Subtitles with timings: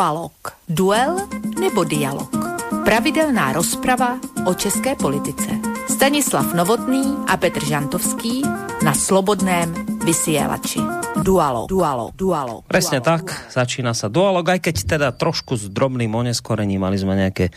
[0.00, 0.32] Dualog.
[0.64, 1.28] Duel
[1.60, 2.32] nebo dialog.
[2.88, 4.16] Pravidelná rozprava
[4.48, 5.60] o české politice.
[5.92, 8.40] Stanislav Novotný a Petr Žantovský
[8.80, 9.68] na Slobodném
[10.00, 10.80] vysielači.
[11.20, 12.64] Dualog, dualog, dualog.
[12.64, 17.20] Presne dualog, tak, začína sa dualog, aj keď teda trošku s drobným oneskorením mali sme
[17.20, 17.52] nejaké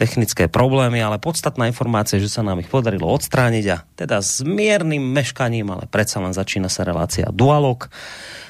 [0.00, 5.04] technické problémy, ale podstatná informácia, že sa nám ich podarilo odstrániť a teda s miernym
[5.12, 7.92] meškaním, ale predsa len začína sa relácia Dualog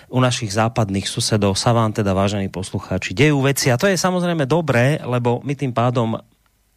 [0.06, 1.58] u našich západných susedov.
[1.58, 3.70] Sa vám teda, vážení poslucháči, dejú veci.
[3.70, 6.18] A to je samozrejme dobré, lebo my tým pádom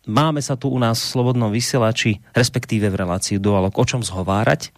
[0.09, 4.73] máme sa tu u nás v Slobodnom vysielači, respektíve v relácii Dualog, o čom zhovárať.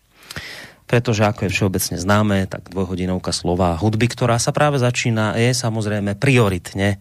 [0.90, 6.20] Pretože ako je všeobecne známe, tak dvojhodinovka slova hudby, ktorá sa práve začína, je samozrejme
[6.20, 7.00] prioritne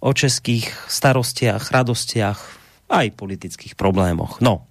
[0.00, 2.38] o českých starostiach, radostiach,
[2.88, 4.40] aj politických problémoch.
[4.40, 4.64] No,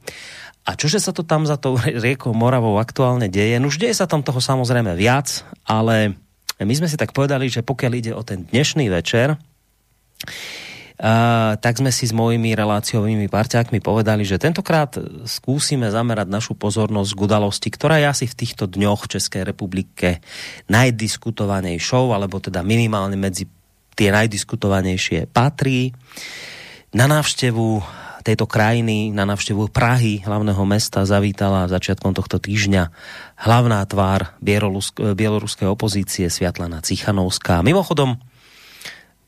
[0.67, 3.55] a čože sa to tam za tou riekou Moravou aktuálne deje?
[3.63, 6.20] No už deje sa tam toho samozrejme viac, ale
[6.59, 9.40] my sme si tak povedali, že pokiaľ ide o ten dnešný večer,
[10.98, 14.98] Uh, tak sme si s mojimi reláciovými parťákmi povedali, že tentokrát
[15.29, 20.26] skúsime zamerať našu pozornosť k udalosti, ktorá je asi v týchto dňoch v Českej republike
[20.74, 23.46] najdiskutovanejšou, alebo teda minimálne medzi
[23.93, 25.93] tie najdiskutovanejšie patrí.
[26.98, 27.85] Na návštevu
[28.28, 32.92] tejto krajiny, na návštevu Prahy, hlavného mesta, zavítala začiatkom tohto týždňa
[33.40, 37.64] hlavná tvár bieloruskej opozície Sviatlana Cichanovská.
[37.64, 38.20] Mimochodom,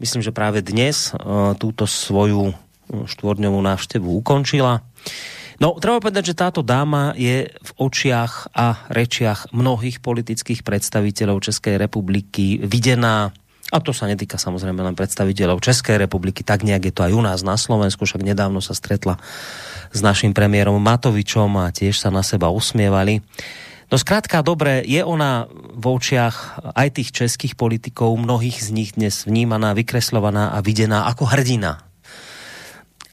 [0.04, 2.52] myslím, že práve dnes uh, túto svoju
[2.92, 4.84] štvordňovú návštevu ukončila.
[5.64, 11.80] No, treba povedať, že táto dáma je v očiach a rečiach mnohých politických predstaviteľov Českej
[11.80, 13.32] republiky videná
[13.70, 17.22] a to sa netýka samozrejme len predstaviteľov Českej republiky, tak nejak je to aj u
[17.22, 19.22] nás na Slovensku, však nedávno sa stretla
[19.94, 23.22] s naším premiérom Matovičom a tiež sa na seba usmievali.
[23.90, 29.26] No zkrátka, dobre, je ona v očiach aj tých českých politikov, mnohých z nich dnes
[29.26, 31.82] vnímaná, vykreslovaná a videná ako hrdina.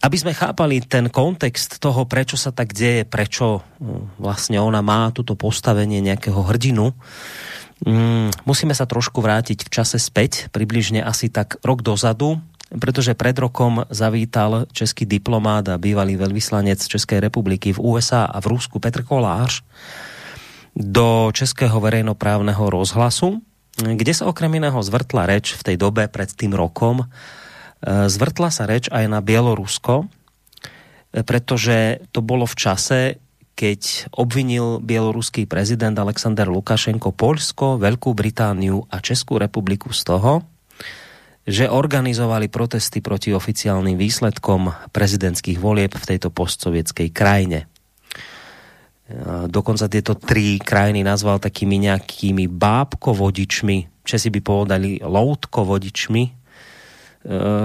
[0.05, 5.09] Aby sme chápali ten kontext toho, prečo sa tak deje, prečo hm, vlastne ona má
[5.16, 6.93] toto postavenie nejakého hrdinu,
[7.85, 13.37] mm, musíme sa trošku vrátiť v čase späť, približne asi tak rok dozadu, pretože pred
[13.39, 19.07] rokom zavítal český diplomát a bývalý veľvyslanec Českej republiky v USA a v Rusku Petr
[19.07, 19.63] Kolář
[20.77, 23.41] do Českého verejnoprávneho rozhlasu,
[23.81, 27.01] kde sa okrem iného zvrtla reč v tej dobe pred tým rokom.
[27.01, 27.07] E,
[28.13, 30.05] zvrtla sa reč aj na Bielorusko,
[31.25, 33.01] pretože to bolo v čase,
[33.56, 40.44] keď obvinil bieloruský prezident Alexander Lukašenko Polsko, Veľkú Britániu a Českú republiku z toho,
[41.49, 47.65] že organizovali protesty proti oficiálnym výsledkom prezidentských volieb v tejto postsovětskej krajine.
[49.47, 56.31] Dokonca tieto tri krajiny nazval takými nejakými bábkovodičmi, Česi by povedali loutkovodičmi, e,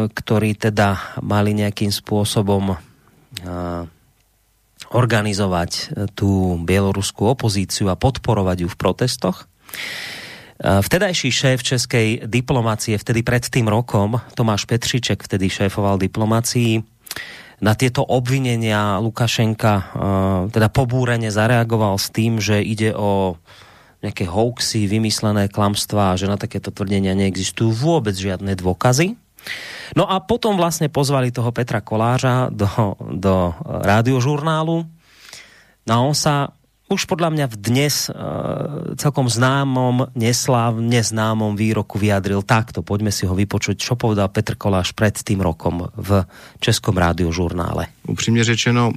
[0.09, 2.73] ktorí teda mali nejakým spôsobom
[4.91, 9.43] organizovať tú bieloruskú opozíciu a podporovať ju v protestoch.
[9.43, 9.45] E,
[10.83, 16.83] vtedajší šéf českej diplomácie, vtedy pred tým rokom, Tomáš Petříček vtedy šéfoval diplomácii,
[17.61, 19.83] na tieto obvinenia Lukašenka uh,
[20.49, 23.37] teda pobúrene zareagoval s tým, že ide o
[24.01, 29.13] nejaké hoaxy, vymyslené klamstvá že na takéto tvrdenia neexistujú vôbec žiadne dôkazy.
[29.95, 32.67] No a potom vlastne pozvali toho Petra Kolářa do,
[33.11, 34.87] do rádiožurnálu.
[35.87, 36.55] No a on sa
[36.91, 42.83] už podľa mňa v dnes uh, celkom známom, neslávne známom výroku vyjadril takto.
[42.83, 46.27] Poďme si ho vypočuť, čo povedal Petr Koláš před tým rokom v
[46.59, 47.87] Českom rádiožurnále.
[48.07, 48.91] Upřímně řečeno,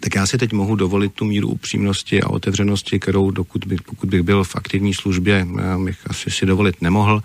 [0.00, 4.08] tak já si teď mohu dovolit tu míru upřímnosti a otevřenosti, kterou dokud bych, pokud
[4.08, 5.46] bych byl v aktivní službě,
[5.84, 7.22] bych asi si dovolit nemohl.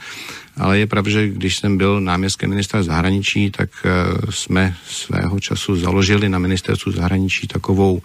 [0.57, 5.75] Ale je pravda, že když jsem byl náměstkem ministra zahraničí, tak eh, jsme svého času
[5.75, 8.01] založili na ministerstvu zahraničí takovou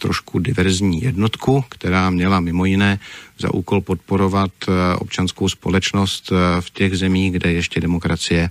[0.00, 2.98] trošku diverzní jednotku, která měla mimo jiné
[3.38, 8.50] za úkol podporovat eh, občanskou společnost eh, v těch zemích, kde ještě demokracie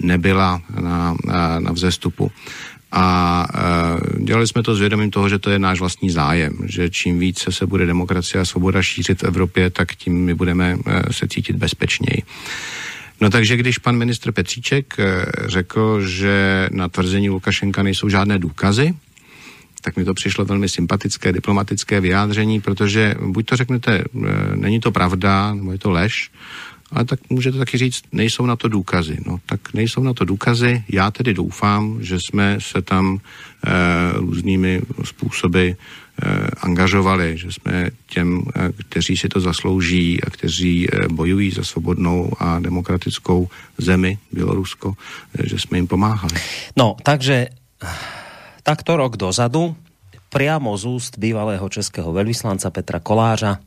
[0.00, 2.30] nebyla na, na, na vzestupu.
[2.92, 6.90] A e, dělali jsme to s vědomím toho, že to je náš vlastní zájem, že
[6.90, 11.12] čím více se bude demokracie a svoboda šířit v Evropě, tak tím my budeme e,
[11.12, 12.22] se cítit bezpečněji.
[13.20, 18.94] No takže když pan ministr Petříček e, řekl, že na tvrzení Lukašenka nejsou žádné důkazy,
[19.80, 24.04] tak mi to přišlo velmi sympatické diplomatické vyjádření, protože buď to řeknete, e,
[24.56, 26.30] není to pravda, nebo je to lež,
[26.90, 29.18] ale tak můžete taky říct, nejsou na to důkazy.
[29.26, 33.70] No tak nejsou na to důkazy, já tedy doufám, že jsme se tam e,
[34.18, 35.70] různými způsoby
[36.60, 42.32] angažovali, že jsme těm, e, kteří si to zaslouží a kteří e, bojují za svobodnou
[42.38, 43.48] a demokratickou
[43.78, 44.94] zemi, Bělorusko,
[45.42, 46.34] že jsme jim pomáhali.
[46.76, 47.48] No, takže
[48.62, 49.76] takto rok dozadu,
[50.28, 53.62] priamo z úst bývalého českého veľvyslanca Petra Kolářa,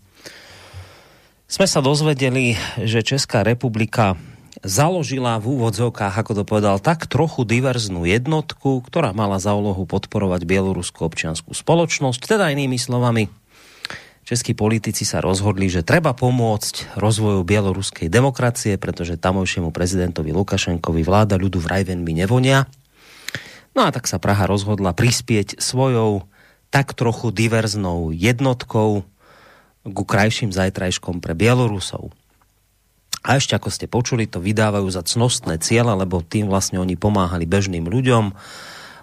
[1.52, 4.16] sme sa dozvedeli, že Česká republika
[4.62, 10.46] založila v úvodzovkách, ako to povedal, tak trochu diverznú jednotku, ktorá mala za úlohu podporovať
[10.46, 12.22] bieloruskú občianskú spoločnosť.
[12.22, 13.28] Teda inými slovami,
[14.22, 21.42] českí politici sa rozhodli, že treba pomôcť rozvoju bieloruskej demokracie, pretože tamojšiemu prezidentovi Lukašenkovi vláda
[21.42, 22.70] ľudu vraj veľmi nevonia.
[23.74, 26.28] No a tak sa Praha rozhodla prispieť svojou
[26.72, 29.04] tak trochu diverznou jednotkou
[29.82, 32.14] ku krajším zajtrajškom pre Bielorusov.
[33.22, 37.46] A ešte, ako ste počuli, to vydávajú za cnostné cieľa, lebo tým vlastne oni pomáhali
[37.46, 38.34] bežným ľuďom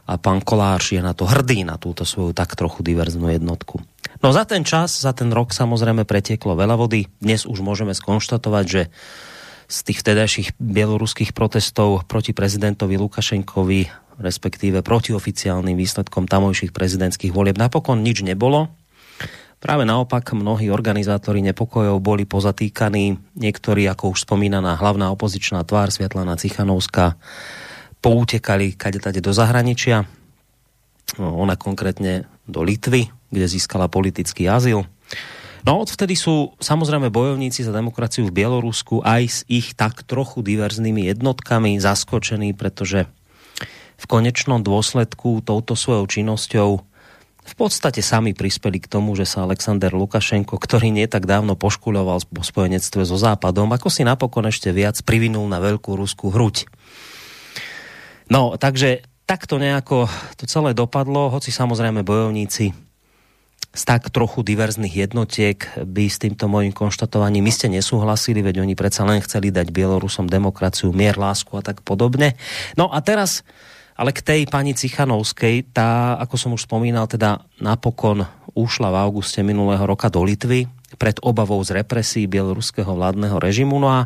[0.09, 3.79] a pán Kolář je na to hrdý, na túto svoju tak trochu diverznú jednotku.
[4.19, 7.07] No za ten čas, za ten rok samozrejme pretieklo veľa vody.
[7.23, 8.83] Dnes už môžeme skonštatovať, že
[9.69, 13.81] z tých vtedajších bieloruských protestov proti prezidentovi Lukašenkovi,
[14.19, 18.73] respektíve proti oficiálnym výsledkom tamojších prezidentských volieb napokon nič nebolo.
[19.59, 26.39] Práve naopak mnohí organizátori nepokojov boli pozatýkaní, niektorí, ako už spomínaná hlavná opozičná tvár Svetlana
[26.39, 27.19] Cichanovská,
[27.99, 30.07] poutekali kade tade do zahraničia.
[31.19, 34.87] No, ona konkrétne do Litvy, kde získala politický azyl.
[35.67, 41.11] No odvtedy sú samozrejme bojovníci za demokraciu v Bielorusku aj s ich tak trochu diverznými
[41.11, 43.11] jednotkami zaskočení, pretože
[43.99, 46.71] v konečnom dôsledku touto svojou činnosťou
[47.49, 52.29] v podstate sami prispeli k tomu, že sa Alexander Lukašenko, ktorý nie tak dávno poškuľoval
[52.29, 56.69] po spojenectve so Západom, ako si napokon ešte viac privinul na veľkú ruskú hruď.
[58.29, 62.77] No, takže takto nejako to celé dopadlo, hoci samozrejme bojovníci
[63.69, 69.05] z tak trochu diverzných jednotiek by s týmto mojím konštatovaním iste nesúhlasili, veď oni predsa
[69.05, 72.35] len chceli dať Bielorusom demokraciu, mier, lásku a tak podobne.
[72.81, 73.45] No a teraz
[73.99, 78.23] ale k tej pani Cichanovskej, tá, ako som už spomínal, teda napokon
[78.55, 83.77] ušla v auguste minulého roka do Litvy pred obavou z represí bieloruského vládneho režimu.
[83.77, 84.01] No a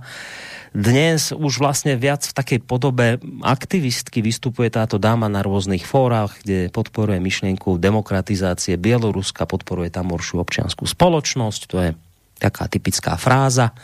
[0.73, 6.73] dnes už vlastne viac v takej podobe aktivistky vystupuje táto dáma na rôznych fórach, kde
[6.73, 11.91] podporuje myšlienku demokratizácie Bieloruska, podporuje tamoršiu občianskú spoločnosť, to je
[12.41, 13.77] taká typická fráza.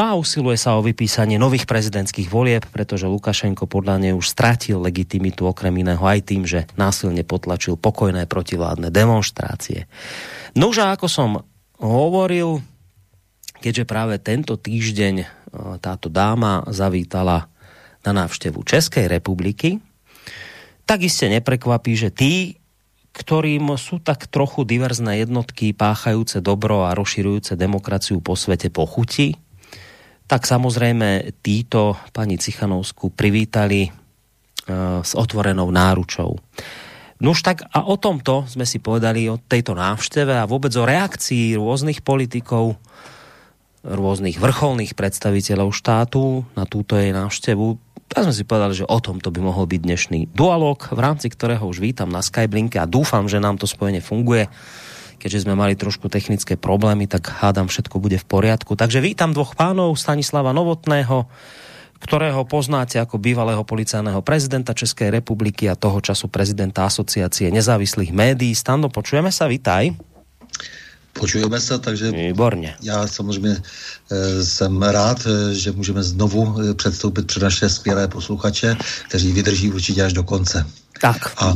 [0.00, 5.44] A usiluje sa o vypísanie nových prezidentských volieb, pretože Lukašenko podľa nej už stratil legitimitu
[5.44, 9.84] okrem iného aj tým, že násilne potlačil pokojné protivládne demonstrácie.
[10.56, 11.30] Nože ako som
[11.76, 12.64] hovoril,
[13.60, 15.26] keďže práve tento týždeň e,
[15.84, 17.52] táto dáma zavítala
[18.00, 19.84] na návštevu Českej republiky,
[20.88, 22.56] tak iste neprekvapí, že tí,
[23.12, 29.36] ktorým sú tak trochu diverzné jednotky páchajúce dobro a rozširujúce demokraciu po svete pochutí,
[30.30, 36.38] tak samozrejme títo pani Cichanovsku privítali uh, s otvorenou náručou.
[37.18, 40.86] No už tak a o tomto sme si povedali o tejto návšteve a vôbec o
[40.86, 42.78] reakcii rôznych politikov,
[43.82, 47.76] rôznych vrcholných predstaviteľov štátu na túto jej návštevu.
[48.06, 51.66] Tak sme si povedali, že o tomto by mohol byť dnešný dualog, v rámci ktorého
[51.66, 54.46] už vítam na Skyblinke a dúfam, že nám to spojenie funguje
[55.20, 58.72] keďže sme mali trošku technické problémy, tak hádam, všetko bude v poriadku.
[58.72, 61.28] Takže vítam dvoch pánov, Stanislava Novotného,
[62.00, 68.56] ktorého poznáte ako bývalého policajného prezidenta Českej republiky a toho času prezidenta asociácie nezávislých médií.
[68.56, 69.92] Stando, počujeme sa, vitaj.
[71.12, 72.74] Počujeme se, takže Výborně.
[72.82, 73.56] já samozřejmě
[74.10, 78.76] e, jsem rád, e, že můžeme znovu e, předstoupit před naše skvělé posluchače,
[79.08, 80.66] kteří vydrží určitě až do konce.
[81.00, 81.34] Tak.
[81.42, 81.54] A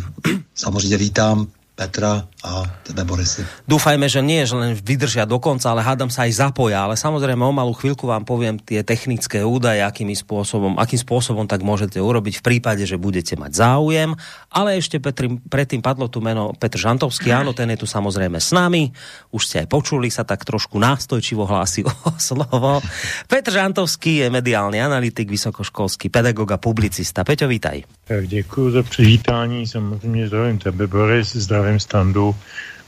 [0.55, 3.43] samozřejmě vítám Petra a tebe, Borisy.
[3.67, 6.87] Dúfajme, že nie, že len vydržia do konca, ale hádam sa aj zapoja.
[6.87, 11.67] Ale samozrejme o malú chvíľku vám poviem tie technické údaje, akým spôsobom, akým spôsobom tak
[11.67, 14.15] môžete urobiť v prípade, že budete mať záujem.
[14.55, 18.55] Ale ešte Petri, predtým padlo tu meno Petr Žantovský, áno, ten je tu samozrejme s
[18.55, 18.95] nami.
[19.35, 21.91] Už ste aj počuli, sa tak trošku nástojčivo hlási o
[22.23, 22.87] slovo.
[23.27, 27.27] Petr Žantovský je mediálny analytik, vysokoškolský pedagog a publicista.
[27.27, 27.83] Peťo, vítaj.
[28.07, 32.37] Tak děkuji za přivítání, samozřejmě zdravím tebe, Boris, zdravím zdravím Standu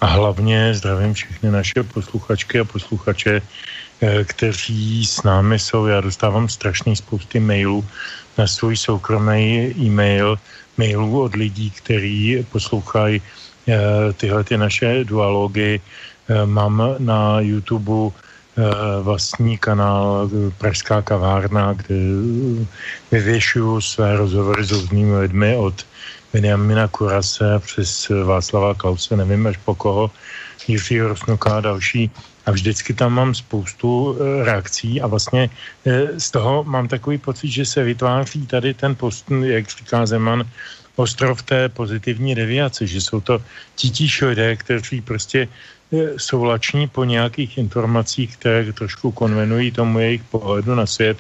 [0.01, 5.89] a hlavně zdravím všechny naše posluchačky a posluchače, eh, kteří s námi jsou.
[5.89, 7.81] Já dostávám strašný spousty mailů
[8.37, 10.37] na svůj soukromý e-mail,
[10.77, 15.81] mailů od lidí, kteří poslouchají eh, tyhle ty naše dualogy.
[15.81, 18.13] Eh, mám na YouTube
[19.01, 20.29] vlastní kanál
[20.61, 21.97] Pražská kavárna, kde
[23.09, 25.81] vyvěšuju své rozhovory s různými lidmi od
[26.37, 30.11] Benjamina Kurase přes Václava Klause, nevím až po koho,
[30.69, 32.11] Jiřího Rosnuka a další.
[32.47, 35.49] A vždycky tam mám spoustu e, reakcí a vlastně
[35.87, 40.45] e, z toho mám takový pocit, že se vytváří tady ten post, jak říká Zeman,
[40.97, 43.41] ostrov té pozitivní deviace, že jsou to
[43.75, 45.49] titíž lidé, kteří prostě
[45.93, 51.19] jsou lační po nějakých informacích, které trošku konvenují tomu jejich pohledu na svět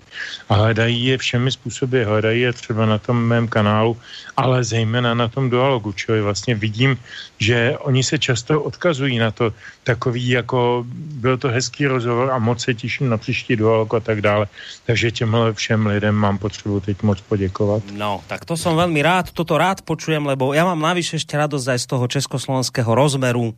[0.48, 2.02] a hledají je všemi způsoby.
[2.02, 3.96] Hledají je třeba na tom mém kanálu,
[4.36, 5.92] ale zejména na tom dialogu.
[5.92, 6.98] Čili vlastně vidím,
[7.38, 9.52] že oni se často odkazují na to
[9.84, 10.84] takový, jako
[11.22, 14.46] byl to hezký rozhovor a moc se těším na příští dialog a tak dále.
[14.86, 17.82] Takže těmhle všem lidem mám potřebu teď moc poděkovat.
[17.92, 21.68] No, tak to jsem velmi rád, toto rád počujem, lebo já mám navyše ještě radost
[21.76, 23.54] z toho československého rozmeru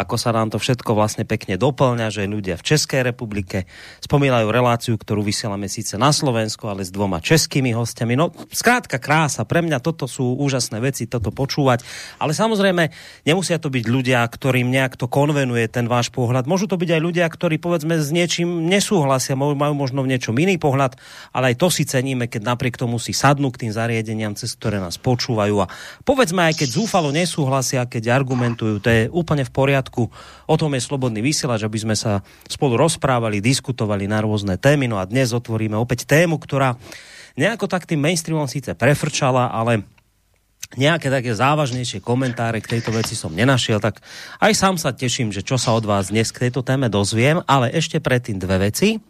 [0.00, 3.68] ako sa nám to všetko vlastne pekne doplňa, že ľudia v Českej republike
[4.00, 8.16] spomínajú reláciu, ktorú vysielame síce na Slovensku, ale s dvoma českými hostiami.
[8.16, 9.44] No, zkrátka krása.
[9.44, 11.84] Pre mňa toto sú úžasné veci, toto počúvať.
[12.16, 12.88] Ale samozrejme,
[13.28, 16.48] nemusia to byť ľudia, ktorým nejak to konvenuje ten váš pohľad.
[16.48, 20.56] Môžu to byť aj ľudia, ktorí povedzme s niečím nesúhlasia, majú možno v niečom iný
[20.56, 20.94] pohľad,
[21.34, 24.78] ale aj to si ceníme, keď napriek tomu si sadnú k tým zariadeniam, cez ktoré
[24.78, 25.70] nás počúvajú a
[26.06, 30.06] povedzme aj keď zúfalo nesúhlasia, keď argumentujú, to je úplne v poriadku poriadku.
[30.46, 34.86] O tom je slobodný vysielač, aby sme sa spolu rozprávali, diskutovali na rôzne témy.
[34.86, 36.78] No a dnes otvoríme opäť tému, ktorá
[37.34, 39.82] nejako tak tým mainstreamom síce prefrčala, ale
[40.78, 43.98] nejaké také závažnejšie komentáre k tejto veci som nenašiel, tak
[44.38, 47.74] aj sám sa teším, že čo sa od vás dnes k tejto téme dozviem, ale
[47.74, 49.02] ešte predtým dve veci.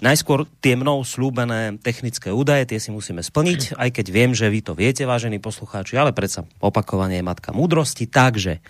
[0.00, 4.60] Najskôr tie mnou slúbené technické údaje, tie si musíme splniť, aj keď viem, že vy
[4.60, 8.60] to viete, vážení poslucháči, ale predsa opakovanie je matka múdrosti, takže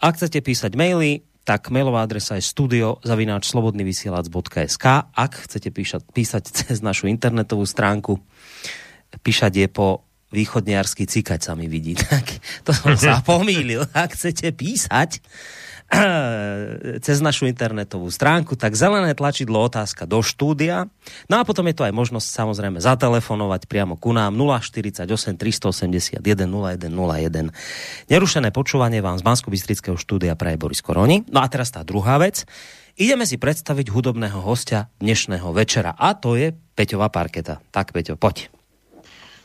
[0.00, 7.06] ak chcete písať maily, tak mailová adresa je studio.slobodnyvysielac.sk Ak chcete píšať, písať cez našu
[7.08, 8.20] internetovú stránku,
[9.20, 11.96] píšať je po východniarsky cikať sa mi vidí.
[12.10, 12.24] Tak
[12.64, 13.84] to som sa pomýlil.
[13.92, 15.20] Ak chcete písať,
[17.04, 20.86] cez našu internetovú stránku, tak zelené tlačidlo otázka do štúdia.
[21.26, 27.50] No a potom je to aj možnosť samozrejme zatelefonovať priamo ku nám 048 381 0101.
[28.06, 29.50] Nerušené počúvanie vám z bansko
[29.98, 31.26] štúdia praje Boris Koroni.
[31.26, 32.46] No a teraz tá druhá vec.
[33.00, 37.58] Ideme si predstaviť hudobného hostia dnešného večera a to je Peťová parketa.
[37.72, 38.52] Tak Peťo, poď.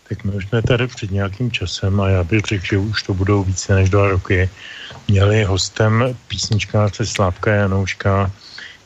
[0.09, 3.13] Tak my už jsme tady před nějakým časem a já bych řekl, že už to
[3.13, 4.49] budou více než dva roky
[5.07, 8.31] měli hostem písničkáře Slávka Janouška,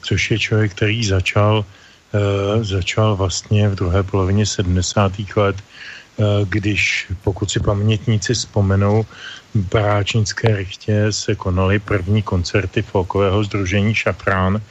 [0.01, 5.11] což je člověk, který začal, uh, začal vlastně v druhé polovině 70.
[5.35, 9.05] let, uh, když, pokud si pamětníci vzpomenou,
[9.53, 14.61] v Baráčinské rychtě se konaly první koncerty folkového združení Šafrán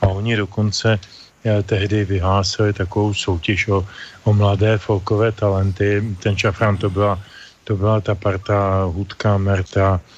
[0.00, 3.86] a oni dokonce uh, tehdy vyhlásili takovou soutěž o,
[4.24, 6.16] o mladé folkové talenty.
[6.22, 7.18] Ten Šafrán to byla,
[7.64, 10.17] to byla ta parta Hudka, Merta, Eh,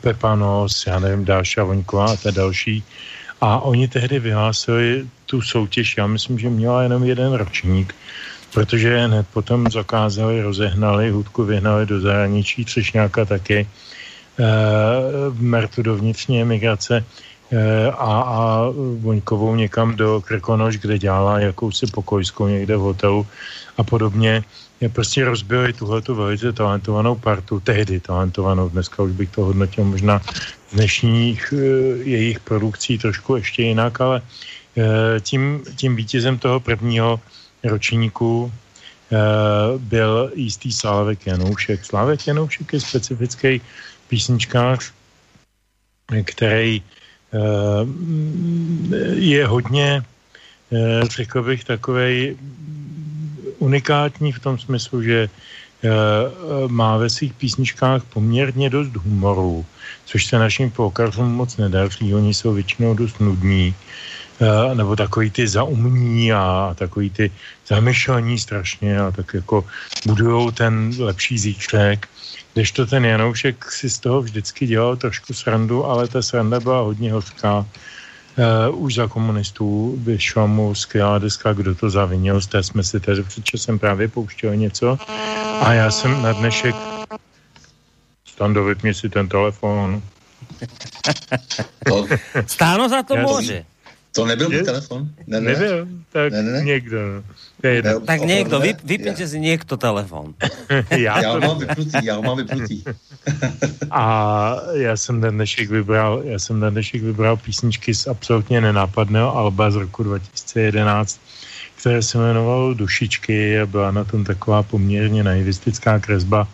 [0.00, 2.84] Pepanos, já nevím, Dáša Voňková a ta další.
[3.40, 7.94] A oni tehdy vyhlásili tu soutěž, já myslím, že měla jenom jeden ročník,
[8.54, 13.66] protože hned potom zakázali, rozehnali, hudku vyhnali do zahraničí, Třešňáka taky, e,
[15.40, 17.04] Mertu do vnitřní emigrace
[17.50, 18.64] e, a, a
[19.00, 23.26] Voňkovou někam do Krkonoš, kde dělala jakousi pokojskou někde v hotelu
[23.76, 24.44] a podobně
[24.88, 30.20] prostě rozbili tuhletu velice talentovanou partu, tehdy talentovanou, dneska už bych to hodnotil možná
[30.70, 31.58] z dnešních uh,
[32.02, 34.22] jejich produkcí trošku ještě jinak, ale
[34.74, 34.84] uh,
[35.20, 37.20] tím, tím vítězem toho prvního
[37.64, 38.50] ročníku uh,
[39.80, 41.84] byl jistý Slávek Janoušek.
[41.84, 43.60] Slávek Janoušek je specifický
[44.08, 44.92] písničkář,
[46.24, 46.82] který
[49.14, 50.02] je hodně,
[51.02, 52.36] řekl bych, takovej
[53.62, 55.88] unikátní v tom smyslu, že eh,
[56.66, 59.62] má ve svých písničkách poměrně dost humoru,
[60.04, 62.14] což se našim folkařům moc nedaří.
[62.14, 67.30] Oni jsou většinou dost nudní, eh, nebo takový ty zaumní a takový ty
[67.70, 69.64] zamyšlení strašně a tak jako
[70.06, 72.10] budujou ten lepší zítřek.
[72.74, 77.12] to ten Janoušek si z toho vždycky dělal trošku srandu, ale ta sranda byla hodně
[77.12, 77.64] hořká
[78.38, 83.00] Uh, už za komunistů vyšla mu skvělá deska Kdo to zavinil, z té jsme si
[83.00, 84.98] tady před časem právě pouštěli něco.
[85.60, 86.74] A já jsem na dnešek
[88.24, 90.02] Stando, vypni si ten telefon.
[92.46, 93.64] Stáno za to může.
[94.12, 95.08] To nebyl můj telefon?
[95.26, 95.52] Ne, ne.
[95.52, 96.60] Nebyl, tak ne, ne.
[96.64, 96.98] někdo.
[97.62, 100.34] Ne, tak někdo, vy, vypněte si někdo telefon.
[100.90, 102.82] já, já ho mám vypnutý, já ho mám vypnutý.
[103.90, 109.36] a já jsem ten dnešek vybral, já jsem ten dnešek vybral písničky z absolutně nenápadného
[109.36, 111.20] Alba z roku 2011,
[111.76, 116.48] které se jmenovalo Dušičky a byla na tom taková poměrně naivistická kresba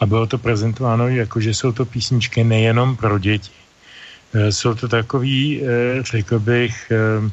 [0.00, 3.50] a bylo to prezentováno jako, že jsou to písničky nejenom pro děti,
[4.50, 7.30] jsou to takový, eh, řekl bych, eh,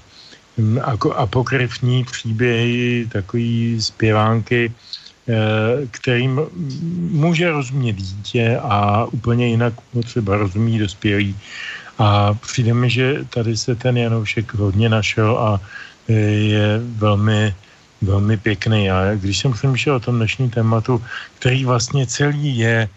[1.15, 4.74] apokryfní příběhy, takový zpěvánky,
[5.91, 6.41] kterým
[7.12, 11.36] může rozumět dítě a úplně jinak třeba rozumí dospělý.
[11.98, 15.62] A přijde mi, že tady se ten Janoušek hodně našel a
[16.51, 17.55] je velmi,
[18.01, 18.91] velmi pěkný.
[18.91, 21.01] A když jsem přemýšlel o tom dnešním tématu,
[21.39, 22.89] který vlastně celý je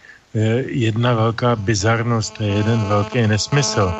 [0.67, 3.95] jedna velká bizarnost, a jeden velký nesmysl.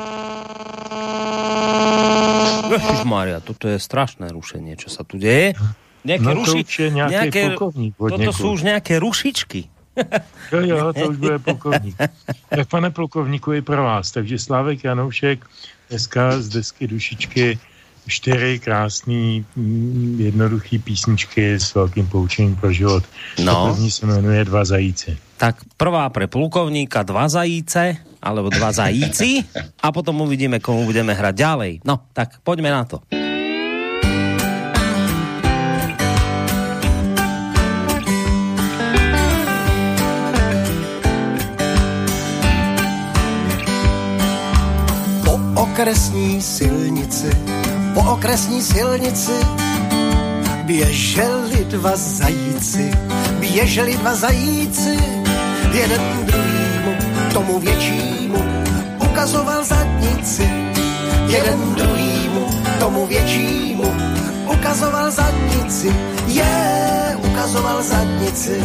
[3.05, 5.53] Maria, toto je strašné rušenie, čo sa tu deje.
[6.05, 6.61] Nejaké no ruši...
[6.91, 7.55] nejaké,
[7.97, 9.69] toto sú už nejaké rušičky.
[10.51, 11.95] jo, jo, to už bude plukovník.
[12.49, 14.11] Tak pane plukovníku i pro vás.
[14.11, 15.45] Takže Slávek Janoušek
[15.89, 17.59] dneska z desky Dušičky
[18.07, 23.03] čtyři krásné, mm, jednoduché písničky s velkým poučením pro život.
[23.43, 23.73] No.
[23.73, 25.17] První se jmenuje Dva zajíce.
[25.35, 29.43] Tak prvá pre plukovníka Dva zajíce, alebo Dva zajíci
[29.83, 31.71] a potom uvidíme, komu budeme hrať ďalej.
[31.83, 33.03] No, tak poďme na to.
[45.25, 47.55] Po okresní silnici
[47.95, 49.31] po okresní silnici
[50.63, 52.91] běželi dva zajíci,
[53.39, 54.97] běželi dva zajíci,
[55.75, 56.91] jeden druhýmu,
[57.33, 58.39] tomu většímu,
[59.11, 60.49] ukazoval zadnici,
[61.27, 62.47] jeden druhýmu,
[62.79, 63.95] tomu většímu,
[64.53, 65.87] ukazoval zadnici,
[66.27, 68.63] je, yeah, ukazoval zadnici.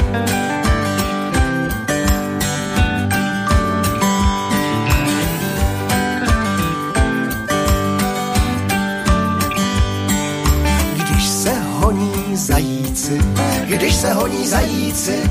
[12.35, 13.19] zajíci,
[13.67, 15.23] když se honí zajíci,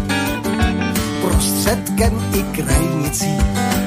[1.22, 3.38] prostředkem i krajnicí,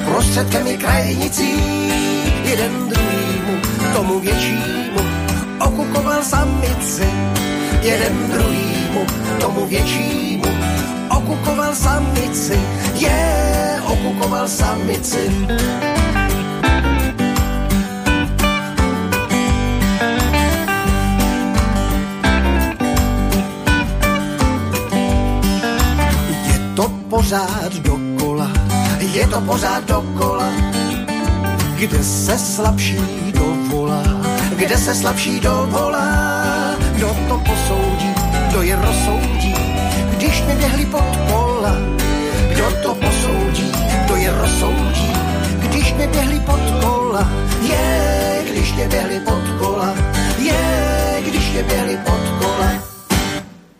[0.05, 1.51] prostředkem i krajnicí,
[2.43, 3.61] jeden druhýmu,
[3.95, 4.99] tomu většímu,
[5.59, 7.07] okukoval samici,
[7.81, 9.05] jeden druhýmu,
[9.39, 10.49] tomu většímu,
[11.17, 12.59] okukoval samici,
[12.93, 15.31] je, yeah, okukoval samici.
[27.23, 28.51] Pořád dokola,
[28.99, 30.51] je to pořád dokola,
[31.75, 32.99] kde se slabší
[33.31, 34.03] dovolá,
[34.55, 38.13] kde se slabší dovolá, kdo to posoudí,
[38.49, 39.55] kdo je rozsoudí,
[40.17, 41.75] když neběhli pod kola,
[42.49, 43.71] kdo to posoudí,
[44.05, 45.13] kdo je rozsoudí,
[45.59, 47.29] když neběhli pod kola,
[47.61, 49.95] je, když neběhli pod kola,
[50.37, 52.92] je, když neběhli pod kola.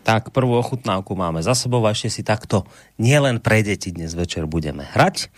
[0.04, 2.68] Tak prvú ochutnávku máme za sebou a ešte si takto
[3.00, 5.32] nielen pre deti dnes večer budeme hrať,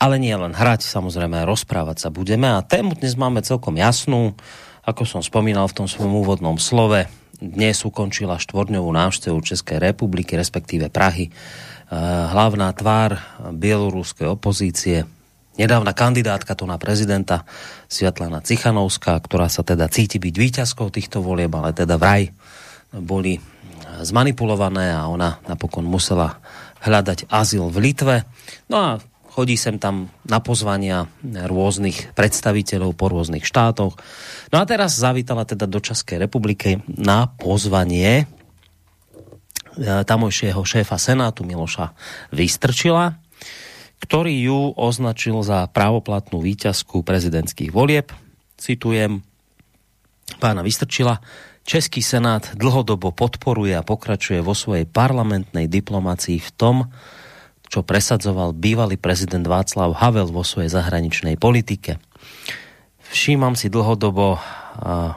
[0.00, 2.48] ale nie len hrať, samozrejme rozprávať sa budeme.
[2.48, 4.32] A tému dnes máme celkom jasnú,
[4.88, 7.04] ako som spomínal v tom svojom úvodnom slove,
[7.36, 11.34] dnes ukončila štvorňovú návštevu Českej republiky, respektíve Prahy, eh,
[12.32, 13.20] hlavná tvár
[13.52, 15.04] bieloruskej opozície,
[15.60, 17.44] nedávna kandidátka to na prezidenta
[17.92, 22.32] Sviatlana Cichanovská, ktorá sa teda cíti byť výťazkou týchto volieb, ale teda vraj
[22.88, 23.51] boli
[24.00, 26.40] zmanipulované a ona napokon musela
[26.82, 28.16] hľadať azyl v Litve.
[28.72, 28.88] No a
[29.32, 33.96] chodí sem tam na pozvania rôznych predstaviteľov po rôznych štátoch.
[34.52, 38.24] No a teraz zavítala teda do Českej republiky na pozvanie e,
[39.80, 41.96] tamojšieho šéfa Senátu Miloša
[42.28, 43.16] Vystrčila,
[44.04, 48.12] ktorý ju označil za právoplatnú výťazku prezidentských volieb.
[48.60, 49.24] Citujem
[50.36, 51.24] pána Vystrčila,
[51.62, 56.76] Český senát dlhodobo podporuje a pokračuje vo svojej parlamentnej diplomácii v tom,
[57.70, 62.02] čo presadzoval bývalý prezident Václav Havel vo svojej zahraničnej politike.
[63.08, 65.16] Všímam si dlhodobo a,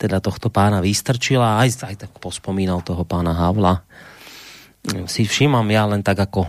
[0.00, 3.84] teda tohto pána Výstrčila, aj, aj tak pospomínal toho pána Havla.
[5.06, 6.48] Si všímam ja len tak ako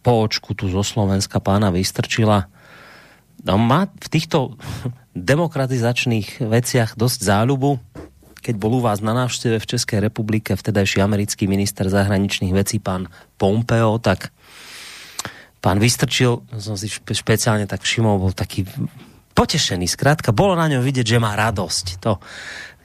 [0.00, 2.48] po očku tu zo Slovenska pána Výstrčila.
[3.44, 4.56] No, má v týchto
[5.14, 7.78] demokratizačných veciach dosť záľubu
[8.40, 13.12] keď bol u vás na návšteve v Českej republike vtedajší americký minister zahraničných vecí pán
[13.36, 14.32] Pompeo, tak
[15.60, 18.64] pán Vystrčil, som si špe, špeciálne tak všimol, bol taký
[19.36, 21.86] potešený, zkrátka bolo na ňom vidieť, že má radosť.
[22.02, 22.18] To,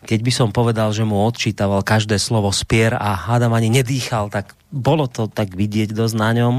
[0.05, 4.53] keď by som povedal, že mu odčítaval každé slovo spier a hádam ani nedýchal, tak
[4.69, 6.55] bolo to tak vidieť dosť na ňom.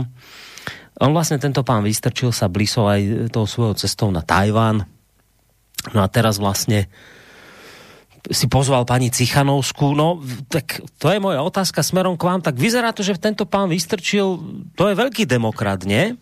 [0.97, 4.89] On vlastne tento pán vystrčil sa blisol aj tou svojou cestou na Tajván.
[5.93, 6.89] No a teraz vlastne
[8.31, 9.95] si pozval pani Cichanovskú.
[9.95, 12.41] No, tak to je moja otázka smerom k vám.
[12.43, 14.43] Tak vyzerá to, že tento pán Vystrčil,
[14.75, 16.15] to je veľký demokrat, nie?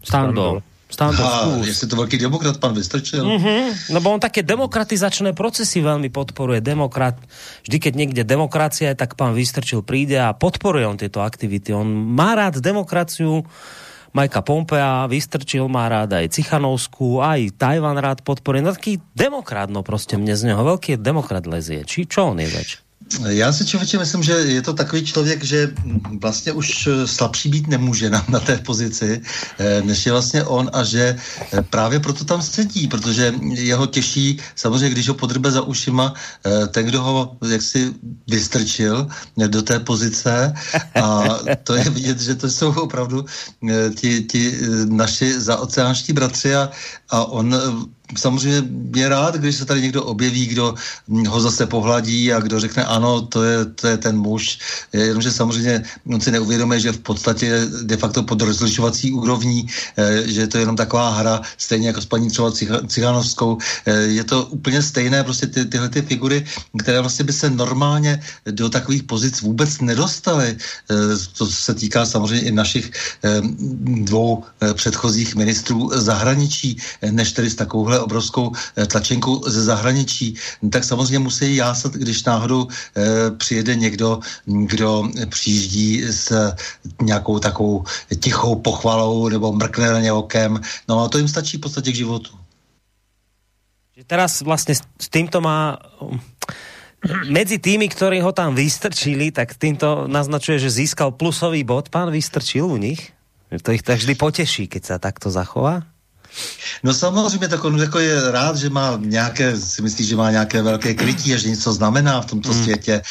[0.00, 0.64] Stando.
[0.88, 3.20] Stando Aha, jestli to velký demokrat, pan Vystrčil.
[3.20, 6.64] Mm-hmm, lebo on také demokratizačné procesy veľmi podporuje.
[6.64, 7.20] Demokrat,
[7.68, 11.76] vždy keď niekde demokracia je, tak pán Vystrčil príde a podporuje on tieto aktivity.
[11.76, 13.44] On má rád demokraciu,
[14.16, 18.64] Majka Pompea, Vystrčil má rád aj Cichanovskú, aj Tajvan rád podporuje.
[18.64, 21.84] No taký demokrat, no prostě mne z neho veľký demokrat lezie.
[21.84, 22.87] Či čo on je več?
[23.28, 25.72] Já si člověče myslím, že je to takový člověk, že
[26.20, 29.20] vlastně už slabší být nemůže na, na té pozici,
[29.58, 34.38] eh, než je vlastně on a že eh, právě proto tam sedí, protože jeho těší,
[34.54, 37.94] samozřejmě když ho podrbe za ušima, eh, ten, kdo ho jaksi
[38.28, 40.54] vystrčil do té pozice
[41.02, 43.24] a to je vidět, že to jsou opravdu
[43.94, 46.70] ti, ti naši zaoceánští bratři a,
[47.10, 47.56] a on
[48.16, 48.62] samozřejmě
[48.96, 50.74] je rád, když se tady někdo objeví, kdo
[51.28, 54.58] ho zase pohladí a kdo řekne ano, to je, to je ten muž,
[54.92, 60.40] jenomže samozřejmě on si neuvědomuje, že v podstatě de facto pod rozlišovací úrovní, eh, že
[60.40, 62.52] je to jenom taková hra, stejně jako s paní třeba
[62.86, 66.44] Cichanovskou, eh, je to úplně stejné, prostě ty, tyhle ty figury,
[66.78, 70.56] které vlastně by se normálně do takových pozic vůbec nedostaly.
[70.56, 70.94] Eh,
[71.36, 72.90] to se týká samozřejmě i našich
[74.06, 74.44] dvou
[74.74, 76.78] předchozích ministrů zahraničí,
[77.10, 80.34] než tedy s takovouhle obrovskou eh, tlačenku ze zahraničí,
[80.70, 86.52] tak samozřejmě musí jásat, když náhodou eh, přijede někdo, kdo přijíždí s
[87.02, 87.84] nějakou takovou
[88.20, 90.60] tichou pochvalou nebo mrkne na ně okem.
[90.88, 92.30] No a to jim stačí v podstatě k životu.
[94.06, 95.78] Teraz vlastně s týmto má
[97.30, 101.88] medzi tými, ktorí ho tam vystrčili, tak týmto naznačuje, že získal plusový bod.
[101.94, 103.14] Pán vystrčil u nich?
[103.62, 105.86] To ich tak vždy poteší, keď sa takto zachová?
[106.82, 110.62] No samozřejmě tak on jako je rád, že má nějaké, si myslí, že má nějaké
[110.62, 112.62] velké krytí a že něco znamená v tomto mm.
[112.62, 112.92] světě.
[112.92, 113.02] E,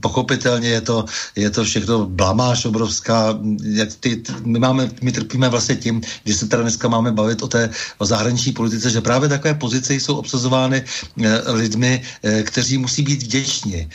[0.00, 1.04] pochopitelně je to,
[1.36, 3.38] je to všechno blamáž obrovská.
[3.62, 7.48] Jak ty, my, máme, my trpíme vlastně tím, že se teda dneska máme bavit o
[7.48, 10.84] té o zahraniční politice, že právě takové pozice jsou obsazovány
[11.24, 13.88] e, lidmi, e, kteří musí být vděční, e,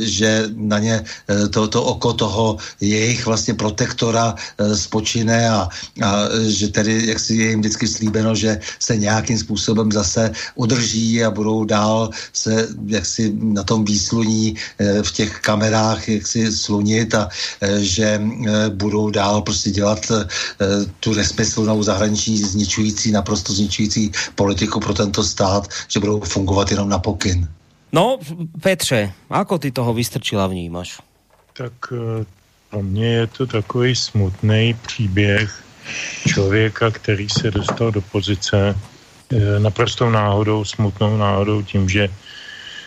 [0.00, 5.68] že na ně e, to, to oko toho jejich vlastně protektora e, spočine a,
[6.04, 6.12] a
[6.46, 11.30] že tedy jak si je jim vždycky slíbeno, že se nějakým způsobem zase udrží a
[11.30, 17.28] budou dál se jaksi na tom výsluní eh, v těch kamerách jaksi slunit a
[17.60, 20.12] eh, že eh, budou dál prostě dělat
[21.00, 26.98] tu nesmyslnou zahraniční zničující, naprosto zničující politiku pro tento stát, že budou fungovat jenom na
[26.98, 27.48] pokyn.
[27.92, 28.18] No,
[28.60, 30.98] Petře, ako ty toho vystrčila vnímaš?
[31.56, 31.72] Tak
[32.70, 35.65] pro mě je to takový smutný příběh
[36.28, 42.08] člověka, který se dostal do pozice eh, naprostou náhodou, smutnou náhodou tím, že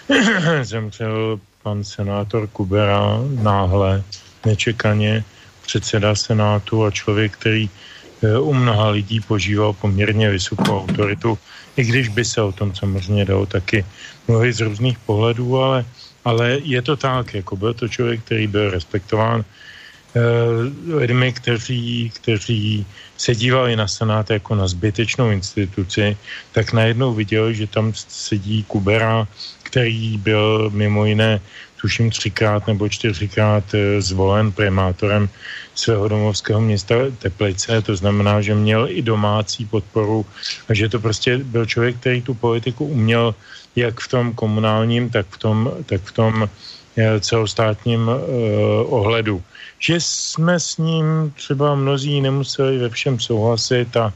[0.64, 4.04] zemřel pan senátor Kubera náhle,
[4.46, 5.24] nečekaně,
[5.62, 11.38] předseda senátu a člověk, který eh, u mnoha lidí požíval poměrně vysokou autoritu,
[11.78, 13.86] i když by se o tom samozřejmě dalo taky
[14.28, 15.86] mluvit z různých pohledů, ale,
[16.26, 19.46] ale je to tak, jako byl to člověk, který byl respektován
[20.88, 22.86] lidmi, kteří, kteří
[23.17, 26.17] se dívali na Senát jako na zbytečnou instituci,
[26.52, 29.28] tak najednou viděli, že tam sedí Kubera,
[29.63, 31.39] který byl mimo jiné
[31.82, 35.30] tuším třikrát nebo čtyřikrát eh, zvolen primátorem
[35.76, 40.26] svého domovského města Teplice, to znamená, že měl i domácí podporu
[40.69, 43.36] a že to prostě byl člověk, který tu politiku uměl
[43.76, 46.34] jak v tom komunálním, tak v tom, tak v tom
[46.98, 48.17] eh, celostátním uh,
[48.89, 49.43] ohledu
[49.80, 54.13] že jsme s ním třeba mnozí nemuseli ve všem souhlasit a,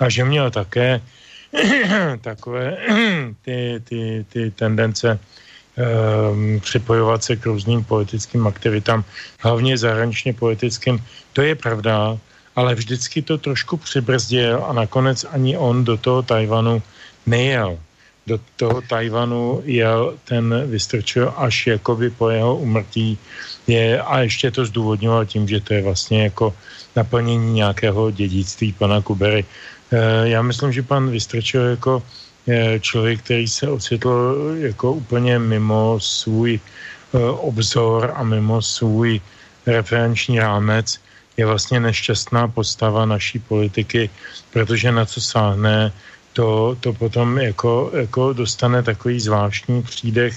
[0.00, 1.00] a že měl také
[2.20, 2.76] takové
[3.44, 9.04] ty, ty, ty tendence um, připojovat se k různým politickým aktivitám,
[9.38, 11.04] hlavně zahraničně politickým.
[11.32, 12.18] To je pravda,
[12.56, 16.82] ale vždycky to trošku přibrzdil a nakonec ani on do toho Tajvanu
[17.26, 17.78] nejel.
[18.26, 23.18] Do toho Tajvanu jel ten vystrčil až jakoby po jeho umrtí
[23.66, 26.54] je, a ještě to zdůvodňoval tím, že to je vlastně jako
[26.96, 29.44] naplnění nějakého dědictví pana Kubery.
[29.90, 32.02] E, já myslím, že pan Vystrčil jako
[32.46, 39.20] je člověk, který se ocitl jako úplně mimo svůj e, obzor a mimo svůj
[39.66, 41.00] referenční rámec,
[41.36, 44.10] je vlastně nešťastná postava naší politiky,
[44.52, 45.92] protože na co sáhne,
[46.32, 50.34] to, to potom jako, jako dostane takový zvláštní přídech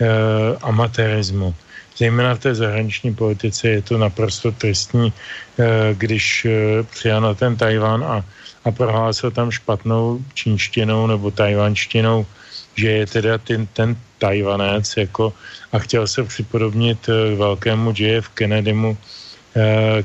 [0.00, 0.06] eh,
[0.62, 1.54] amatérismu.
[2.00, 7.56] Zejména v té zahraniční politice je to naprosto tristní, eh, když eh, přijal na ten
[7.56, 8.24] Tajván a,
[8.64, 12.24] a prohlásil tam špatnou čínštinou nebo tajvanštinou,
[12.74, 15.32] že je teda ten, ten Tajvanec jako,
[15.72, 18.96] a chtěl se připodobnit eh, velkému JF Kennedymu,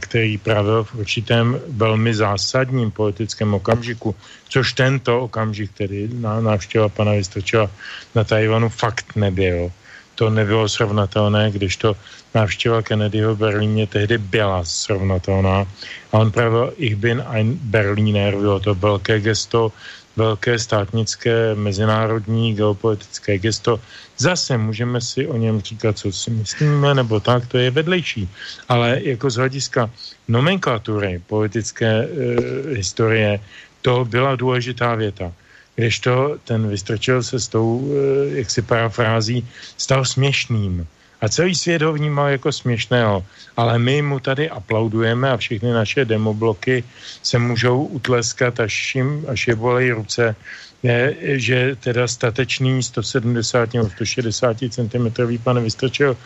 [0.02, 4.16] který právě v určitém velmi zásadním politickém okamžiku,
[4.50, 6.10] což tento okamžik, který
[6.42, 7.70] návštěva pana Vystrčila
[8.16, 9.70] na Tajvanu, fakt nebyl.
[10.16, 11.96] To nebylo srovnatelné, když to
[12.36, 15.68] návštěva Kennedyho v Berlíně tehdy byla srovnatelná.
[16.12, 19.72] A on právě ich bin ein Berliner, bylo to velké gesto
[20.16, 23.80] velké státnické mezinárodní geopolitické gesto.
[24.18, 28.30] Zase můžeme si o něm říkat, co si myslíme, nebo tak, to je vedlejší.
[28.70, 29.92] Ale jako z hlediska
[30.28, 32.08] nomenklatury politické e,
[32.76, 33.40] historie,
[33.82, 35.32] to byla důležitá věta.
[35.76, 40.88] Když to ten vystrčil se s tou, e, jak si parafrází, stal směšným
[41.22, 43.26] a celý svět ho vnímal jako směšného.
[43.58, 46.84] Ale my mu tady aplaudujeme a všechny naše demobloky
[47.24, 50.36] se můžou utleskat, až, jim, až je bolej ruce,
[50.84, 55.08] je, že teda statečný 170 nebo 160 cm
[55.44, 56.18] pan Vystrčil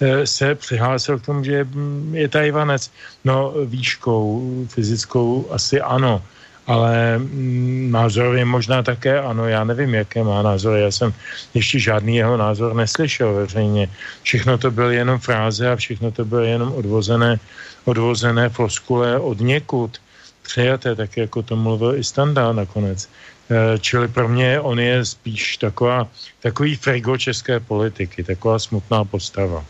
[0.00, 1.66] eh, se přihlásil k tomu, že
[2.12, 2.90] je Tajvanec.
[3.24, 4.26] No výškou
[4.68, 6.22] fyzickou asi ano
[6.68, 11.14] ale mm, názorově možná také ano, já nevím, jaké má názory, já jsem
[11.54, 13.88] ještě žádný jeho názor neslyšel veřejně.
[14.22, 17.40] Všechno to byly jenom fráze a všechno to bylo jenom odvozené,
[17.84, 19.96] odvozené floskule od někud
[20.42, 23.08] přejaté, tak jako to mluvil i Standa nakonec.
[23.48, 26.08] E, čili pro mě on je spíš taková,
[26.40, 29.64] takový frigo české politiky, taková smutná postava.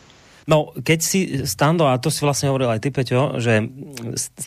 [0.49, 3.69] No, keď si, Stando, a to si vlastne hovoril aj ty, Peťo, že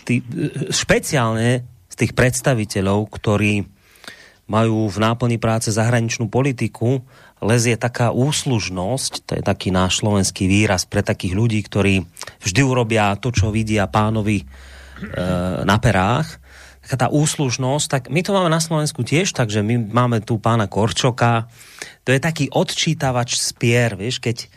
[0.01, 0.25] ty,
[0.73, 1.61] špeciálne
[1.91, 3.67] z tých predstaviteľov, ktorí
[4.47, 7.03] majú v náplni práce zahraničnú politiku,
[7.39, 12.03] lezie taká úslužnosť, to je taký náš slovenský výraz pre takých ľudí, ktorí
[12.43, 14.45] vždy urobia to, čo vidia pánovi e,
[15.63, 16.37] na perách,
[16.83, 20.67] taká tá úslužnosť, tak my to máme na Slovensku tiež, takže my máme tu pána
[20.67, 21.47] Korčoka,
[22.03, 24.51] to je taký odčítavač spier, vieš, keď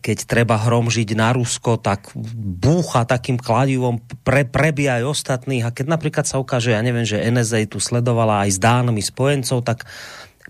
[0.00, 5.68] keď treba hromžiť na Rusko, tak búcha takým kladivom, pre, prebíja aj ostatných.
[5.68, 9.60] A keď napríklad sa ukáže, ja neviem, že NSA tu sledovala aj s dánmi spojencov,
[9.60, 9.84] tak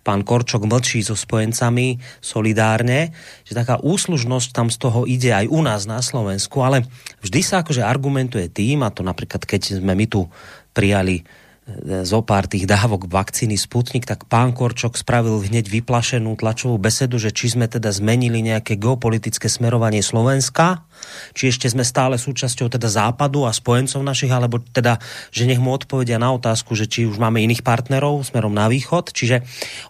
[0.07, 3.13] pán Korčok mlčí so spojencami solidárne,
[3.45, 6.87] že taká úslužnosť tam z toho ide aj u nás na Slovensku, ale
[7.21, 10.31] vždy sa akože argumentuje tým, a to napríklad keď sme my tu
[10.73, 11.27] prijali
[12.05, 17.31] zo pár tých dávok vakcíny Sputnik, tak pán Korčok spravil hneď vyplašenú tlačovú besedu, že
[17.31, 20.85] či sme teda zmenili nejaké geopolitické smerovanie Slovenska,
[21.33, 24.99] či ešte sme stále súčasťou teda západu a spojencov našich, alebo teda,
[25.31, 29.15] že nech mu odpovedia na otázku, že či už máme iných partnerov smerom na východ.
[29.15, 29.43] Čiže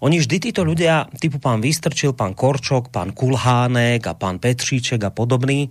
[0.05, 5.11] oni vždy títo ľudia, typu pán Vystrčil, pán Korčok, pán Kulhánek a pán Petříček a
[5.13, 5.71] podobný,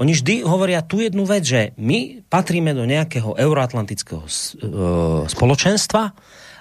[0.00, 4.30] oni vždy hovoria tu jednu vec, že my patríme do nejakého euroatlantického uh,
[5.28, 6.02] spoločenstva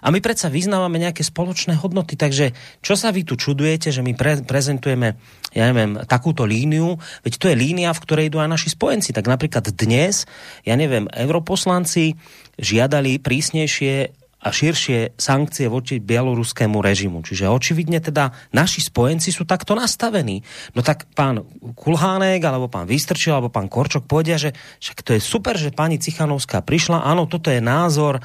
[0.01, 4.17] a my predsa vyznávame nejaké spoločné hodnoty, takže čo sa vy tu čudujete, že my
[4.17, 5.15] pre, prezentujeme,
[5.53, 9.13] ja neviem, takúto líniu, veď to je línia, v ktorej idú aj naši spojenci.
[9.13, 10.25] Tak napríklad dnes,
[10.65, 12.17] ja neviem, europoslanci
[12.57, 17.21] žiadali prísnejšie a širšie sankcie voči bieloruskému režimu.
[17.21, 20.41] Čiže očividne teda naši spojenci sú takto nastavení.
[20.73, 21.45] No tak pán
[21.77, 26.01] Kulhánek, alebo pán Vystrčil, alebo pán Korčok povedia, že však to je super, že pani
[26.01, 27.05] Cichanovská prišla.
[27.05, 28.17] Áno, toto je názor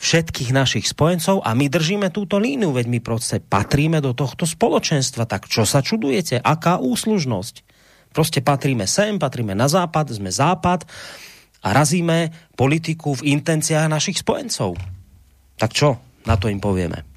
[0.00, 5.28] všetkých našich spojencov a my držíme túto líniu, veď my proste patríme do tohto spoločenstva.
[5.28, 6.40] Tak čo sa čudujete?
[6.40, 7.68] Aká úslužnosť?
[8.10, 10.88] Proste patríme sem, patríme na západ, sme západ
[11.60, 14.74] a razíme politiku v intenciách našich spojencov.
[15.60, 17.09] Tak čo na to im povieme?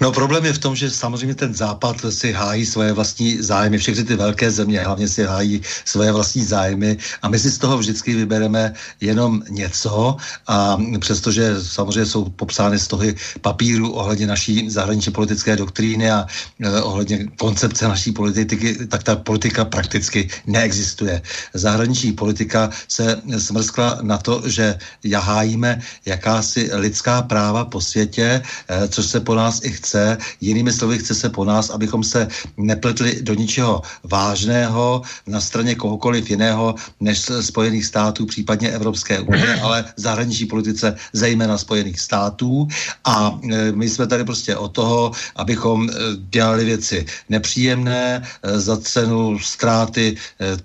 [0.00, 4.04] No problém je v tom, že samozřejmě ten západ si hájí svoje vlastní zájmy, všechny
[4.04, 8.14] ty velké země hlavně si hájí svoje vlastní zájmy a my si z toho vždycky
[8.14, 13.04] vybereme jenom něco a přestože samozřejmě jsou popsány z toho
[13.40, 16.26] papíru ohledně naší zahraniční politické doktríny a
[16.60, 21.22] eh, ohledně koncepce naší politiky, tak ta politika prakticky neexistuje.
[21.54, 29.06] Zahraniční politika se smrskla na to, že jahájíme jakási lidská práva po světě, eh, což
[29.06, 30.18] se po po nás i chce.
[30.40, 36.30] Jinými slovy, chce se po nás, abychom se nepletli do ničeho vážného na straně kohokoliv
[36.30, 42.68] jiného než Spojených států, případně Evropské unie, ale v zahraniční politice zejména Spojených států.
[43.04, 45.92] A e, my jsme tady prostě o toho, abychom e,
[46.30, 50.14] dělali věci nepříjemné e, za cenu ztráty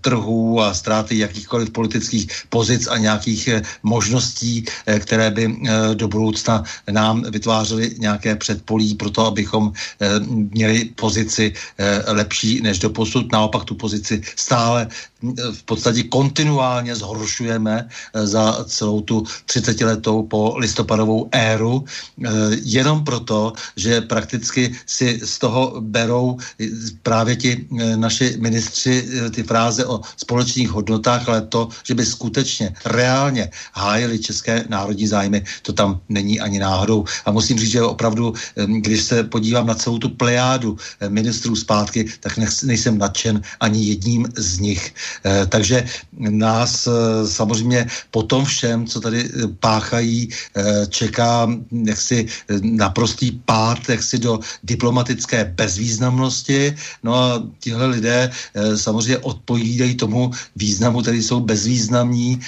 [0.01, 3.49] trhů a ztráty jakýchkoliv politických pozic a nějakých
[3.83, 5.57] možností, které by
[5.93, 9.71] do budoucna nám vytvářely nějaké předpolí pro to, abychom
[10.27, 11.53] měli pozici
[12.07, 13.31] lepší než do posud.
[13.31, 14.87] Naopak tu pozici stále
[15.51, 22.29] v podstatě kontinuálně zhoršujeme eh, za celou tu 30-letou po listopadovou éru, eh,
[22.63, 26.67] jenom proto, že prakticky si z toho berou eh,
[27.03, 33.49] právě ti naši ministři ty fráze o společných hodnotách, ale to, že by skutečně reálně
[33.73, 37.05] hájili české národní zájmy, to tam není ani náhodou.
[37.25, 40.77] A musím říct, že opravdu, když se podívám na celou tu plejádu
[41.09, 44.93] ministrů zpátky, tak nejsem nadšen ani jedním z nich.
[45.25, 45.85] Eh, takže
[46.17, 50.29] nás eh, samozřejmě po tom všem, co tady eh, páchají,
[50.89, 51.47] čeká
[51.85, 52.25] jaksi
[52.61, 56.75] naprostý pád jaksi do diplomatické bezvýznamnosti.
[57.03, 58.31] No a tihle lidé
[58.75, 62.39] samozřejmě odpovídají tomu významu, který jsou bezvýznamní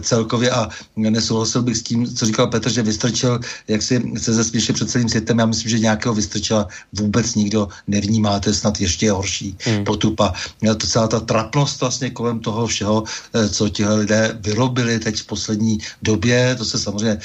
[0.00, 4.74] celkově a nesouhlasil bych s tím, co říkal Petr, že vystrčil, jak si se zesměšil
[4.74, 5.38] před celým světem.
[5.38, 9.84] Já myslím, že nějakého vystrčila vůbec nikdo nevnímá, to je snad ještě horší hmm.
[9.84, 10.32] potupa.
[10.60, 15.26] To celá ta trapnost vlastně kolem toho všeho, eh, co tihle lidé vyrobili teď v
[15.26, 16.54] poslední době.
[16.58, 17.18] To se samozřejmě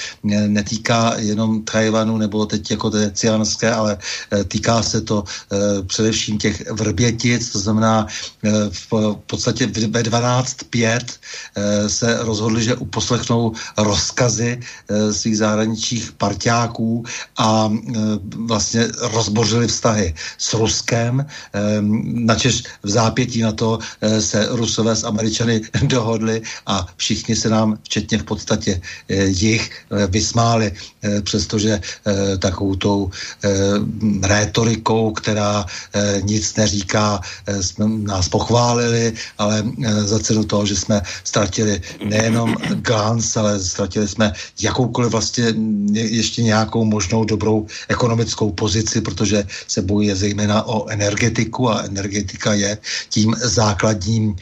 [0.48, 3.98] netýká jenom Tajvanu nebo teď jako té ciánské, ale
[4.32, 8.08] eh, týká se to eh, především těch vrbětic, to znamená
[8.70, 11.00] v podstatě ve 12.5
[11.88, 14.60] se rozhodli, že uposlechnou rozkazy
[15.12, 17.04] svých zahraničních partiáků
[17.38, 17.72] a
[18.22, 21.26] vlastně rozbořili vztahy s Ruskem,
[22.04, 23.80] načež v zápětí na to
[24.20, 30.08] se Rusové s Američany dohodli a všichni se nám, včetně v podstatě eh, jich, eh,
[30.08, 30.72] vysmáli,
[31.04, 31.82] eh, přestože
[32.40, 33.12] takovou tou
[34.24, 35.66] rétorikou, která
[36.22, 37.22] nic neříká,
[37.62, 39.64] jsme nás pochválili, ale
[40.06, 45.54] za cenu toho, že jsme ztratili nejenom glans, ale ztratili jsme jakoukoliv vlastně
[45.94, 52.78] ještě nějakou možnou dobrou ekonomickou pozici, protože se bojuje zejména o energetiku a energetika je
[53.10, 54.36] tím základním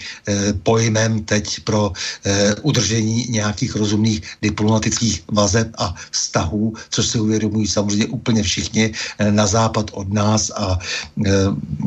[0.64, 1.92] pojmem teď pro
[2.26, 9.32] eh, udržení nějakých rozumných diplomatických vazeb a vztahů, což si uvědomují samozřejmě úplně všichni eh,
[9.32, 10.80] na západ od nás a
[11.26, 11.32] eh,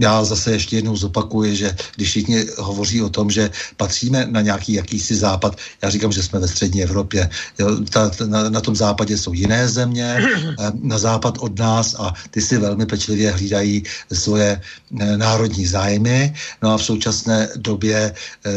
[0.00, 4.72] já zase ještě jednou zopakuju, že když všichni hovoří o tom, že patříme na nějaký
[4.72, 7.31] jakýsi západ, já říkám, že jsme ve střední Evropě.
[7.59, 12.12] Jo, ta, na, na tom západě jsou jiné země, eh, na západ od nás a
[12.30, 14.60] ty si velmi pečlivě hlídají svoje
[15.00, 16.34] eh, národní zájmy.
[16.62, 18.52] No a v současné době eh,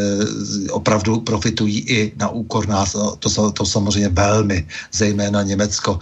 [0.71, 2.95] opravdu profitují i na úkor nás.
[3.19, 5.99] To, to samozřejmě velmi, zejména Německo.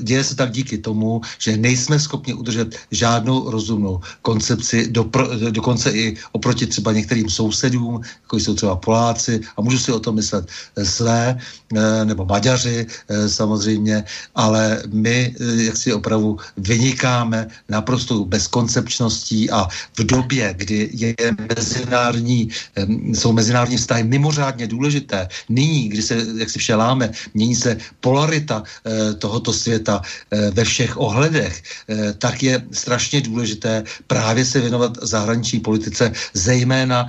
[0.00, 5.10] Děje se tak díky tomu, že nejsme schopni udržet žádnou rozumnou koncepci, do,
[5.50, 10.14] dokonce i oproti třeba některým sousedům, jako jsou třeba Poláci, a můžu si o tom
[10.14, 10.48] myslet
[10.82, 11.38] své,
[11.76, 19.68] eh, nebo Maďaři eh, samozřejmě, ale my eh, jak si opravdu vynikáme naprostou bezkoncepčností a
[19.98, 21.14] v době, kdy je
[21.56, 22.48] mezinárodní,
[23.14, 25.28] jsou mezinárodní vztahy mimořádně důležité.
[25.48, 30.96] Nyní, kdy se, jak si všeláme, mění se polarita eh, tohoto světa eh, ve všech
[30.96, 37.08] ohledech, eh, tak je strašně důležité právě se věnovat zahraniční politice, zejména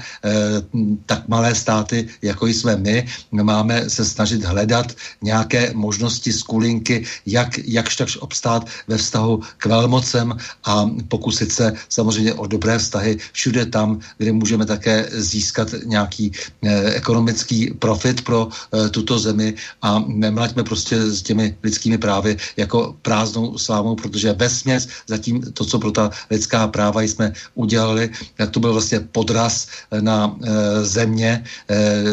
[1.06, 7.96] tak malé státy, jako jsme my, máme se snažit hledat nějaké možnosti skulinky, jak, jakž
[7.96, 9.09] takž obstát ve vztahu
[9.58, 15.68] k velmocem a pokusit se samozřejmě o dobré vztahy všude tam, kde můžeme také získat
[15.86, 16.32] nějaký
[16.64, 19.54] eh, ekonomický profit pro eh, tuto zemi.
[19.82, 25.66] A nemlaďme prostě s těmi lidskými právy jako prázdnou slámou, protože ve směs zatím to,
[25.66, 29.68] co pro ta lidská práva jsme udělali, tak to byl vlastně podraz
[30.02, 31.44] na e, země,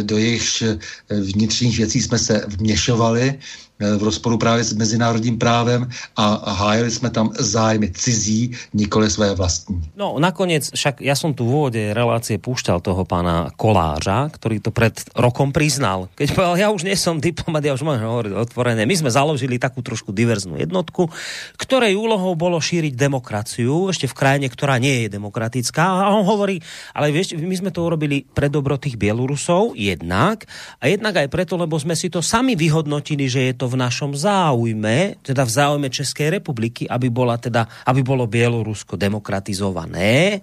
[0.03, 0.65] do jejichž
[1.11, 3.39] vnitřních věcí jsme se vměšovali.
[3.39, 9.35] Eh, v rozporu právě s mezinárodním právem a hájili jsme tam zájmy cizí, nikoli své
[9.35, 9.83] vlastní.
[9.97, 14.73] No nakoniec, však ja som tu v úvode relácie púšťal toho pána Kolářa, ktorý to
[14.73, 16.09] pred rokom priznal.
[16.17, 18.89] Keď povedal, ja už nie som diplomat, ja už môžem hovoriť otvorené.
[18.89, 21.13] My sme založili takú trošku diverznú jednotku,
[21.61, 26.09] ktorej úlohou bolo šíriť demokraciu ešte v krajine, ktorá nie je demokratická.
[26.09, 26.65] A on hovorí,
[26.97, 30.49] ale vieš, my sme to urobili pre dobro tých Bielorusov jednak
[30.81, 33.83] a jednak aj preto, lebo sme si to sami vyhodnotili, že je to to v
[33.83, 40.39] našom záujme, teda v záujme Českej republiky, aby, bola teda, aby bolo Bielorusko demokratizované,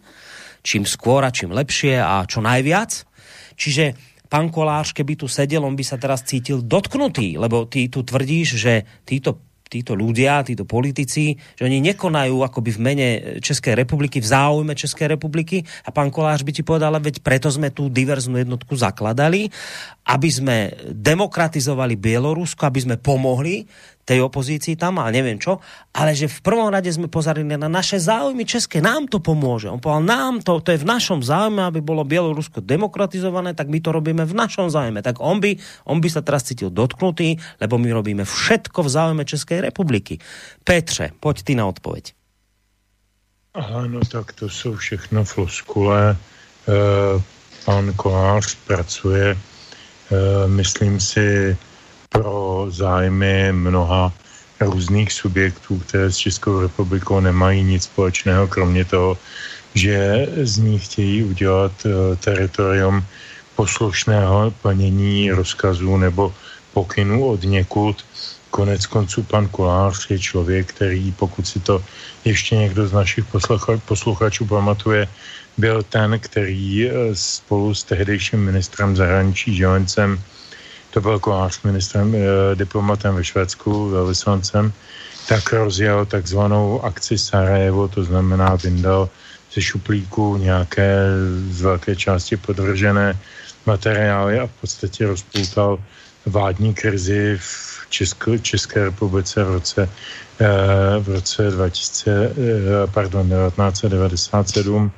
[0.59, 3.07] čím skôr a čím lepšie a čo najviac.
[3.55, 3.95] Čiže
[4.27, 8.59] pán Kolář, keby tu sedel, on by sa teraz cítil dotknutý, lebo ty tu tvrdíš,
[8.59, 9.39] že títo
[9.73, 13.07] títo ľudia, títo politici, že oni nekonajú akoby v mene
[13.41, 15.65] Českej republiky, v záujme Českej republiky.
[15.83, 19.49] A pán Kolář by ti povedal, veď preto sme tú diverznú jednotku zakladali,
[20.05, 20.57] aby sme
[20.93, 23.65] demokratizovali Bielorusko, aby sme pomohli
[24.03, 25.63] tej opozícii tam a neviem čo,
[25.95, 29.71] ale že v prvom rade sme pozerali na naše záujmy české, nám to pomôže.
[29.71, 33.79] On povedal, nám to, to je v našom záujme, aby bolo Bielorusko demokratizované, tak my
[33.79, 34.99] to robíme v našom záujme.
[34.99, 35.55] Tak on by,
[35.87, 40.19] on by sa teraz cítil dotknutý, lebo my robíme všetko v záujme Českej republiky.
[40.67, 42.11] Petře, poď ty na odpoveď.
[43.53, 46.11] Ano, tak to jsou všechno floskule.
[46.11, 46.17] E,
[47.65, 49.37] pan Kolář pracuje, e,
[50.47, 51.57] myslím si,
[52.13, 54.13] pro zájmy mnoha
[54.61, 59.17] různých subjektů, které s Českou republikou nemají nic společného, kromě toho,
[59.73, 63.01] že z ní chtějí udělat uh, teritorium
[63.55, 66.33] poslušného plnění rozkazů nebo
[66.73, 68.05] pokynů od někud.
[68.53, 71.83] Konec konců pan Kolář je člověk, který, pokud si to
[72.25, 73.25] ještě někdo z našich
[73.85, 75.07] posluchačů pamatuje,
[75.57, 80.21] byl ten, který uh, spolu s tehdejším ministrem zahraničí Želencem
[80.93, 84.73] to byl Kolář ministrem, eh, diplomatem ve Švédsku, velvyslancem,
[85.27, 89.09] tak rozjel takzvanou akci Sarajevo, to znamená vyndal
[89.53, 90.95] ze šuplíku nějaké
[91.49, 93.17] z velké části podvržené
[93.65, 95.79] materiály a v podstatě rozpoutal
[96.25, 99.89] vládní krizi v Česko, České republice v roce,
[100.39, 100.47] eh,
[100.99, 102.33] v roce 2000, eh,
[102.93, 104.91] pardon, 1997,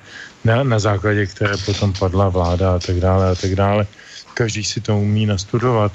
[0.44, 3.88] na, na základě které potom padla vláda a tak dále a tak dále
[4.36, 5.92] každý si to umí nastudovat.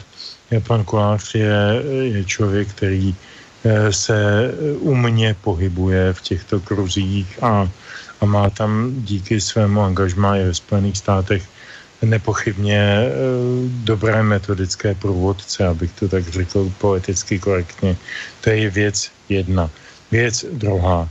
[0.67, 1.57] Pan Kolář je,
[2.03, 3.15] je člověk, který
[3.65, 7.69] eh, se umně pohybuje v těchto kruzích a,
[8.21, 11.43] a má tam díky svému angažmá i ve Spojených státech
[12.03, 13.11] nepochybně e,
[13.85, 17.97] dobré metodické průvodce, abych to tak řekl poeticky korektně.
[18.41, 19.71] To je věc jedna.
[20.11, 21.09] Věc druhá.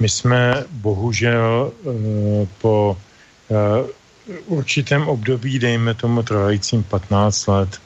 [0.00, 2.96] My jsme bohužel e, po
[4.46, 7.80] určitém období, dejme tomu trvajícím 15 let,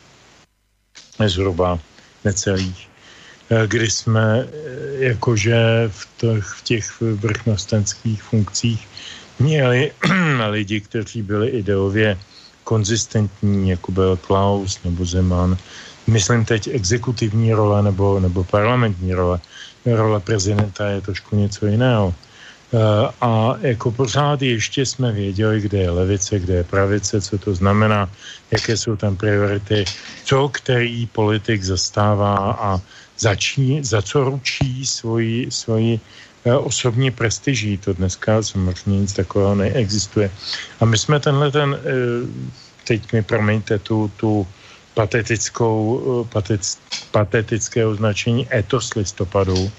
[1.27, 1.79] zhruba
[2.25, 2.89] necelých,
[3.51, 4.49] eh, kdy jsme eh,
[5.05, 5.55] jakože
[5.89, 8.89] v těch, v těch vrchnostenských funkcích
[9.39, 9.93] měli
[10.51, 12.19] lidi, kteří byli ideově
[12.65, 15.57] konzistentní, jako byl Klaus nebo Zeman.
[16.07, 19.41] Myslím teď exekutivní role nebo, nebo parlamentní role.
[19.87, 22.15] Role prezidenta je trošku něco jiného.
[22.75, 27.55] Eh, a jako pořád ještě jsme věděli, kde je levice, kde je pravice, co to
[27.55, 28.11] znamená,
[28.51, 29.85] jaké jsou tam priority,
[30.25, 32.81] co který politik zastává a
[33.19, 36.01] začí, za co ručí svoji, svoji
[36.45, 37.79] eh, osobní prestiží.
[37.79, 40.31] To dneska samozřejmě nic takového neexistuje.
[40.81, 42.27] A my jsme tenhle ten, eh,
[42.91, 44.47] teď mi promiňte tu, tu
[44.95, 46.79] patetickou, patic,
[47.11, 49.71] patetické označení etos listopadu,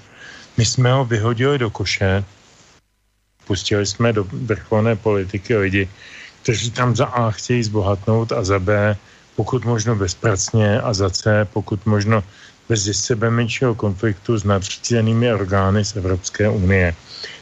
[0.56, 2.24] my jsme ho vyhodili do koše,
[3.46, 5.88] pustili jsme do vrcholné politiky lidi,
[6.42, 8.96] kteří tam za A chtějí zbohatnout a za B
[9.36, 12.24] pokud možno bezpracně a za C pokud možno
[12.68, 16.94] bez sebe menšího konfliktu s nadřízenými orgány z Evropské unie.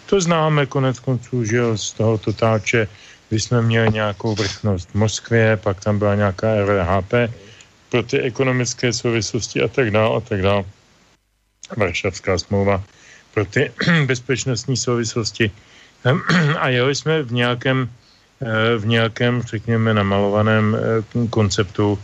[0.07, 2.89] To známe konec konců, že z toho totáče,
[3.29, 7.13] kdy jsme měli nějakou vrchnost v Moskvě, pak tam byla nějaká RHP
[7.89, 10.65] pro ty ekonomické souvislosti a tak dále a tak dále.
[11.77, 12.83] Varšavská smlouva
[13.35, 13.73] pro ty
[14.07, 15.51] bezpečnostní souvislosti.
[16.59, 17.89] a jeli jsme v nějakém,
[18.43, 21.99] eh, v nějakém, řekněme, namalovaném eh, konceptu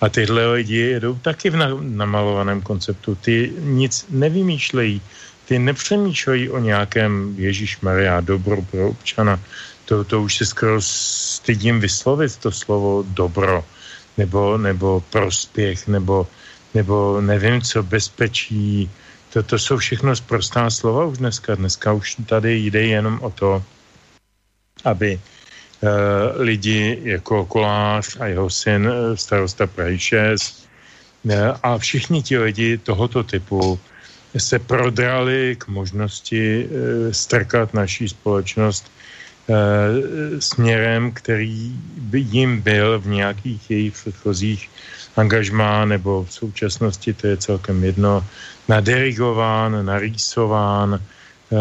[0.00, 3.14] a tyhle lidi jedou taky v namalovaném konceptu.
[3.14, 5.00] Ty nic nevymýšlejí,
[5.44, 9.40] ty nepřemýšlejí o nějakém Ježíš Maria dobro pro občana.
[9.84, 13.64] To, to už se skoro stydím vyslovit to slovo dobro,
[14.16, 16.26] nebo, nebo prospěch, nebo,
[16.74, 18.90] nebo nevím co, bezpečí,
[19.36, 21.54] to, to jsou všechno zprostá slova už dneska.
[21.54, 23.62] Dneska už tady jde jenom o to,
[24.84, 25.90] aby uh,
[26.40, 30.68] lidi jako Kolář a jeho syn eh, starosta Prahy 6
[31.24, 33.78] uh, eh, a všichni ti lidi tohoto typu
[34.36, 38.88] se prodrali k možnosti uh, strkat naší společnost
[40.38, 41.70] směrem, který
[42.10, 44.70] by jim byl v nějakých jejich předchozích
[45.16, 48.26] angažmá nebo v současnosti, to je celkem jedno,
[48.68, 51.56] nadirigován, narýsován, eh,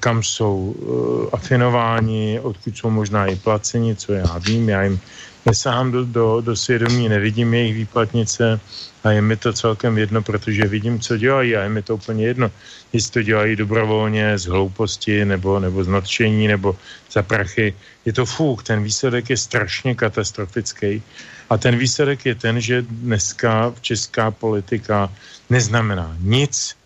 [0.00, 5.00] kam jsou eh, afinováni, odkud jsou možná i placeni, co já vím, já jim
[5.46, 8.60] nesahám do, do, do svědomí, nevidím jejich výplatnice
[9.04, 12.26] a je mi to celkem jedno, protože vidím, co dělají a je mi to úplně
[12.26, 12.50] jedno,
[12.92, 16.76] jestli to dělají dobrovolně z hlouposti nebo, nebo z nadšení nebo
[17.12, 17.74] za prachy.
[18.04, 21.02] Je to fuk, ten výsledek je strašně katastrofický.
[21.50, 25.12] A ten výsledek je ten, že dneska česká politika
[25.50, 26.76] neznamená nic,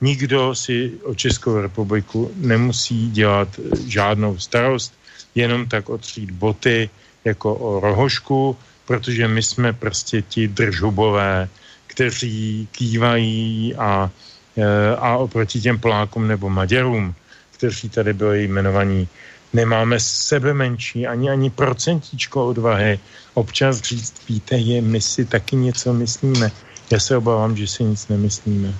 [0.00, 3.48] nikdo si o Českou republiku nemusí dělat
[3.86, 4.92] žádnou starost,
[5.34, 6.90] jenom tak otřít boty
[7.24, 11.48] jako o rohošku, protože my jsme prostě ti držubové,
[11.86, 14.10] kteří kývají a,
[14.56, 17.14] e, a oproti těm Polákům nebo Maďarům,
[17.56, 19.08] kteří tady byli jmenovaní,
[19.54, 22.98] nemáme sebe menší, ani ani procentíčko odvahy
[23.34, 26.50] občas říct, víte, je, my si taky něco myslíme.
[26.90, 28.74] Já se obávám, že si nic nemyslíme.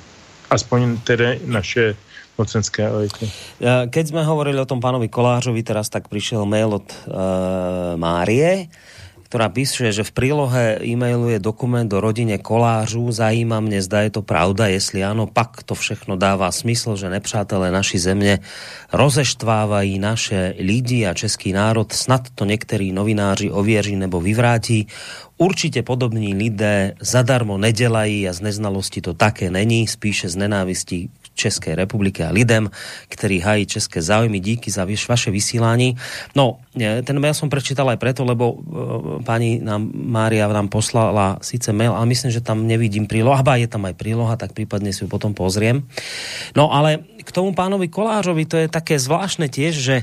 [0.51, 1.97] Aspoň tedy naše
[2.39, 3.31] mocenské elity.
[3.63, 8.67] Keď sme hovorili o tom pánovi Kolářovi, teraz tak prišiel mail od uh, Márie,
[9.35, 13.11] ktorá píše, že v prílohe e-mailu je dokument o rodine kolářů.
[13.11, 14.71] Zajíma mě, zda je to pravda.
[14.71, 18.39] Jestli ano, pak to všechno dává smysl, že nepřátelé naší země
[18.95, 21.91] rozeštvávají naše lidi a český národ.
[21.91, 24.87] Snad to některý novináři ověří nebo vyvrátí.
[25.35, 31.75] Určitě podobní lidé zadarmo nedelají a z neznalosti to také není, spíše z nenávistí České
[31.75, 32.71] republiky a lidem,
[33.09, 34.41] který hají české záujmy.
[34.41, 35.97] Díky za vaše vysílání.
[36.35, 38.59] No, ten mail som prečítal aj preto, lebo uh,
[39.23, 43.43] pani nám, Mária nám poslala síce mail, ale myslím, že tam nevidím príloha.
[43.43, 45.85] Aba je tam aj príloha, tak prípadne si ju potom pozriem.
[46.55, 49.97] No ale k tomu pánovi Kolářovi to je také zvláštne tiež, že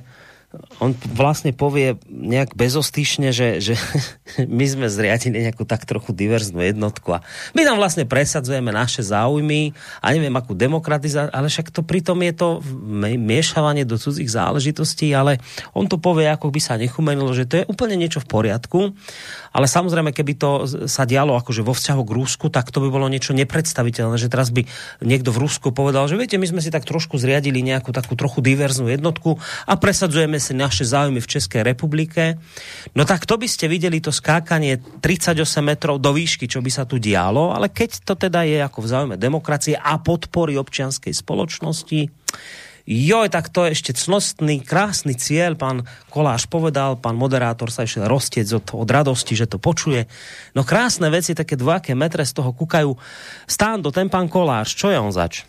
[0.84, 3.74] on vlastne povie nejak bezostyšne, že, že
[4.60, 7.24] my sme zriadili nejakú tak trochu diverznú jednotku a
[7.56, 9.72] my tam vlastne presadzujeme naše záujmy
[10.04, 12.48] a neviem akú demokratizáciu, ale však to pritom je to
[13.16, 15.40] miešavanie do cudzích záležitostí, ale
[15.72, 18.92] on to povie, ako by sa nechumenilo, že to je úplne niečo v poriadku,
[19.52, 20.52] ale samozrejme, keby to
[20.88, 24.48] sa dialo akože vo vzťahu k Rusku, tak to by bolo niečo nepredstaviteľné, že teraz
[24.50, 24.64] by
[25.04, 28.40] niekto v Rusku povedal, že viete, my sme si tak trošku zriadili nejakú takú trochu
[28.40, 29.36] diverznú jednotku
[29.68, 32.40] a presadzujeme si naše záujmy v České republike.
[32.96, 36.88] No tak to by ste videli to skákanie 38 metrov do výšky, čo by sa
[36.88, 42.08] tu dialo, ale keď to teda je ako v záujme demokracie a podpory občianskej spoločnosti,
[42.92, 48.04] Joj, tak to je ešte cnostný, krásny cieľ, pán Koláš povedal, pán moderátor sa ešte
[48.04, 50.12] roztiec od, od radosti, že to počuje.
[50.52, 53.00] No krásne veci, také dvojaké metre z toho kúkajú.
[53.48, 55.48] Stán do ten pán Koláš, čo je on zač?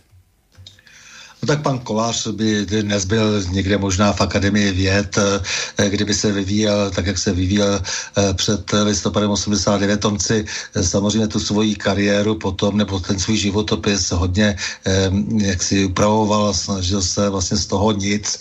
[1.43, 6.32] No tak pan Kolář by dnes byl někde možná v Akademii věd, eh, kdyby se
[6.32, 10.05] vyvíjel tak, jak se vyvíjel eh, před listopadem 89.
[10.05, 14.57] On si eh, samozřejmě tu svoji kariéru potom, nebo ten svůj životopis hodně
[15.38, 18.38] jak si upravoval, snažil se vlastně z toho nic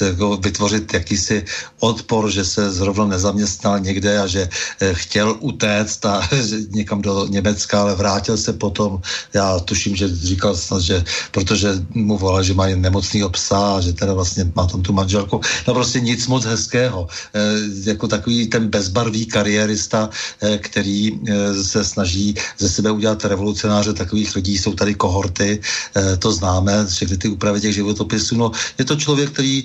[0.00, 1.44] jako vytvořit jakýsi
[1.78, 4.48] odpor, že se zrovna nezaměstnal někde a že
[4.92, 6.28] chtěl utéct a
[6.70, 9.00] někam do Německa, ale vrátil se potom,
[9.34, 11.68] já tuším, že říkal snad, že protože
[12.06, 15.40] mu volá, že má nemocný psa, že teda vlastně má tam tu manželku.
[15.68, 17.08] No prostě nic moc hezkého.
[17.34, 17.40] E,
[17.90, 24.34] jako takový ten bezbarvý kariérista, e, který e, se snaží ze sebe udělat revolucionáře, takových
[24.36, 25.60] lidí jsou tady kohorty,
[25.96, 28.36] e, to známe, všechny ty úpravy těch životopisů.
[28.36, 29.64] No, je to člověk, který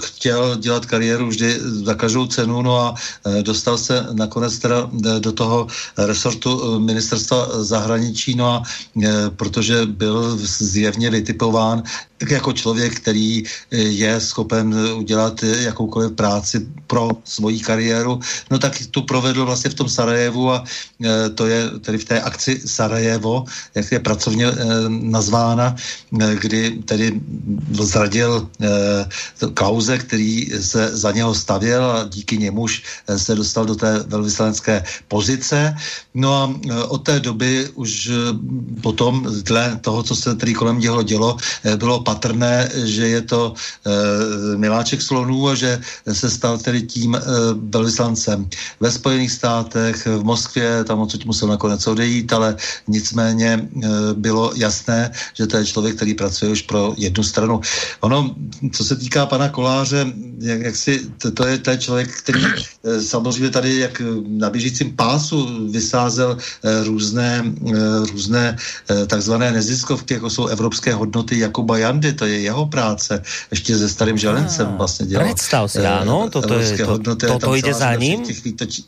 [0.00, 2.94] chtěl dělat kariéru vždy za každou cenu, no a
[3.26, 5.66] e, dostal se nakonec teda do toho
[5.98, 8.62] resortu ministerstva zahraničí, no a
[9.02, 11.84] e, protože byl zjevně vytipován on.
[12.20, 18.58] Vnímán jako člověk, který eh, je schopen udělat eh, jakoukoliv práci pro svoji kariéru, no
[18.58, 20.64] tak tu provedl vlastně v tom Sarajevu a
[21.04, 23.44] eh, to je tedy v té akci Sarajevo,
[23.74, 24.46] jak je pracovně
[24.88, 25.76] nazvána,
[26.10, 27.20] kdy tedy
[27.80, 28.48] zradil
[29.54, 32.82] Klauze, který se za něho stavěl a díky němuž
[33.16, 35.74] se dostal do té velvyslanské pozice.
[36.14, 36.44] No a
[36.88, 38.10] od té doby už
[38.82, 41.36] potom dle toho, co se tedy kolem něho dělo,
[41.76, 43.90] bylo patrné, že je to e,
[44.58, 45.78] miláček slonů a že
[46.10, 47.20] se stal tedy tím e,
[47.70, 48.50] velvyslancem
[48.82, 52.58] ve Spojených státech, v Moskvě, tam odsud musel nakonec odejít, ale
[52.90, 53.62] nicméně e,
[54.18, 57.60] bylo jasné, že to je člověk, který pracuje už pro jednu stranu.
[58.02, 58.34] Ono,
[58.74, 62.42] co se týká pana Koláře, jak, jak si, to, to, je, je člověk, který
[63.00, 66.38] samozřejmě tady jak na běžícím pásu vysázel
[66.84, 67.44] různé,
[68.10, 68.56] různé
[69.06, 74.18] takzvané neziskovky, jako jsou evropské hodnoty Jakuba Jandy, to je jeho práce, ještě se starým
[74.18, 75.26] želencem vlastně dělal.
[75.26, 78.24] Představ si, ano, to, to, je, to, to, to, to jde za ním?
[78.24, 78.80] Těch výtoč...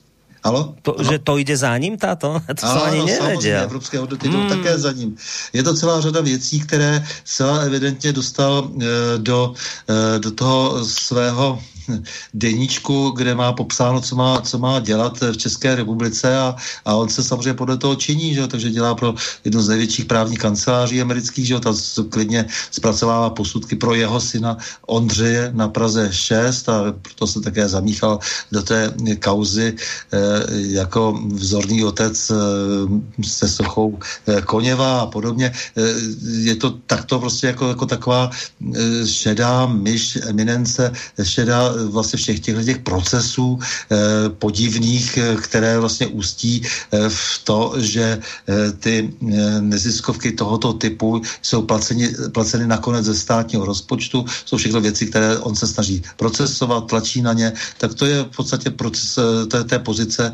[0.42, 0.74] Alo?
[0.82, 1.10] To, ano?
[1.10, 2.40] Že to jde za ním, táto?
[2.60, 3.62] To ano, ani nevěděl.
[3.62, 4.48] evropské hodnoty jdou hmm.
[4.48, 5.16] také za ním.
[5.52, 8.84] Je to celá řada věcí, které celá evidentně dostal e,
[9.18, 9.54] do,
[9.88, 11.62] e, do toho svého
[12.35, 17.09] deníčku, kde má popsáno, co má, co má dělat v České republice a, a on
[17.09, 18.47] se samozřejmě podle toho činí, že?
[18.47, 19.14] takže dělá pro
[19.45, 21.61] jednu z největších právních kanceláří amerických, že?
[21.61, 21.74] ta
[22.09, 24.57] klidně zpracovává posudky pro jeho syna
[24.87, 28.18] Ondřeje na Praze 6 a proto se také zamíchal
[28.53, 30.18] do té kauzy eh,
[30.74, 32.35] jako vzorný otec eh,
[33.24, 35.53] se sochou eh, Koněva a podobně.
[36.22, 38.30] Je to takto prostě jako, jako taková
[39.07, 43.97] šedá myš, eminence, šedá vlastně všech těchto těch procesů eh,
[44.28, 48.18] podivných, eh, které vlastně ústí eh, v to, že
[48.78, 49.14] ty
[49.61, 54.24] neziskovky tohoto typu jsou placeni, placeny nakonec ze státního rozpočtu.
[54.45, 57.53] Jsou všechno věci, které on se snaží procesovat, tlačí na ně.
[57.78, 59.18] Tak to je v podstatě proces
[59.49, 60.33] té, té pozice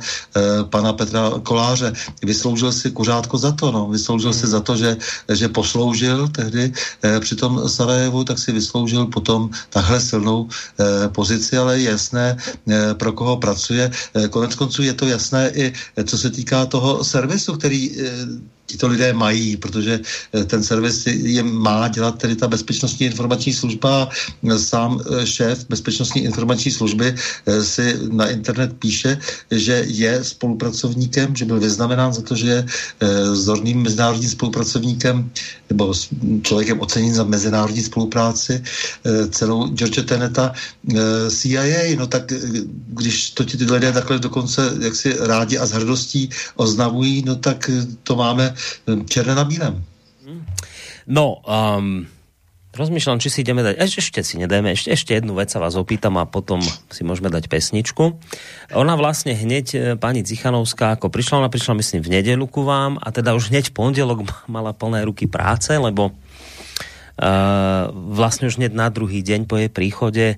[0.70, 1.92] pana Petra Koláře.
[2.22, 3.88] Vysloužil si kuřátko za to, no.
[3.88, 4.40] Vysloužil hmm.
[4.40, 4.96] si za to, že,
[5.32, 6.72] že posloužil tehdy
[7.20, 10.48] při tom Sarajevu, tak si vysloužil potom tahle silnou
[11.12, 13.84] pozici pozici, ale je jasné, eh, pro koho pracuje.
[13.84, 17.92] Eh, konec konců je to jasné i eh, co se týká toho servisu, který
[18.68, 24.08] tito lidé mají, protože eh, ten servis je má dělat tedy ta bezpečnostní informační služba.
[24.56, 29.18] Sám eh, šéf bezpečnostní informační služby eh, si na internet píše,
[29.50, 32.66] že je spolupracovníkem, že byl vyznamenán za to, že je
[33.32, 35.30] zorným mezinárodním spolupracovníkem
[35.70, 35.94] nebo
[36.42, 38.62] člověkem oceněn za mezinárodní spolupráci
[39.30, 40.52] celou George Teneta
[41.30, 41.96] CIA.
[41.96, 42.32] No tak
[42.88, 47.70] když to ti ty lidé takhle dokonce jaksi rádi a s hrdostí oznamují, no tak
[48.02, 48.54] to máme
[49.06, 49.84] černé na bílém.
[51.08, 52.04] No, um,
[52.76, 55.74] rozmýšľam, či si ideme dať, ešte, ešte si nedáme, ešte, ešte jednu vec sa vás
[55.74, 56.60] opýtam a potom
[56.92, 58.14] si môžeme dať pesničku.
[58.76, 63.00] Ona vlastne hneď, e, pani Cichanovská, ako prišla, ona prišla myslím v nedelu ku vám
[63.00, 68.72] a teda už hneď v pondelok mala plné ruky práce, lebo uh, vlastne už hneď
[68.76, 70.36] na druhý deň po jej príchode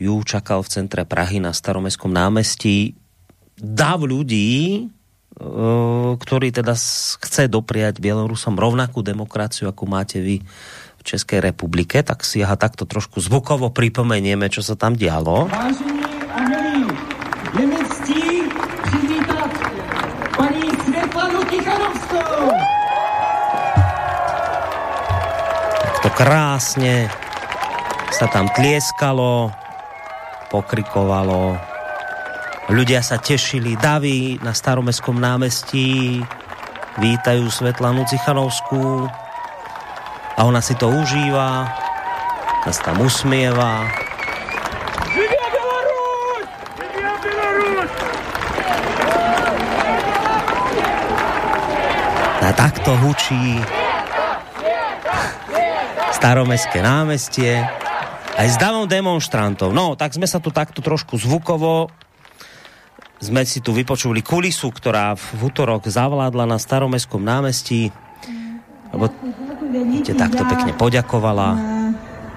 [0.00, 2.96] ju čakal v centre Prahy na staromestskom námestí
[3.56, 4.84] dav ľudí,
[6.16, 6.72] ktorý teda
[7.20, 10.40] chce dopriať Bielorusom rovnakú demokraciu, ako máte vy
[10.96, 15.52] v Českej republike, tak si ha takto trošku zvukovo pripomenieme, čo sa tam dialo.
[15.52, 16.88] Vážení a milí,
[17.52, 18.24] je mi ctí
[18.88, 19.52] přivítat
[20.40, 22.40] paní Světlanu Tichanovskou.
[26.00, 27.12] To krásne
[28.08, 29.52] sa tam tlieskalo,
[30.48, 31.75] pokrikovalo,
[32.66, 36.18] Ľudia sa tešili, davy na staromestskom námestí,
[36.98, 39.06] vítajú Svetlanu Cichanovskú
[40.34, 41.70] a ona si to užíva,
[42.66, 42.98] nás tam
[47.22, 47.92] Belarus!
[52.42, 53.62] A takto hučí
[56.18, 57.62] staromestské námestie
[58.34, 59.70] aj s davom demonstrantov.
[59.70, 61.86] No, tak sme sa tu takto trošku zvukovo
[63.21, 67.93] sme si tu vypočuli kulisu, ktorá v útorok zavládla na staromestskom námestí,
[68.89, 69.13] lebo
[70.01, 71.79] ti takto pekne poďakovala.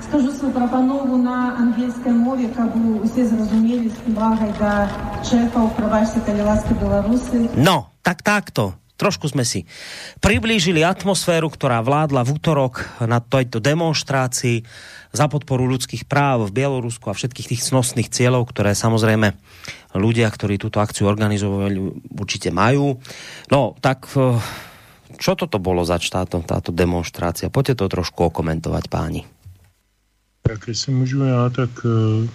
[0.04, 4.70] Скажу свою пропанову на англійській мові, аби усі зрозуміли з повагою до
[5.24, 7.48] шефа Пробачте ласки Білоруси.
[7.56, 8.76] No, tak takto.
[8.94, 9.66] Trošku sme si
[10.22, 14.62] priblížili atmosféru, ktorá vládla v útorok na tejto demonstrácii
[15.09, 19.33] za podporu ľudských práv v Bielorusku a všetkých tých cnostných cieľov, ktoré samozrejme
[19.97, 23.01] ľudia, ktorí túto akciu organizovali, určite majú.
[23.49, 24.37] No, tak eh,
[25.17, 27.49] čo toto bolo za táto, táto demonstrácia?
[27.49, 29.21] Poďte to trošku okomentovať, páni.
[30.41, 32.25] Tak jestli můžu já, tak uh,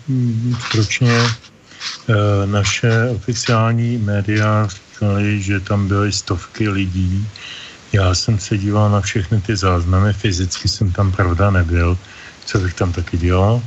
[0.68, 2.14] stručně uh,
[2.46, 7.28] naše oficiální média říkali, že tam byly stovky lidí.
[7.92, 11.98] Já jsem se díval na všechny ty záznamy, fyzicky jsem tam pravda nebyl,
[12.44, 13.62] co bych tam taky dělal.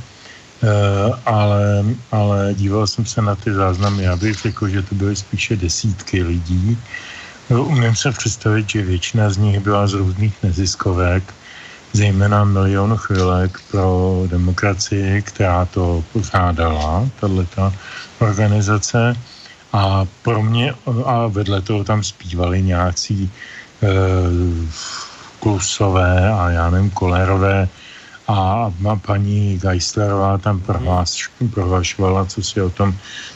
[0.62, 5.16] Eh, ale, ale díval jsem se na ty záznamy, já bych řekl, že to byly
[5.16, 6.78] spíše desítky lidí.
[7.50, 11.34] No, umím se představit, že většina z nich byla z různých neziskovek,
[11.92, 17.72] zejména milion chvilek pro demokracii, která to pořádala, tato
[18.18, 19.16] organizace.
[19.72, 20.74] A pro mě,
[21.04, 23.30] a vedle toho tam zpívali nějací
[23.82, 23.88] e,
[25.40, 27.68] klusové a já nevím, kolerové
[28.28, 28.72] a
[29.06, 30.62] paní Geislerová tam
[31.50, 32.94] prohlašovala, co si o tom,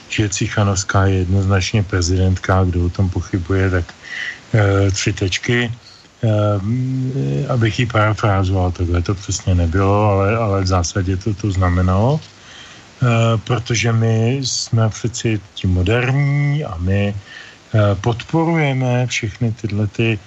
[0.09, 3.85] že Cichanovská je jednoznačně prezidentka, kdo o tom pochybuje, tak
[4.55, 5.73] e, tři tečky.
[6.23, 12.21] E, abych ji parafrázoval, takhle to přesně nebylo, ale, ale v zásadě to to znamenalo.
[13.45, 17.15] protože my jsme přeci ti moderní a my
[18.01, 20.19] podporujeme všechny tyhle ty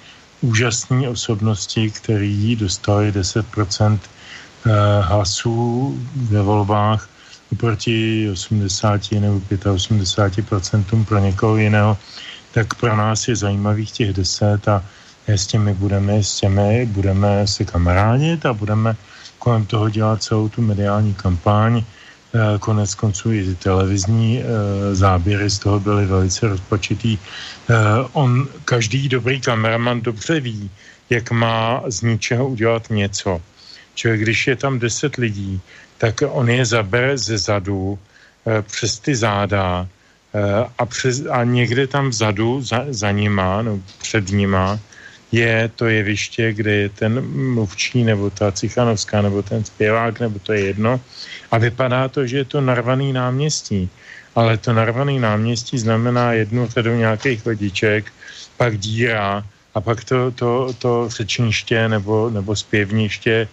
[0.41, 3.99] úžasné osobnosti, které dostali 10%
[5.01, 7.09] hlasů ve volbách
[7.51, 11.97] oproti 80 nebo 85% pro někoho jiného,
[12.51, 14.83] tak pro nás je zajímavých těch 10 a
[15.27, 18.95] s těmi budeme, s těmi budeme se kamarádit a budeme
[19.39, 21.83] kolem toho dělat celou tu mediální kampaň.
[22.35, 24.45] Eh, konec konců i televizní eh,
[24.95, 27.17] záběry z toho byly velice rozpočitý.
[27.69, 27.73] Eh,
[28.11, 30.69] on, každý dobrý kameraman dobře ví,
[31.09, 33.41] jak má z ničeho udělat něco.
[33.95, 35.61] Čili když je tam 10 lidí,
[35.97, 37.99] tak on je zabere ze zadu
[38.61, 39.87] přes ty záda
[40.77, 44.79] a, přes, a někde tam vzadu za, za nima, no, před nima,
[45.31, 47.21] je to jeviště, kde je ten
[47.53, 51.01] mluvčí, nebo ta Cichanovská, nebo ten zpěvák, nebo to je jedno.
[51.51, 53.89] A vypadá to, že je to narvaný náměstí.
[54.35, 58.11] Ale to narvaný náměstí znamená jednu řadu nějakých lodiček,
[58.57, 59.43] pak díra
[59.75, 63.47] a pak to, to, to řečniště nebo, nebo zpěvniště e,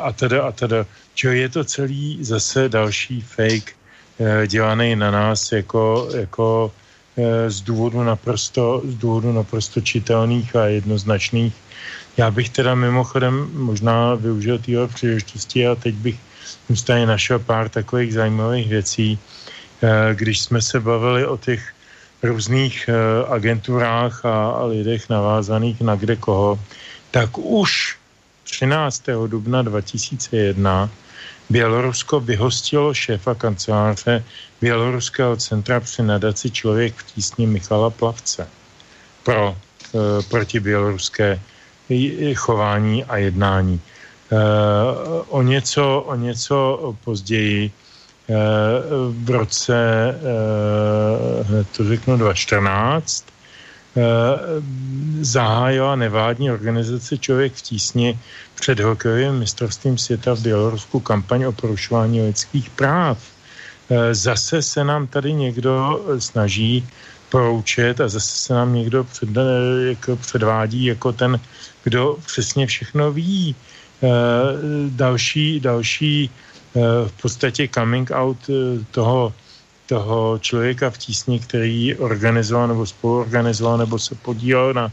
[0.00, 0.86] a teda a teda.
[1.14, 3.70] Čo je to celý zase další fake
[4.18, 6.72] e, dělaný na nás jako, jako
[7.14, 11.54] Eh, z důvodu naprosto, z důvodu naprosto čitelných a jednoznačných.
[12.16, 16.18] Já bych teda mimochodem možná využil téhle příležitosti a teď bych
[16.86, 19.18] tady našel pár takových zajímavých věcí.
[19.82, 21.62] Eh, když jsme se bavili o těch
[22.22, 22.94] různých eh,
[23.30, 26.58] agenturách a lidech navázaných na kde koho,
[27.14, 27.96] tak už
[28.44, 29.02] 13.
[29.26, 30.90] dubna 2001
[31.50, 34.24] Bělorusko vyhostilo šéfa kanceláře
[34.60, 38.48] Běloruského centra při nadaci Člověk v tísni Michala Plavce
[39.22, 41.40] pro e, proti běloruské
[42.34, 43.80] chování a jednání.
[43.80, 44.36] E,
[45.28, 47.72] o, něco, o něco později e,
[49.08, 53.33] v roce, e, to řeknu 2014, e,
[55.20, 58.18] zahájila nevládní organizace Člověk v tísni
[58.54, 63.18] před hokejovým mistrovstvím světa v Bělorusku kampaň o porušování lidských práv.
[63.90, 66.86] E, zase se nám tady někdo snaží
[67.28, 69.40] poroučet a zase se nám někdo před, e,
[69.88, 71.40] jako předvádí jako ten,
[71.84, 73.54] kdo přesně všechno ví.
[74.88, 76.30] Další, další
[77.06, 78.36] v podstatě coming out
[78.90, 79.32] toho,
[79.86, 84.92] toho člověka v tísni, který organizoval nebo spoluorganizoval nebo se podílel na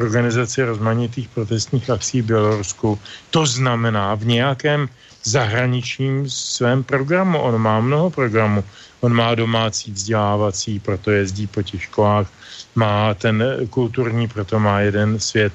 [0.00, 2.98] organizaci rozmanitých protestních akcí v Bělorusku.
[3.30, 4.88] To znamená v nějakém
[5.24, 7.38] zahraničním svém programu.
[7.38, 8.64] On má mnoho programů.
[9.00, 12.28] On má domácí vzdělávací, proto jezdí po těch školách.
[12.74, 15.52] Má ten kulturní, proto má jeden svět,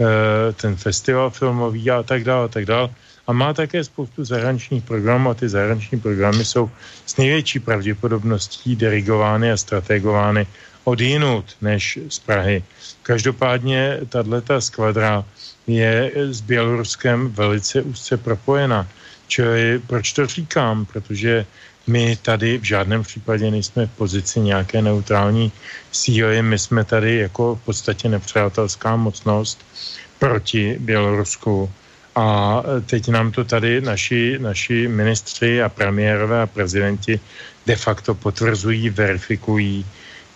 [0.00, 2.90] eh, ten festival filmový a tak dále, a tak dále.
[3.30, 6.70] A má také spoustu zahraničních programů a ty zahraniční programy jsou
[7.06, 10.46] s největší pravděpodobností dirigovány a strategovány
[10.84, 12.64] od jinut než z Prahy.
[13.02, 15.24] Každopádně tato skvadra
[15.66, 18.88] je s Běloruskem velice úzce propojena.
[19.26, 20.86] Čili proč to říkám?
[20.86, 21.46] Protože
[21.86, 25.52] my tady v žádném případě nejsme v pozici nějaké neutrální
[25.92, 29.62] síly, my jsme tady jako v podstatě nepřátelská mocnost
[30.18, 31.70] proti Bělorusku.
[32.20, 37.20] A teď nám to tady naši, naši ministři a premiérové a prezidenti
[37.66, 39.84] de facto potvrzují, verifikují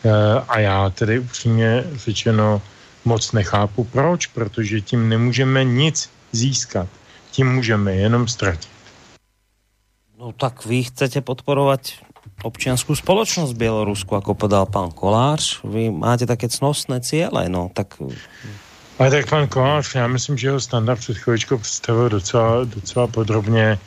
[0.05, 2.62] Eh, a já tedy upřímně řečeno
[3.05, 6.89] moc nechápu proč, protože tím nemůžeme nic získat.
[7.30, 8.68] Tím můžeme jenom ztratit.
[10.18, 11.80] No tak vy chcete podporovat
[12.43, 15.61] občianskou spoločnosť v Bělorusku, jako podal pan Kolář.
[15.64, 18.03] Vy máte také cnostné cíle, no tak...
[18.99, 23.78] Ale tak pan Kolář, já myslím, že jeho standard před chvíličkou představil docela, docela podrobně.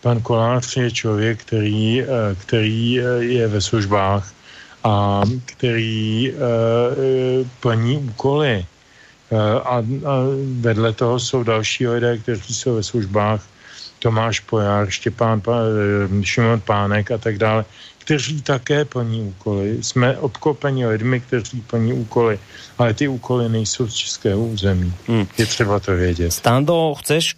[0.00, 2.06] Pan Kolář je člověk, který, eh,
[2.38, 4.32] který eh, je ve službách
[4.84, 8.66] a který uh, plní úkoly.
[9.64, 10.14] A, a
[10.60, 13.40] vedle toho jsou další lidé, kteří jsou ve službách,
[13.98, 15.42] Tomáš Pojar, Štěpán,
[16.22, 17.64] Šimon Pánek a tak dále,
[18.04, 19.78] kteří také plní úkoly.
[19.82, 22.38] Jsme obklopeni lidmi, kteří plní úkoly,
[22.78, 24.94] ale ty úkoly nejsou z českého území.
[25.06, 25.26] Hmm.
[25.38, 26.30] Je třeba to vědět.
[26.30, 27.34] Stando, chceš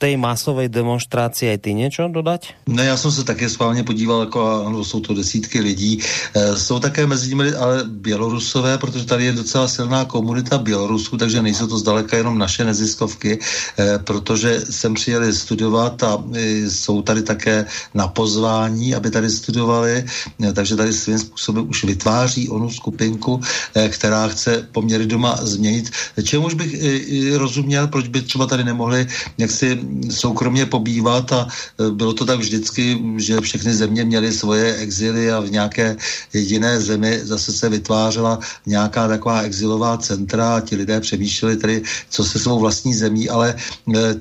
[0.00, 2.48] té masové demonstraci aj ty něco dodat?
[2.64, 6.00] Ne, já jsem se také schválně podíval, jako ano, jsou to desítky lidí.
[6.34, 11.42] E, jsou také mezi nimi ale Bělorusové, protože tady je docela silná komunita Bělorusů, takže
[11.42, 13.38] nejsou to zdaleka jenom naše neziskovky,
[13.78, 20.04] e, protože sem přijeli studovat a e, jsou tady také na pozvání, aby tady studovali,
[20.40, 23.40] e, takže tady svým způsobem už vytváří onu skupinku,
[23.76, 25.90] e, která chce poměry doma změnit.
[26.24, 29.06] Čemuž bych e, rozuměl, proč by třeba tady nemohli
[29.38, 31.48] jaksi soukromně pobývat a
[31.90, 35.96] bylo to tak vždycky, že všechny země měly svoje exily a v nějaké
[36.32, 42.24] jediné zemi zase se vytvářela nějaká taková exilová centra a ti lidé přemýšleli tedy, co
[42.24, 43.54] se svou vlastní zemí, ale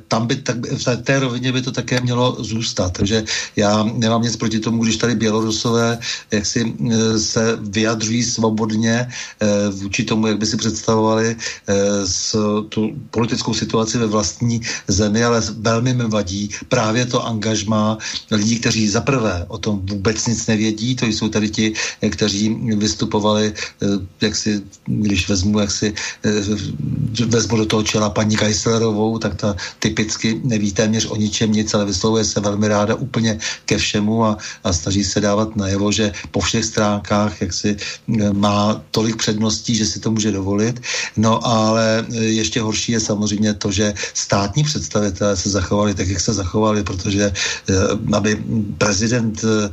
[0.08, 2.94] tam by tak, v té rovině by to také mělo zůstat.
[2.94, 3.24] Takže
[3.56, 6.00] já nemám nic proti tomu, když tady Bělorusové
[6.32, 6.74] jak si
[7.18, 9.10] se vyjadřují svobodně
[9.72, 11.36] vůči tomu, jak by si představovali
[12.06, 12.36] s
[12.70, 17.98] tu politickou situaci ve vlastní zemi, ale velmi mi vadí právě to angažma
[18.32, 21.74] lidí, kteří zaprvé o tom vůbec nic nevědí, to jsou tady ti,
[22.10, 23.86] kteří vystupovali, eh,
[24.22, 25.94] jak si, když vezmu, jak si
[26.26, 31.74] eh, vezmu do toho čela paní Kajslerovou, tak ta typicky neví téměř o ničem nic,
[31.74, 36.12] ale vyslovuje se velmi ráda úplně ke všemu a, a snaží se dávat najevo, že
[36.32, 40.82] po všech stránkách jak si eh, má tolik předností, že si to může dovolit.
[41.18, 46.34] No ale ještě horší je samozřejmě to, že státní představitelé se zachovali tak, jak se
[46.34, 47.74] zachovali, protože eh,
[48.14, 48.44] aby
[48.78, 49.70] prezident eh,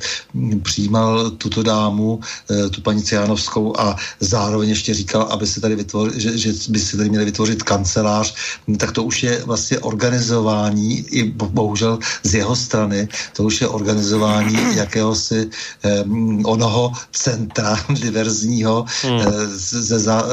[0.62, 2.20] přijímal tuto dámu,
[2.50, 6.78] eh, tu paní Ciánovskou a zároveň ještě říkal, aby se tady vytvořil, že, že by
[6.78, 8.34] se tady měli vytvořit kancelář,
[8.78, 14.56] tak to už je vlastně organizování, i bohužel z jeho strany, to už je organizování
[14.76, 15.50] jakéhosi
[15.84, 16.04] eh,
[16.44, 19.20] onoho centra diverzního hmm.
[19.56, 20.24] ze, za,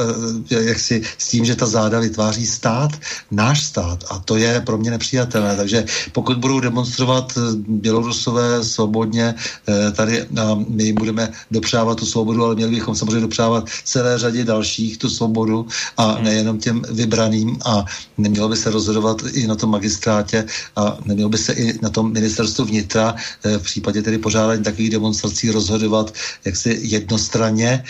[0.50, 2.90] eh, jak si, s tím, že ta záda vytváří stát,
[3.30, 5.33] náš stát a to je pro mě nepřijatelné.
[5.40, 12.06] Takže pokud budou demonstrovat eh, Bělorusové svobodně eh, tady a my jim budeme dopřávat tu
[12.06, 15.66] svobodu, ale měli bychom samozřejmě dopřávat celé řadě dalších tu svobodu
[15.96, 16.24] a hmm.
[16.24, 17.84] nejenom těm vybraným a
[18.18, 22.12] nemělo by se rozhodovat i na tom magistrátě a nemělo by se i na tom
[22.12, 23.14] ministerstvu vnitra
[23.44, 26.14] eh, v případě tedy pořádání takových demonstrací rozhodovat
[26.44, 27.84] jaksi jednostranně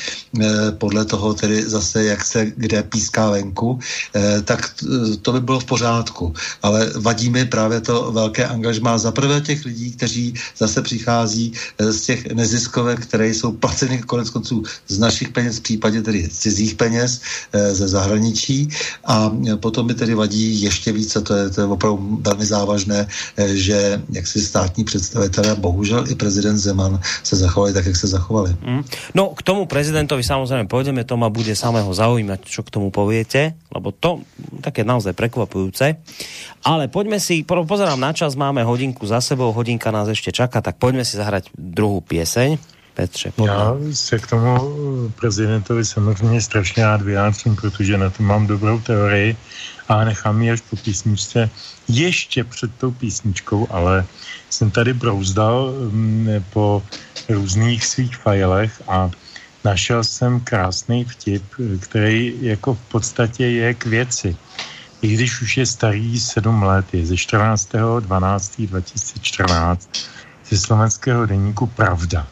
[0.78, 3.78] podle toho tedy zase, jak se kde píská venku,
[4.44, 4.74] tak
[5.22, 6.34] to by bylo v pořádku.
[6.62, 11.92] Ale vadí mi právě to velké angažmá za prvé těch lidí, kteří zase přichází eh,
[11.92, 16.74] z těch neziskovek, které jsou placeny konec konců z našich peněz, v případě tedy cizích
[16.78, 17.20] peněz
[17.52, 18.70] eh, ze zahraničí.
[19.04, 23.06] A potom mi tedy vadí ještě více, to je, to je opravdu velmi závažné,
[23.36, 28.06] eh, že jak si státní představitelé, bohužel i prezident Zeman se zachovali tak, jak se
[28.06, 28.54] zachovali.
[28.62, 28.82] Mm.
[29.14, 33.58] No k tomu prezidentovi samozřejmě půjdeme, to ma bude samého zaujímať, čo k tomu poviete,
[33.74, 34.22] lebo to
[34.62, 35.98] také naozaj prekvapujúce.
[36.64, 40.76] Ale poďme si, pozerám na čas, máme hodinku za sebou, hodinka nás ještě čaká, tak
[40.76, 42.58] pojďme si zahrať druhou pieseň.
[42.94, 43.54] Petře, pojďme.
[43.54, 44.58] Já se k tomu
[45.20, 49.36] prezidentovi samozřejmě strašně rád vyjádřím, protože na to mám dobrou teorii
[49.88, 51.50] a nechám ji až po písničce
[51.88, 54.04] ještě před tou písničkou, ale
[54.50, 56.82] jsem tady brouzdal mm, po
[57.28, 59.10] různých svých filech a
[59.64, 61.44] našel jsem krásný vtip,
[61.80, 64.36] který jako v podstatě je k věci
[65.04, 69.78] i když už je starý sedm let, je ze 14.12.2014
[70.48, 72.26] ze slovenského deníku Pravda.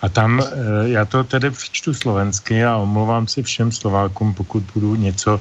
[0.00, 0.44] A tam, eh,
[0.88, 5.40] já to tedy přečtu slovensky a omlouvám se všem Slovákům, pokud budu něco eh,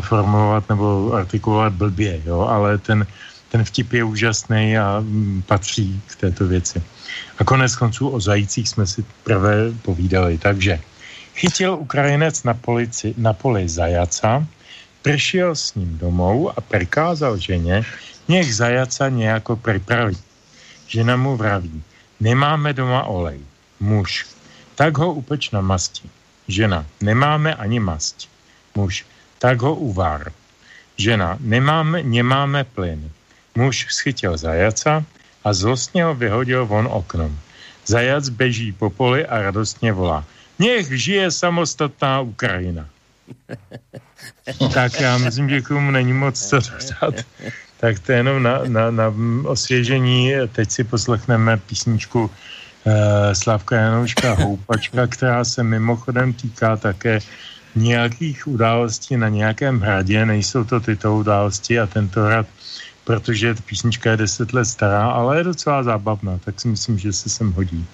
[0.00, 3.06] formulovat nebo artikulovat blbě, jo, ale ten,
[3.48, 6.82] ten vtip je úžasný a mm, patří k této věci.
[7.40, 10.38] A konec konců o zajících jsme si prvé povídali.
[10.38, 10.80] Takže
[11.34, 14.46] chytil Ukrajinec na, polici, na poli zajaca,
[15.02, 17.84] Prišiel s ním domů a prikázal ženě,
[18.28, 20.18] nech zajaca nějako připraví.
[20.86, 21.82] Žena mu vraví,
[22.20, 23.40] nemáme doma olej.
[23.80, 24.26] Muž,
[24.74, 26.10] tak ho upeč na masti.
[26.48, 28.28] Žena, nemáme ani mast.
[28.74, 29.06] Muž,
[29.38, 30.32] tak ho uvár.
[30.96, 33.10] Žena, nemáme, nemáme plyn.
[33.54, 35.04] Muž schytil zajaca
[35.44, 37.38] a zlostně ho vyhodil von oknom.
[37.86, 40.24] Zajac beží po poli a radostně volá.
[40.58, 42.88] Nech žije samostatná Ukrajina.
[44.74, 47.24] tak já myslím, že k není moc co dodat.
[47.80, 49.14] Tak to je jenom na, na, na
[49.44, 50.32] osvěžení.
[50.52, 52.30] Teď si poslechneme písničku
[52.84, 57.18] eh, Slavka Janouška Houpačka, která se mimochodem týká také
[57.74, 60.26] nějakých událostí na nějakém hradě.
[60.26, 62.46] Nejsou to tyto události a tento hrad,
[63.04, 67.28] protože písnička je deset let stará, ale je docela zábavná, tak si myslím, že se
[67.28, 67.86] sem hodí.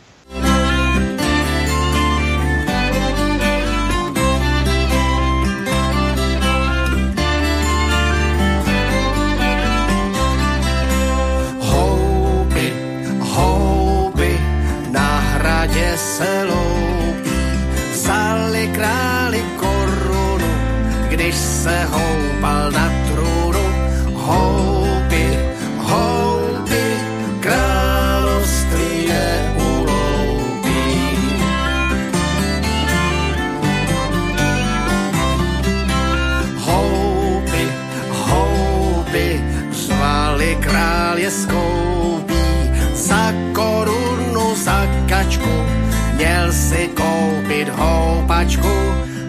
[47.57, 48.57] Hold Hall Patch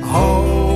[0.03, 0.66] hold.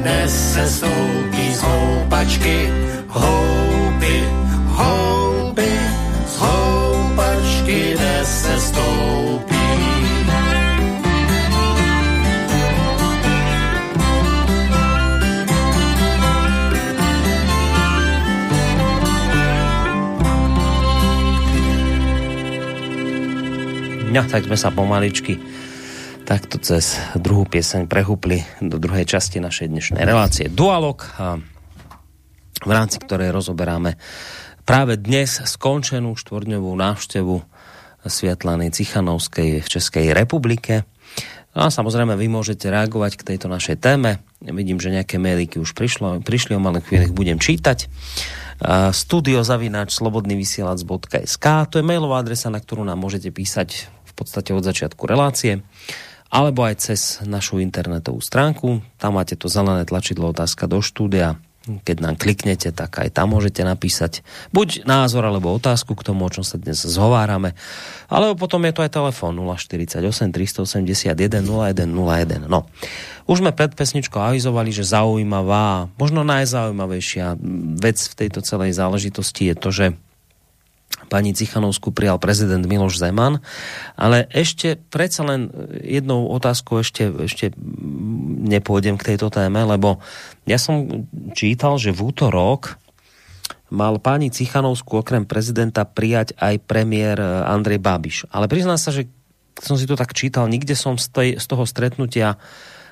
[0.00, 2.56] Žvejkačky nesestoupí z houpačky.
[3.08, 4.16] Houby,
[4.66, 5.72] houby,
[6.26, 9.60] z houpačky nesestoupí.
[24.10, 25.38] No, tak sme sa pomaličky
[26.30, 31.02] takto cez druhú pieseň prehúpli do druhej časti našej dnešnej relácie Dualog,
[32.62, 33.98] v rámci ktorej rozoberáme
[34.62, 37.34] práve dnes skončenú štvordňovú návštevu
[38.06, 40.86] Sviatlany Cichanovskej v Českej republike.
[41.50, 44.22] No a samozrejme, vy môžete reagovať k tejto našej téme.
[44.38, 47.90] Vidím, že nejaké mailiky už prišlo, prišli, o malé chvíli ich budem čítať.
[48.62, 54.62] Uh, studiozavináč slobodnyvysielac.sk To je mailová adresa, na ktorú nám môžete písať v podstate od
[54.62, 55.66] začiatku relácie
[56.30, 58.80] alebo aj cez našu internetovú stránku.
[58.96, 61.42] Tam máte to zelené tlačidlo otázka do štúdia.
[61.60, 66.32] Keď nám kliknete, tak aj tam môžete napísať buď názor alebo otázku k tomu, o
[66.32, 67.52] čom sa dnes zhovárame.
[68.08, 70.00] Alebo potom je to aj telefón 048
[70.32, 71.12] 381
[71.44, 72.48] 0101.
[72.48, 72.64] No.
[73.28, 77.36] Už sme pred pesničkou avizovali, že zaujímavá, možno najzaujímavejšia
[77.76, 79.86] vec v tejto celej záležitosti je to, že
[81.08, 83.40] pani Cichanovsku prijal prezident Miloš Zeman,
[83.96, 85.48] ale ešte predsa len
[85.80, 87.54] jednou otázkou ešte, ešte
[88.50, 90.02] nepôjdem k tejto téme, lebo
[90.44, 92.76] ja som čítal, že v útorok
[93.70, 98.26] mal pani Cichanovsku okrem prezidenta prijať aj premiér Andrej Babiš.
[98.28, 99.06] Ale priznám sa, že
[99.62, 102.40] som si to tak čítal, nikde som z, tej, z toho stretnutia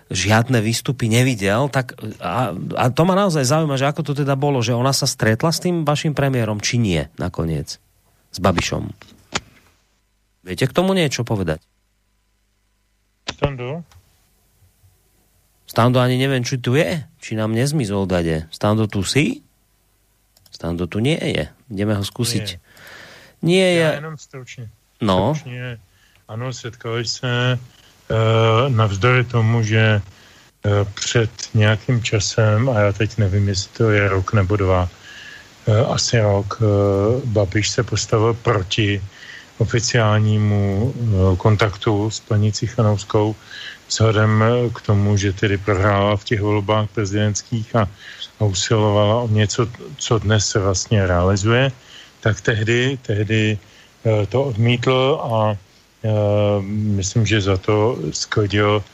[0.09, 4.65] žiadne výstupy nevidel, tak a, a to ma naozaj zaujíma, že ako to teda bolo,
[4.65, 7.77] že ona sa stretla s tým vašim premiérom, či nie nakoniec?
[8.33, 8.91] S Babišom.
[10.45, 11.61] Viete k tomu niečo povedať?
[13.29, 13.85] Stando?
[15.68, 17.05] Stando ani neviem, či tu je.
[17.20, 18.49] Či nám nezmizol dade.
[18.49, 19.45] Stando tu si?
[20.49, 21.45] Stando tu nie je.
[21.68, 22.47] Ideme ho skúsiť.
[23.45, 23.89] Nie, nie je.
[23.89, 24.70] Já jenom stručně.
[25.01, 25.35] No.
[25.35, 25.79] Stručně,
[26.29, 33.49] ano, setkali se uh, navzdory tomu, že uh, před nějakým časem, a já teď nevím,
[33.49, 35.08] jestli to je rok nebo dva, Eh,
[35.69, 36.64] asi rok eh,
[37.25, 39.03] Babiš se postavil proti
[39.59, 43.35] oficiálnímu eh, kontaktu s paní Cichanovskou
[43.89, 44.45] vzhledem
[44.75, 47.89] k tomu, že tedy prohrála v těch volbách prezidentských a,
[48.41, 51.73] a usilovala o něco, co dnes se vlastně realizuje,
[52.21, 53.59] tak tehdy, tehdy
[54.29, 55.57] to odmítl a
[56.69, 58.85] myslím, že za to sklidil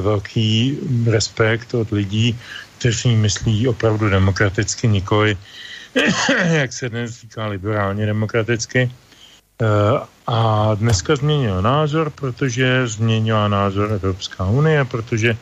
[0.00, 2.38] velký respekt od lidí,
[2.78, 5.38] kteří myslí opravdu demokraticky, nikoli
[6.50, 8.90] jak se dnes říká liberálně demokraticky.
[9.62, 9.66] Eh,
[10.26, 15.36] a dneska změnil názor, protože změnila názor Evropská unie, protože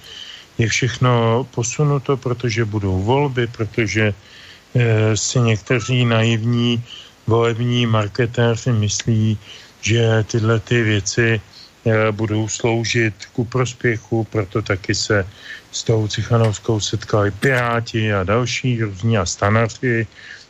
[0.59, 6.85] je všechno posunuto, protože budou volby, protože eh, si někteří naivní
[7.27, 9.39] volební marketéři myslí,
[9.81, 15.27] že tyhle ty věci eh, budou sloužit ku prospěchu, proto taky se
[15.73, 20.07] s tou Cichanovskou setkali Piráti a další různí a stanaři,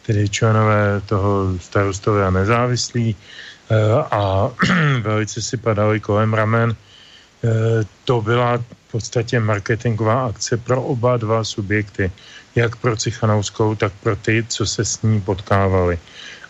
[0.06, 3.76] tedy členové toho starostové a nezávislí eh,
[4.10, 4.50] a
[5.00, 6.76] velice si padali kolem ramen.
[6.76, 12.12] Eh, to byla v podstatě marketingová akce pro oba dva subjekty,
[12.54, 15.98] jak pro Cichanovskou, tak pro ty, co se s ní potkávali.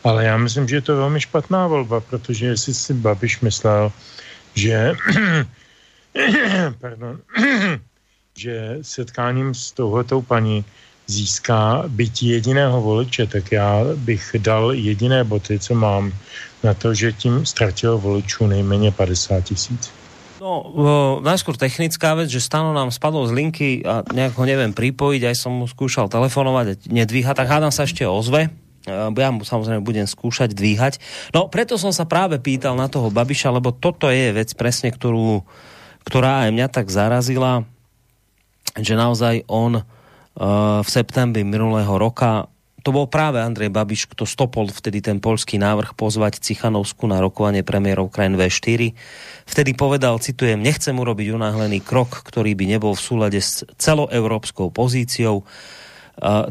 [0.04, 3.92] Ale já myslím, že je to velmi špatná volba, protože jestli si Babiš myslel,
[4.54, 4.92] že
[6.80, 7.18] pardon,
[8.38, 10.64] že setkáním s touhletou paní
[11.06, 16.12] získá byť jediného voliče, tak já bych dal jediné boty, co mám,
[16.64, 19.92] na to, že tím ztratil voličů nejméně 50 tisíc.
[20.44, 20.68] No,
[21.24, 25.36] najskôr technická vec, že Stano nám spadol z linky a nejak ho neviem pripojiť, aj
[25.40, 28.52] som mu skúšal telefonovať, nedvíha, tak hádam sa ešte ozve.
[28.84, 31.00] ja mu samozrejme budem skúšať dvíhať.
[31.32, 35.40] No preto som sa práve pýtal na toho Babiša, lebo toto je vec presne, ktorú,
[36.04, 37.64] ktorá aj mňa tak zarazila,
[38.76, 39.80] že naozaj on
[40.34, 42.50] v septembri minulého roka
[42.84, 47.64] to bol práve Andrej Babiš, kto stopol vtedy ten polský návrh pozvať Cichanovsku na rokovanie
[47.64, 48.92] premiérov krajín V4.
[49.48, 55.48] Vtedy povedal, citujem, nechcem urobiť unáhlený krok, ktorý by nebol v súlade s celoeurópskou pozíciou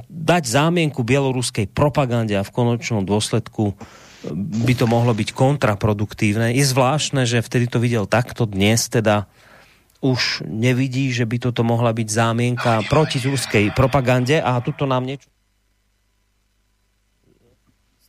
[0.09, 3.77] dať zámienku bieloruskej propagande a v konečnom dôsledku
[4.33, 6.49] by to mohlo byť kontraproduktívne.
[6.55, 9.29] Je zvláštne, že vtedy to videl takto, dnes teda
[10.03, 15.31] už nevidí, že by toto mohla byť zámienka proti ruskej propagande a tuto nám niečo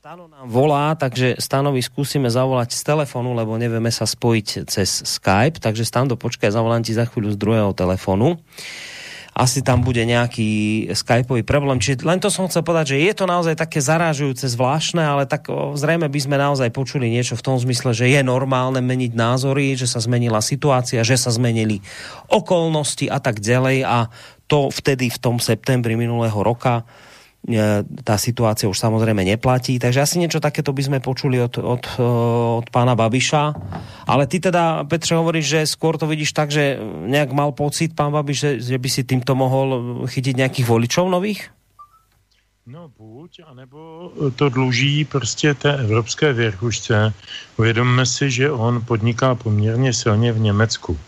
[0.05, 5.65] Stano nám volá, takže Stanovi skúsime zavolať z telefonu, lebo nevieme sa spojiť cez Skype,
[5.65, 8.37] takže Stando, počkaj, zavolám ti za chvíľu z druhého telefonu.
[8.37, 8.95] Uh,
[9.35, 11.83] asi tam bude nejaký skypový problém.
[11.83, 15.51] Čiže len to som chcel povedať, že je to naozaj také zarážujúce, zvláštne, ale tak
[15.51, 19.75] o, zrejme by sme naozaj počuli niečo v tom zmysle, že je normálne meniť názory,
[19.75, 21.83] že sa zmenila situácia, že sa zmenili
[22.31, 24.07] okolnosti a tak ďalej a
[24.47, 26.87] to vtedy v tom septembri minulého roka
[28.05, 32.05] tá situácia už samozrejme neplatí, takže asi niečo takéto by sme počuli od, od, e,
[32.65, 33.53] od pána Babiša.
[34.09, 38.17] Ale ty teda, Petře, hovoríš, že skôr to vidíš tak, že nejak mal pocit pán
[38.17, 39.69] Babiš, že, že by si týmto mohl
[40.09, 41.53] chytiť nejakých voličov nových?
[42.65, 47.13] No buď, anebo to dluží prostě té evropské věrchušce.
[47.59, 50.99] Uvědomme si, že on podniká poměrně silně v Německu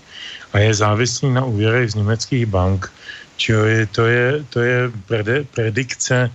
[0.53, 2.93] a je závislý na úvěrech z německých bank,
[3.37, 4.91] Čili to je, to je
[5.55, 6.31] predikce e,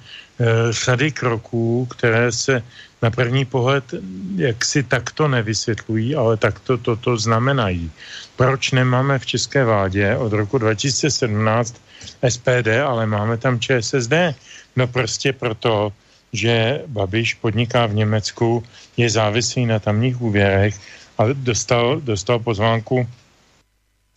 [0.70, 2.64] řady kroků, které se
[3.02, 3.84] na první pohled
[4.36, 7.92] jak si takto nevysvětlují, ale takto toto znamenají.
[8.36, 11.82] Proč nemáme v české vládě od roku 2017
[12.30, 14.14] SPD, ale máme tam ČSSD?
[14.76, 15.94] No prostě proto,
[16.34, 18.64] že Babiš podniká v Německu,
[18.98, 20.80] je závislý na tamních úvěrech
[21.18, 23.08] a dostal, dostal pozvánku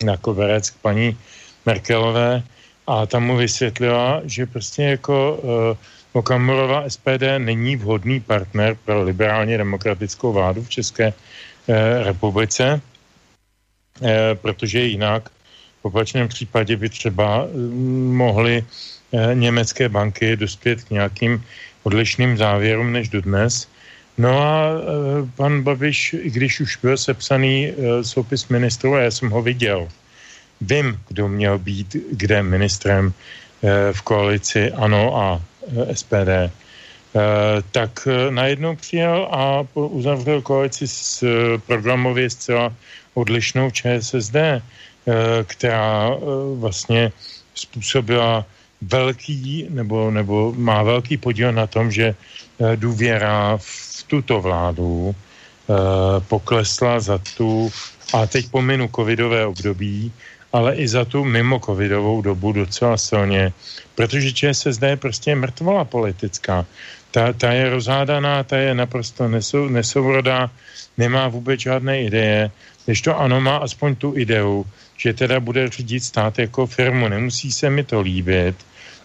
[0.03, 1.17] na koverec k paní
[1.65, 2.43] Merkelové,
[2.87, 5.77] a tam mu vysvětlila, že prostě jako uh,
[6.13, 12.81] Okamurova SPD není vhodný partner pro liberálně demokratickou vládu v České uh, republice,
[13.99, 14.09] uh,
[14.41, 15.29] protože jinak
[15.81, 17.49] v opačném případě by třeba uh,
[18.13, 18.65] mohly
[19.33, 21.43] německé banky dospět k nějakým
[21.83, 23.67] odlišným závěrům než dodnes.
[24.17, 24.71] No a
[25.35, 29.87] pan Babiš, i když už byl sepsaný soupis ministrů, a já jsem ho viděl,
[30.61, 36.51] vím, kdo měl být kde ministrem eh, v koalici ANO a eh, SPD, eh,
[37.71, 41.23] tak najednou přijel a uzavřel koalici s
[41.67, 42.73] programově zcela
[43.13, 44.35] odlišnou ČSSD,
[45.45, 46.09] která
[46.59, 47.11] vlastně
[47.55, 48.45] způsobila
[48.81, 52.15] velký, nebo, nebo má velký podíl na tom, že
[52.75, 55.15] důvěra v tuto vládu
[56.27, 57.71] poklesla za tu,
[58.13, 60.11] a teď pominu covidové období,
[60.55, 63.51] ale i za tu mimo covidovou dobu docela silně,
[63.95, 66.65] protože ČSSD je prostě mrtvola politická.
[67.11, 70.47] Ta, ta je rozhádaná, ta je naprosto nesou, nesourodá,
[70.97, 72.51] nemá vůbec žádné ideje,
[72.85, 74.63] když to ano má aspoň tu ideu,
[74.97, 78.55] že teda bude řídit stát jako firmu, nemusí se mi to líbit,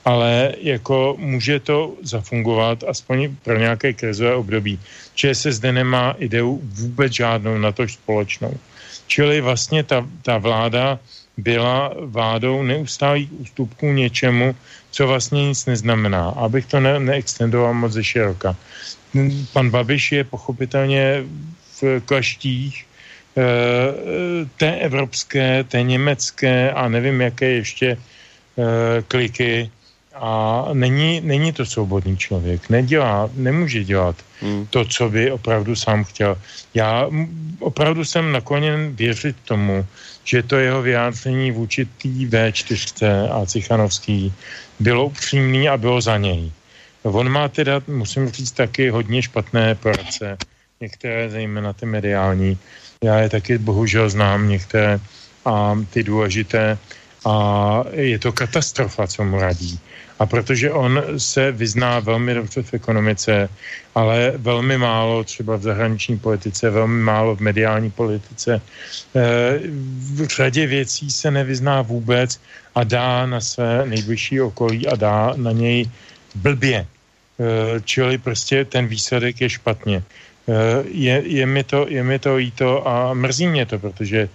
[0.04, 4.78] ale jako může to zafungovat aspoň pro nějaké krizové období.
[5.14, 8.54] ČSSD nemá ideu vůbec žádnou na to společnou.
[9.06, 10.98] Čili vlastně ta, ta vláda
[11.36, 14.56] byla vládou neustálých ústupků něčemu,
[14.90, 16.28] co vlastně nic neznamená.
[16.28, 18.56] Abych to ne- neextendoval moc ze široka.
[19.52, 21.24] Pan Babiš je pochopitelně
[21.82, 22.86] v kleštích
[23.36, 23.44] e,
[24.56, 27.98] té evropské, té německé a nevím, jaké ještě e,
[29.02, 29.70] kliky
[30.20, 32.68] a není, není to svobodný člověk.
[32.68, 34.66] Nedělá, nemůže dělat hmm.
[34.70, 36.36] to, co by opravdu sám chtěl.
[36.74, 37.08] Já
[37.58, 39.86] opravdu jsem nakloněn věřit tomu,
[40.24, 44.32] že to jeho vyjádření vůči tý V4 a Cichanovský
[44.80, 46.52] bylo upřímný a bylo za něj.
[47.02, 50.36] On má teda, musím říct, taky hodně špatné poradce,
[50.80, 52.58] některé zejména ty mediální.
[53.04, 55.00] Já je taky bohužel znám některé
[55.44, 56.78] a ty důležité
[57.24, 59.80] a je to katastrofa, co mu radí.
[60.20, 63.48] A protože on se vyzná velmi dobře v ekonomice,
[63.94, 68.60] ale velmi málo třeba v zahraniční politice, velmi málo v mediální politice,
[69.16, 69.58] eh,
[70.12, 72.40] v řadě věcí se nevyzná vůbec
[72.74, 75.88] a dá na své nejbližší okolí a dá na něj
[76.34, 76.84] blbě.
[76.84, 80.02] Eh, čili prostě ten výsledek je špatně.
[80.04, 84.28] Eh, je, je, mi to, je mi to jíto a mrzí mě to, protože,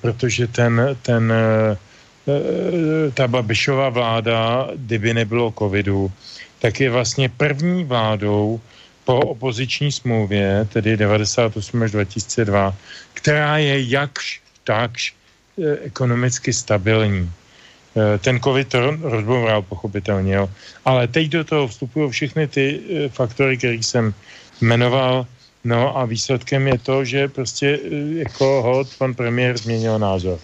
[0.00, 1.32] protože ten, ten
[3.14, 6.12] ta Babišová vláda, kdyby nebylo covidu,
[6.58, 8.60] tak je vlastně první vládou
[9.04, 12.74] po opoziční smlouvě, tedy 98 až 2002,
[13.14, 17.30] která je jakž takž eh, ekonomicky stabilní.
[17.96, 20.50] Eh, ten covid to rozboural pochopitelně, jo.
[20.84, 24.14] Ale teď do toho vstupují všechny ty eh, faktory, které jsem
[24.60, 25.26] jmenoval,
[25.64, 27.78] no a výsledkem je to, že prostě
[28.26, 30.38] jako hod pan premiér změnil názor.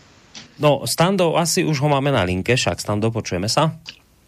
[0.59, 3.77] No, Stando, asi už ho máme na linke, však Stando, počujeme sa?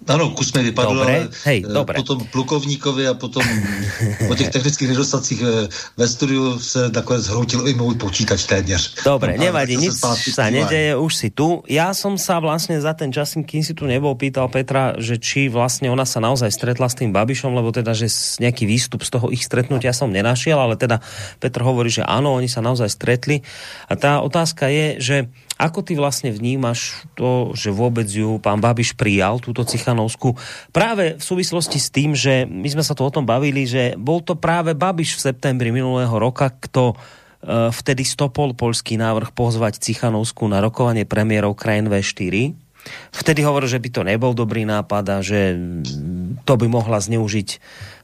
[0.05, 1.97] Ano, kus mi vypadl, dobre, ale hej, eh, dobre.
[1.97, 3.41] potom plukovníkovi a potom
[4.29, 9.01] po těch technických nedostacích eh, ve studiu se nakonec zhroutil i můj počítač téměř.
[9.05, 11.65] Dobre, nevadí, nic sa nedeje, už si tu.
[11.73, 15.49] Ja som sa vlastne za ten čas, kým si tu nebol, pýtal Petra, že či
[15.49, 18.13] vlastne ona sa naozaj stretla s tým Babišom, lebo teda, že
[18.45, 21.01] nejaký výstup z toho ich stretnutia som nenašiel, ale teda
[21.41, 23.41] Petr hovorí, že áno, oni sa naozaj stretli.
[23.89, 25.17] A tá otázka je, že
[25.65, 30.37] Ako ty vlastne vnímaš to, že vôbec ju pán Babiš prijal, túto Cichanovsku,
[30.77, 34.21] práve v súvislosti s tým, že my sme sa tu o tom bavili, že bol
[34.21, 40.45] to práve Babiš v septembri minulého roka, kto uh, vtedy stopol polský návrh pozvať Cichanovsku
[40.53, 42.61] na rokovanie premiérov krajín V4
[43.15, 45.57] Vtedy hovoril, že by to nebol dobrý nápad a že
[46.45, 47.49] to by mohla zneužiť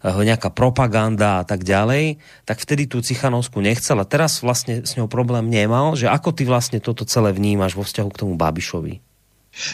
[0.01, 4.97] eh, nejaká propaganda a tak ďalej, tak vtedy tu Cichanovsku nechcel a teraz vlastne s
[4.97, 9.10] ňou problém nemal, že ako ty vlastne toto celé vnímaš vo vzťahu k tomu Babišovi?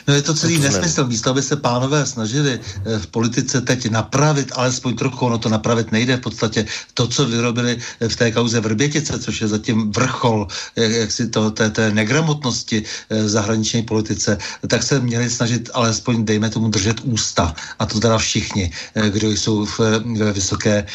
[0.08, 1.06] No je to celý to nesmysl.
[1.06, 5.92] Místo, aby se pánové snažili eh, v politice teď napravit, alespoň trochu, ono to napravit
[5.92, 6.66] nejde v podstatě.
[6.94, 11.28] To, co vyrobili eh, v té kauze Vrbětice, což je zatím vrchol eh, jak si
[11.28, 14.38] to, té, té negramotnosti v zahraniční politice,
[14.68, 17.54] tak se měli snažit alespoň, dejme tomu, držet ústa.
[17.78, 18.70] A to teda všichni,
[19.10, 20.86] kdo jsou v, v vysoké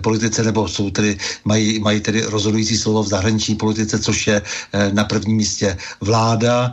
[0.00, 4.42] politice, nebo jsou tedy, mají, mají tedy rozhodující slovo v zahraniční politice, což je
[4.92, 6.72] na prvním místě vláda,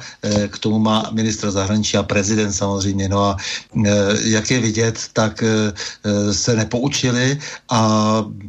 [0.49, 3.09] k tomu má ministra zahraničí a prezident samozřejmě.
[3.09, 3.37] No a
[3.73, 3.89] e,
[4.29, 7.39] jak je vidět, tak e, e, se nepoučili
[7.69, 7.79] a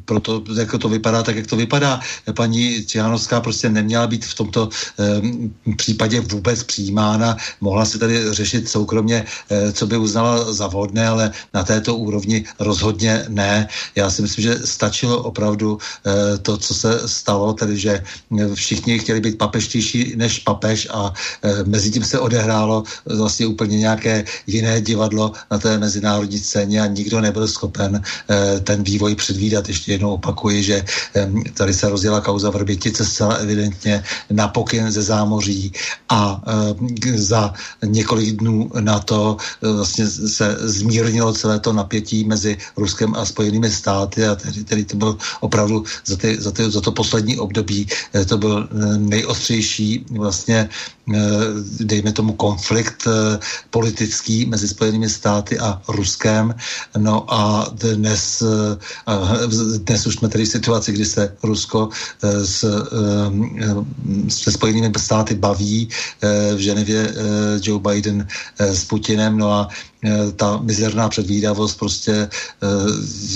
[0.05, 2.01] proto jako to vypadá tak, jak to vypadá.
[2.36, 4.68] Paní Čihanovská prostě neměla být v tomto
[5.76, 7.36] případě vůbec přijímána.
[7.60, 9.24] Mohla se tady řešit soukromně,
[9.72, 11.24] co by uznala za vhodné, ale
[11.55, 13.68] na této úrovni rozhodně ne.
[13.94, 15.78] Já si myslím, že stačilo opravdu
[16.43, 18.02] to, co se stalo, tedy že
[18.55, 21.12] všichni chtěli být papeštější než papež a
[21.64, 27.20] mezi tím se odehrálo vlastně úplně nějaké jiné divadlo na té mezinárodní scéně a nikdo
[27.20, 29.69] nebyl schopen eh, ten vývoj předvídat.
[29.69, 30.85] Ještě jednou opakuji, že
[31.55, 35.73] tady se rozjela kauza Vrbětice zcela evidentně na pokyn ze zámoří
[36.09, 36.43] a
[37.15, 37.53] za
[37.85, 43.70] několik dnů na to eh, vlastně se zmírnilo celé to napětí mezi Ruskem a Spojenými
[43.70, 47.87] státy a tedy, tedy to byl opravdu za, ty, za, ty, za to poslední období
[48.15, 48.69] eh, to byl
[48.99, 50.69] nejostřejší vlastně
[51.81, 53.39] dejme tomu konflikt Eh,
[53.70, 56.55] politický mezi Spojenými státy a Ruskem.
[56.98, 58.77] No a dnes, eh,
[59.78, 61.89] dnes už jsme tedy v situaci, kdy se Rusko
[62.23, 62.65] eh, s,
[64.28, 65.89] se Spojenými státy baví
[66.55, 67.15] v Ženevě
[67.62, 68.27] Joe Biden
[68.59, 69.39] s Putinem.
[69.39, 69.88] No a Eh,
[70.37, 72.66] ta mizerná předvídavost prostě eh,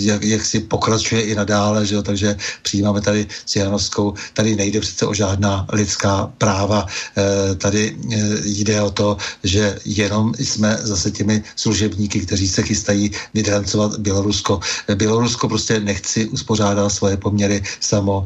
[0.01, 2.02] jak, jak si pokračuje i nadále, že jo?
[2.02, 6.86] takže přijímáme tady Cihanovskou, tady nejde přece o žádná lidská práva,
[7.16, 7.97] eh, tady
[8.44, 14.60] jde o to, že jenom jsme zase těmi služebníky, kteří se chystají vydrancovat Bělorusko.
[14.94, 18.24] Bělorusko prostě nechci uspořádat svoje poměry samo.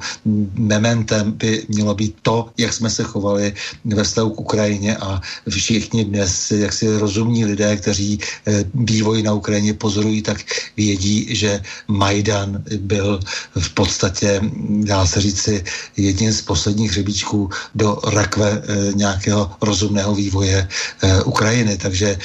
[0.55, 3.55] Mementem by mělo být to, jak jsme se chovali
[3.85, 8.26] ve vztahu k Ukrajině a všichni dnes, jak si rozumní lidé, kteří Eh,
[8.75, 10.39] vývoj na Ukrajině pozorují, tak
[10.77, 13.21] vědí, že Majdan byl
[13.59, 14.41] v podstatě,
[14.85, 15.65] dá se říci,
[15.97, 20.69] jedním z posledních hřebíčků do rakve eh, nějakého rozumného vývoje
[21.03, 21.79] eh, Ukrajiny.
[21.79, 22.19] Takže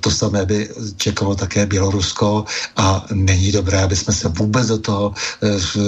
[0.00, 2.44] to samé by čekalo také Bělorusko
[2.76, 5.14] a není dobré, aby jsme se vůbec do toho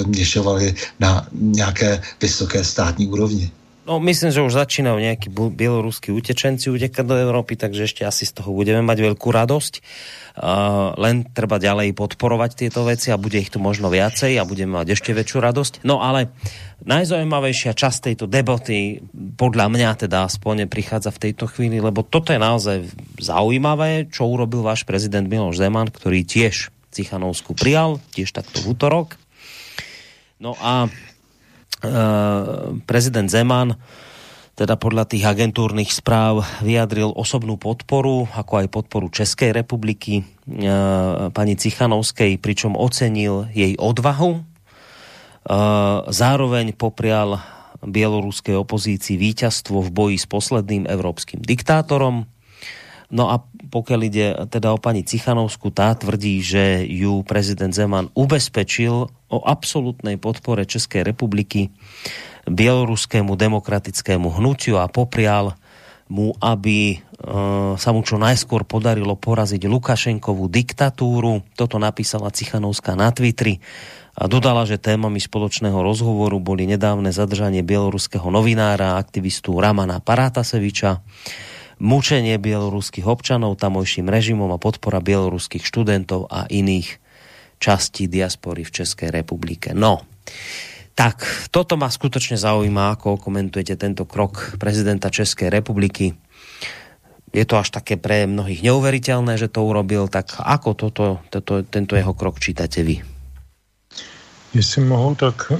[0.04, 3.50] vměšovali na nějaké vysoké státní úrovni.
[3.88, 8.36] No, myslím, že už začínajú nejakí bieloruskí utečenci utekať do Európy, takže ešte asi z
[8.36, 9.74] toho budeme mať veľkú radosť.
[10.40, 14.78] Uh, len treba ďalej podporovať tieto veci a bude ich tu možno viacej a budeme
[14.78, 15.72] mať ešte väčšiu radosť.
[15.88, 16.30] No ale
[16.84, 19.00] najzaujímavejšia časť tejto debaty,
[19.40, 22.84] podľa mňa teda aspoň prichádza v tejto chvíli, lebo toto je naozaj
[23.16, 29.16] zaujímavé, čo urobil váš prezident Miloš Zeman, ktorý tiež Cichanovsku prijal, tiež takto v útorok.
[30.40, 30.88] No a
[32.84, 33.80] prezident Zeman
[34.60, 40.22] teda podľa tých agentúrnych správ vyjadril osobnú podporu, ako aj podporu Českej republiky e,
[41.32, 44.36] pani Cichanovskej, pričom ocenil jej odvahu.
[44.36, 44.40] E,
[46.12, 47.40] zároveň poprial
[47.80, 52.28] bieloruskej opozícii víťazstvo v boji s posledným európskym diktátorom.
[53.08, 53.40] No a
[53.70, 60.18] pokiaľ ide teda o pani Cichanovsku, tá tvrdí, že ju prezident Zeman ubezpečil o absolútnej
[60.18, 61.70] podpore Českej republiky
[62.50, 65.54] bieloruskému demokratickému hnutiu a poprial
[66.10, 71.46] mu, aby uh, sa mu čo najskôr podarilo poraziť Lukašenkovú diktatúru.
[71.54, 73.62] Toto napísala Cichanovská na Twitteri
[74.18, 80.98] a dodala, že témami spoločného rozhovoru boli nedávne zadržanie bieloruského novinára a aktivistu Ramana Parataseviča,
[81.80, 87.00] mučenie bieloruských občanov tamojším režimom a podpora bieloruských študentov a iných
[87.60, 89.72] častí diaspory v Českej republike.
[89.72, 90.04] No,
[90.94, 96.12] tak toto ma skutočne zaujíma, ako komentujete tento krok prezidenta Českej republiky.
[97.30, 101.96] Je to až také pre mnohých neuveriteľné, že to urobil, tak ako toto, toto, tento
[101.96, 103.00] jeho krok čítate vy?
[104.50, 105.52] Jestli mohu, tak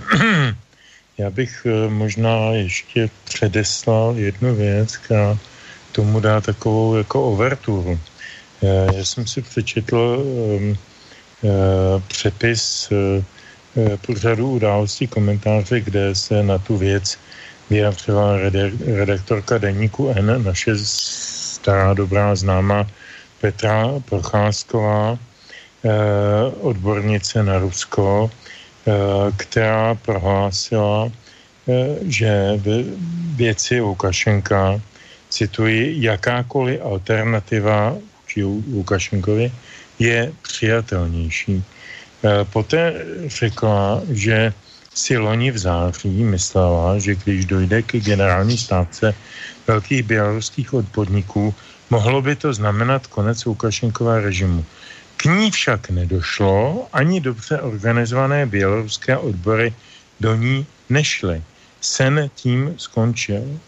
[1.19, 5.39] já bych eh, možná ještě předeslal jednu věc, která
[5.93, 7.99] tomu dá takovou jako overturu.
[8.63, 16.77] Já, jsem si přečetl um, uh, přepis uh, pořadu událostí komentáře, kde se na tu
[16.77, 17.19] věc
[17.71, 18.37] vyjadřila
[18.87, 22.87] redaktorka deníku N, naše stará dobrá známa
[23.41, 25.19] Petra Procházková,
[26.61, 28.31] odbornice na Rusko,
[29.37, 31.11] která prohlásila,
[32.03, 32.61] že
[33.37, 34.81] věci Lukašenka
[35.31, 37.97] cituji, jakákoliv alternativa
[38.27, 39.53] či Lukašenkovi
[39.99, 41.55] je přijatelnější.
[41.59, 41.65] E,
[42.45, 44.53] poté řekla, že
[44.95, 49.15] si loni v září myslela, že když dojde k generální stávce
[49.67, 51.55] velkých běloruských odborníků,
[51.91, 54.65] mohlo by to znamenat konec Lukašenkova režimu.
[55.17, 59.75] K ní však nedošlo, ani dobře organizované běloruské odbory
[60.21, 61.43] do ní nešly.
[61.81, 63.61] Sen tím skončil.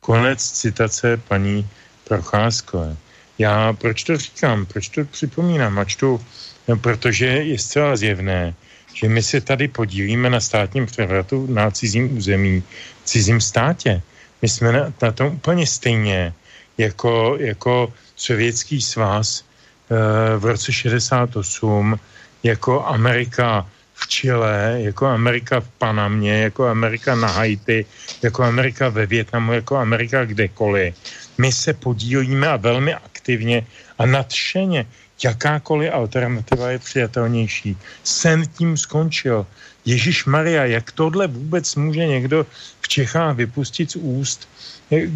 [0.00, 1.68] Konec citace paní
[2.04, 2.96] Procházkové.
[3.38, 5.78] Já proč to říkám, proč to připomínám?
[5.78, 6.20] Ač to,
[6.68, 8.54] no, protože je zcela zjevné,
[8.94, 12.62] že my se tady podílíme na státním převratu na cizím území,
[13.04, 14.02] cizím státě.
[14.42, 16.34] My jsme na, na tom úplně stejně
[16.78, 19.44] jako, jako sovětský svaz
[19.90, 22.00] e, v roce 68,
[22.42, 23.66] jako Amerika
[23.98, 27.86] v Chile, jako Amerika v Panamě, jako Amerika na Haiti,
[28.22, 30.94] jako Amerika ve Větnamu, jako Amerika kdekoliv.
[31.38, 33.66] My se podílíme a velmi aktivně
[33.98, 34.86] a nadšeně
[35.24, 37.76] jakákoliv alternativa je přijatelnější.
[38.04, 39.46] Sen tím skončil.
[39.84, 42.46] Ježíš Maria, jak tohle vůbec může někdo
[42.80, 44.48] v Čechách vypustit z úst,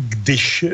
[0.09, 0.65] když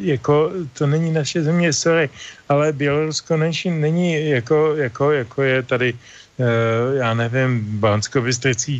[0.00, 2.10] jako, to není naše země, sorry,
[2.48, 5.94] ale Bělorusko není, není jako, jako, jako je tady
[6.92, 8.22] já nevím, bansko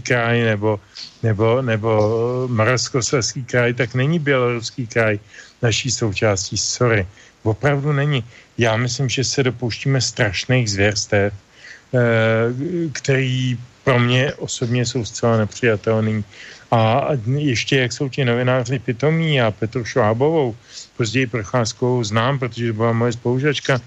[0.02, 0.80] kraj nebo,
[1.22, 1.90] nebo, nebo
[2.50, 5.18] Moravskoslezský kraj, tak není běloruský kraj
[5.62, 6.58] naší součástí.
[6.58, 7.06] Sorry,
[7.42, 8.24] opravdu není.
[8.58, 11.98] Já myslím, že se dopouštíme strašných zvěrstev, eh,
[12.92, 16.24] který pro mě osobně jsou zcela nepřijatelný.
[16.70, 20.56] A ještě, jak jsou ti novináři pitomí a Petru Švábovou,
[20.96, 23.80] později Procházkou znám, protože to byla moje spolužačka,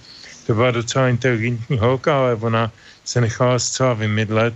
[0.48, 2.72] to byla docela inteligentní holka, ale ona
[3.11, 4.53] se nechala zcela vymydlet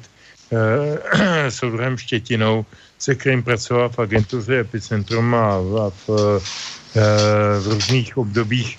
[0.52, 2.66] eh, soudruhem Štětinou,
[3.00, 6.10] se kterým pracoval v agentuře Epicentrum a, a v,
[6.96, 7.00] eh,
[7.60, 8.78] v různých obdobích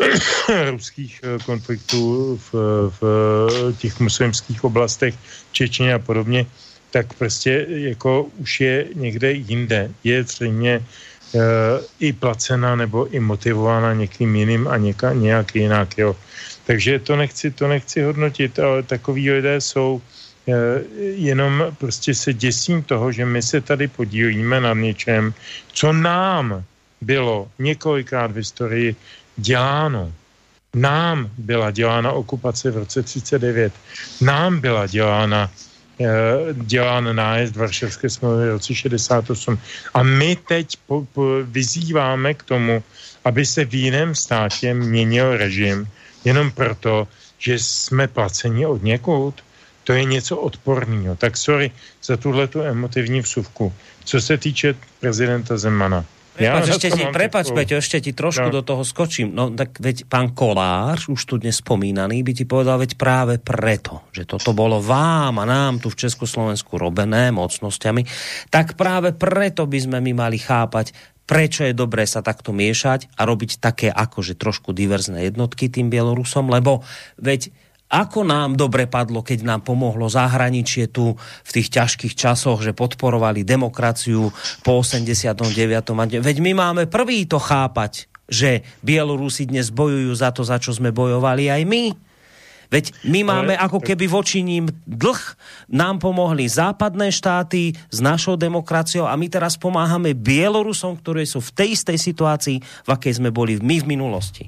[0.70, 2.54] ruských eh, konfliktů v,
[3.00, 3.04] v
[3.76, 5.14] těch muslimských oblastech,
[5.52, 6.46] Čečně a podobně,
[6.90, 9.90] tak prostě jako už je někde jinde.
[10.04, 10.82] Je zřejmě e,
[12.00, 15.98] i placena nebo i motivována někým jiným a něka, nějak jinak.
[15.98, 16.16] Jo.
[16.70, 20.54] Takže to nechci, to nechci hodnotit, ale takový lidé jsou eh,
[21.18, 25.34] jenom prostě se děsím toho, že my se tady podílíme na něčem,
[25.74, 26.62] co nám
[27.02, 28.94] bylo několikrát v historii
[29.36, 30.14] děláno.
[30.74, 33.74] Nám byla dělána okupace v roce 39.
[34.22, 39.58] Nám byla dělána eh, dělán nájezd Varšavské smlouvy v roce 68.
[39.94, 42.78] A my teď po, po, vyzýváme k tomu,
[43.26, 45.90] aby se v jiném státě měnil režim,
[46.24, 49.34] jenom proto, že jsme placeni od někud.
[49.84, 51.16] To je něco odporného.
[51.16, 51.70] Tak sorry
[52.04, 53.72] za tuhle tu emotivní vsuvku.
[54.04, 56.04] Co se týče prezidenta Zemana.
[56.30, 57.46] Prepač, ja ešte ti, prepač.
[57.52, 58.54] Peťo, ešte ti trošku no.
[58.54, 59.34] do toho skočím.
[59.34, 64.06] No tak veď pán Kolář, už tu dnes spomínaný, by ti povedal, veď práve preto,
[64.14, 68.06] že toto bolo vám a nám tu v Československu robené mocnosťami,
[68.48, 70.96] tak práve preto by sme my mali chápať
[71.30, 76.50] prečo je dobré sa takto miešať a robiť také akože trošku diverzné jednotky tým Bielorusom,
[76.50, 76.82] lebo
[77.22, 77.54] veď
[77.90, 83.46] ako nám dobre padlo, keď nám pomohlo zahraničie tu v tých ťažkých časoch, že podporovali
[83.46, 84.30] demokraciu
[84.62, 85.42] po 89.
[86.22, 90.94] Veď my máme prvý to chápať, že Bielorusi dnes bojujú za to, za čo sme
[90.94, 92.09] bojovali aj my.
[92.70, 95.18] Veď my máme ako keby voči ním dlh.
[95.74, 101.50] Nám pomohli západné štáty s našou demokraciou a my teraz pomáhame Bielorusom, ktorí sú v
[101.50, 104.44] tej istej situácii, v akej sme boli my v minulosti.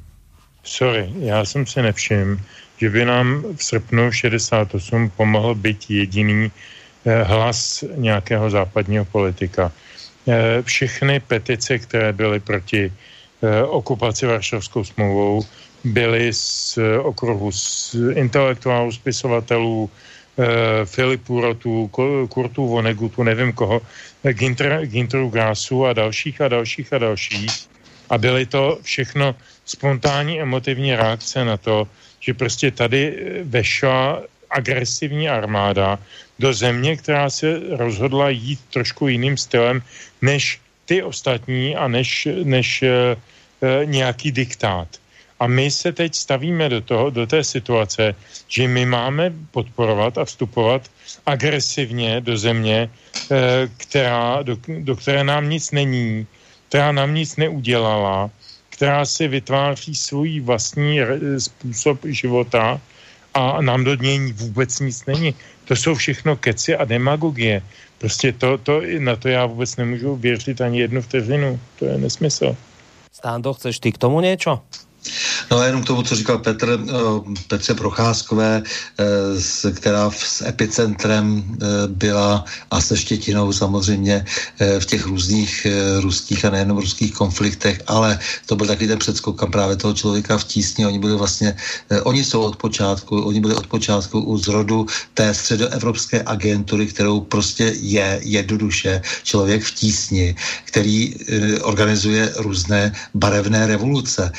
[0.63, 2.39] Sorry, já jsem si nevšiml,
[2.79, 9.73] že by nám v srpnu 68 pomohl být jediný eh, hlas nějakého západního politika.
[10.29, 12.93] Eh, všechny petice, které byly proti
[13.43, 15.43] eh, okupaci Varšavskou smlouvou,
[15.85, 21.91] byli z okruhu z intelektuálů, spisovatelů, eh, Filipu Rotu,
[22.29, 23.81] Kurtu Vonegutu, nevím koho,
[24.33, 27.53] Ginter, Ginteru Grásu a dalších a dalších a dalších.
[28.11, 29.35] A byly to všechno
[29.65, 31.89] spontánní emotivní reakce na to,
[32.21, 35.99] že prostě tady vešla agresivní armáda
[36.39, 39.83] do země, která se rozhodla jít trošku jiným stylem
[40.23, 43.17] než ty ostatní a než, než e,
[43.85, 45.02] nějaký diktát.
[45.43, 48.15] A my se teď stavíme do, toho, do té situace,
[48.49, 50.87] že my máme podporovat a vstupovat
[51.27, 54.57] agresivně do země, eh, která, do,
[54.87, 56.27] do které nám nic není,
[56.69, 58.31] která nám nic neudělala,
[58.71, 61.01] která si vytváří svůj vlastní
[61.39, 62.81] způsob života
[63.35, 65.35] a nám do něj vůbec nic není.
[65.65, 67.63] To jsou všechno keci a demagogie.
[67.99, 71.61] Prostě to, to, na to já vůbec nemůžu věřit ani jednu vteřinu.
[71.79, 72.57] To je nesmysl.
[73.13, 74.63] Stando, chceš ty k tomu něco?
[75.51, 76.93] No a jenom k tomu, co říkal Petr, eh,
[77.49, 84.25] Petře Procházkové, eh, která s epicentrem eh, byla a se Štětinou samozřejmě
[84.79, 85.67] v těch různých
[86.01, 90.39] ruských a nejenom ruských konfliktech, ale to byl takový ten předskok kam právě toho člověka
[90.39, 90.87] v tísni.
[90.87, 91.57] Oni byli vlastně,
[92.03, 97.75] oni jsou od počátku, oni byli od počátku u zrodu té středoevropské agentury, kterou prostě
[97.81, 101.15] je jednoduše člověk v tísni, který
[101.63, 104.33] organizuje různé barevné revoluce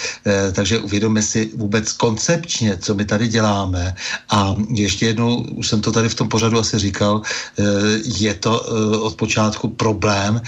[0.53, 3.95] takže uvědomme si vůbec koncepčně, co my tady děláme.
[4.29, 7.63] A ještě jednou, už jsem to tady v tom pořadu asi říkal, eh,
[8.05, 10.41] je to eh, od počátku problém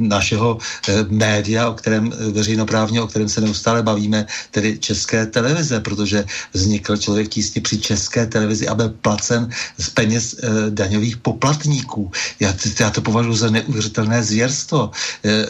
[0.00, 0.58] našeho
[0.88, 6.96] eh, média, o kterém veřejnoprávně, o kterém se neustále bavíme, tedy české televize, protože vznikl
[6.96, 10.36] člověk tísně při české televizi a byl placen z peněz
[10.70, 12.10] daňových poplatníků.
[12.40, 14.90] Já, já to považuji za neuvěřitelné zvěrstvo.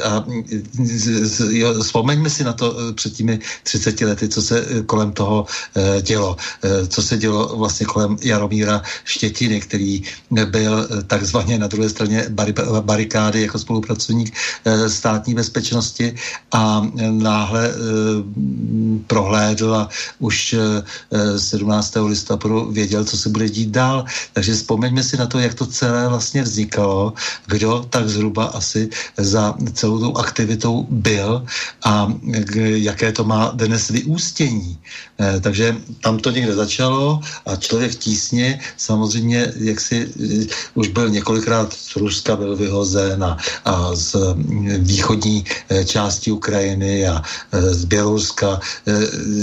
[0.04, 0.24] A
[1.82, 6.36] vzpomeňme si na to před těmi 30 lety, co se eh, kolem toho eh, dělo.
[6.64, 12.26] Eh, co se dělo vlastně kolem Jaromíra Štětiny, který byl takzvaně na druhé straně
[12.80, 14.34] barikády jako spolupracovník
[14.86, 16.14] státní bezpečnosti
[16.52, 17.72] a náhle
[19.06, 20.54] prohlédl a už
[21.36, 21.96] 17.
[22.06, 24.04] listopadu věděl, co se bude dít dál.
[24.32, 27.12] Takže vzpomeňme si na to, jak to celé vlastně vznikalo,
[27.46, 31.46] kdo tak zhruba asi za celou tou aktivitou byl
[31.84, 32.12] a
[32.64, 34.78] jaké to má dnes vyústění.
[35.20, 41.08] Eh, takže tam to někde začalo a člověk tísně samozřejmě, jak si eh, už byl
[41.08, 47.22] několikrát z Ruska byl vyhozen a, a z mm, východní eh, části Ukrajiny a
[47.52, 48.60] z Běloruska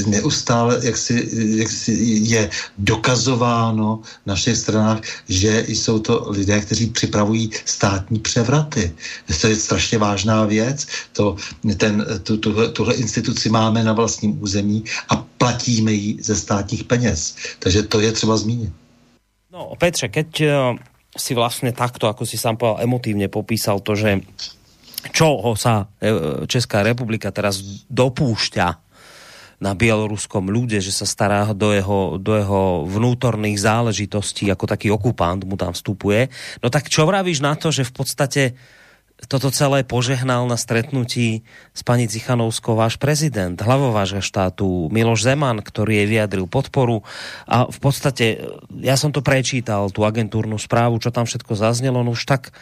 [0.08, 1.92] neustále jak si, jak si
[2.24, 5.00] je dokazováno na všech stranách,
[5.30, 8.94] že jsou to lidé, kteří připravují státní převraty.
[9.42, 10.88] To je strašně vážná věc.
[11.14, 11.36] To,
[11.78, 17.36] ten, tu, tuhle, tuhle instituci máme na vlastním území a platíme ji ze státních peněz.
[17.60, 18.74] Takže to je třeba zmínit.
[19.52, 20.50] No, Petře, keď uh,
[21.18, 24.20] si vlastně takto, ako si sám povedal, emotívne popísal to, že
[25.16, 28.68] čoho sa uh, Česká republika teraz dopúšťa
[29.64, 35.48] na bieloruskom ľude, že sa stará do jeho, do jeho vnútorných záležitostí, ako taký okupant
[35.48, 36.28] mu tam vstupuje.
[36.60, 38.42] No tak čo vravíš na to, že v podstate
[39.26, 46.04] toto celé požehnal na stretnutí s pani Cichanovskou váš prezident, hlavováža štátu Miloš Zeman, ktorý
[46.04, 47.02] jej vyjadril podporu.
[47.50, 48.46] A v podstate,
[48.80, 52.56] ja som to prečítal, tú agentúrnu správu, čo tam všetko zaznelo, no už tak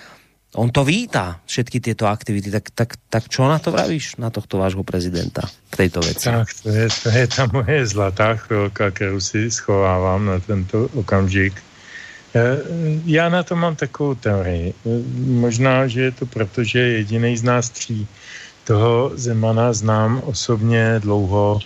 [0.54, 4.62] on to vítá, všetky tieto aktivity, tak, tak, tak čo na to vravíš, na tohto
[4.62, 6.30] vášho prezidenta k tejto veci?
[6.30, 11.58] Tak, to je, to je ta moje zlatá chvilka, kterou si schovávám na tento okamžik.
[11.58, 11.73] Eh,
[13.06, 14.74] já na to mám takovou teorii.
[14.74, 14.90] Eh,
[15.26, 18.08] možná, že je to proto, že jediný z nás tří
[18.64, 21.60] toho Zemana znám osobně dlouho,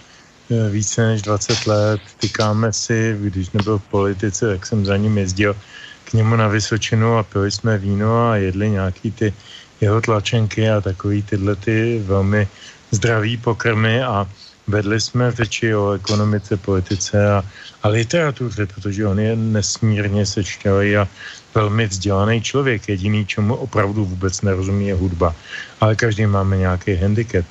[0.51, 2.01] eh, více než 20 let.
[2.19, 5.55] Tykáme si, když nebyl v politice, tak jsem za ním jezdil
[6.03, 9.33] k němu na Vysočinu a pili jsme víno a jedli nějaký ty
[9.81, 12.47] jeho tlačenky a takový tyhle ty velmi
[12.91, 14.27] zdraví pokrmy a
[14.67, 17.43] vedli jsme řeči o ekonomice, politice a,
[17.83, 21.07] a literatuře, protože on je nesmírně sečtělý a
[21.55, 22.89] velmi vzdělaný člověk.
[22.89, 25.35] Jediný, čemu opravdu vůbec nerozumí, je hudba.
[25.81, 27.45] Ale každý máme nějaký handicap.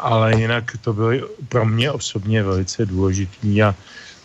[0.00, 1.10] ale jinak to bylo
[1.48, 3.74] pro mě osobně velice důležitý a,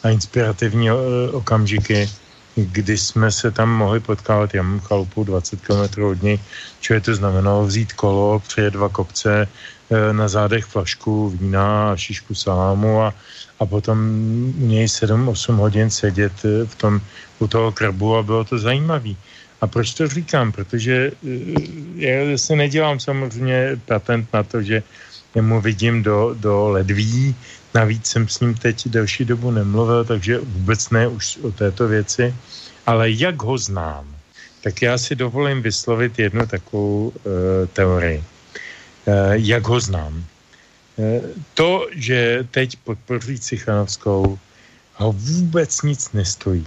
[0.03, 0.91] a inspirativní
[1.31, 2.09] okamžiky,
[2.55, 6.39] kdy jsme se tam mohli potkávat, já mám chalupu 20 km od něj,
[6.79, 9.47] čo to znamenalo vzít kolo, přejet dva kopce,
[10.11, 13.13] na zádech flašku vína a šišku salámu a,
[13.59, 13.97] a potom
[14.57, 17.01] u něj 7-8 hodin sedět v tom,
[17.39, 19.13] u toho krbu a bylo to zajímavé.
[19.61, 20.51] A proč to říkám?
[20.51, 21.11] Protože
[21.95, 24.83] já se nedělám samozřejmě patent na to, že
[25.41, 27.35] mu vidím do, do ledví,
[27.73, 32.35] navíc jsem s ním teď delší dobu nemluvil, takže vůbec ne už o této věci,
[32.85, 34.07] ale jak ho znám,
[34.63, 38.23] tak já si dovolím vyslovit jednu takovou e, teorii.
[39.09, 40.21] E, jak ho znám.
[40.99, 41.21] E,
[41.53, 44.37] to, že teď podpoří Cichanovskou,
[44.93, 46.65] ho vůbec nic nestojí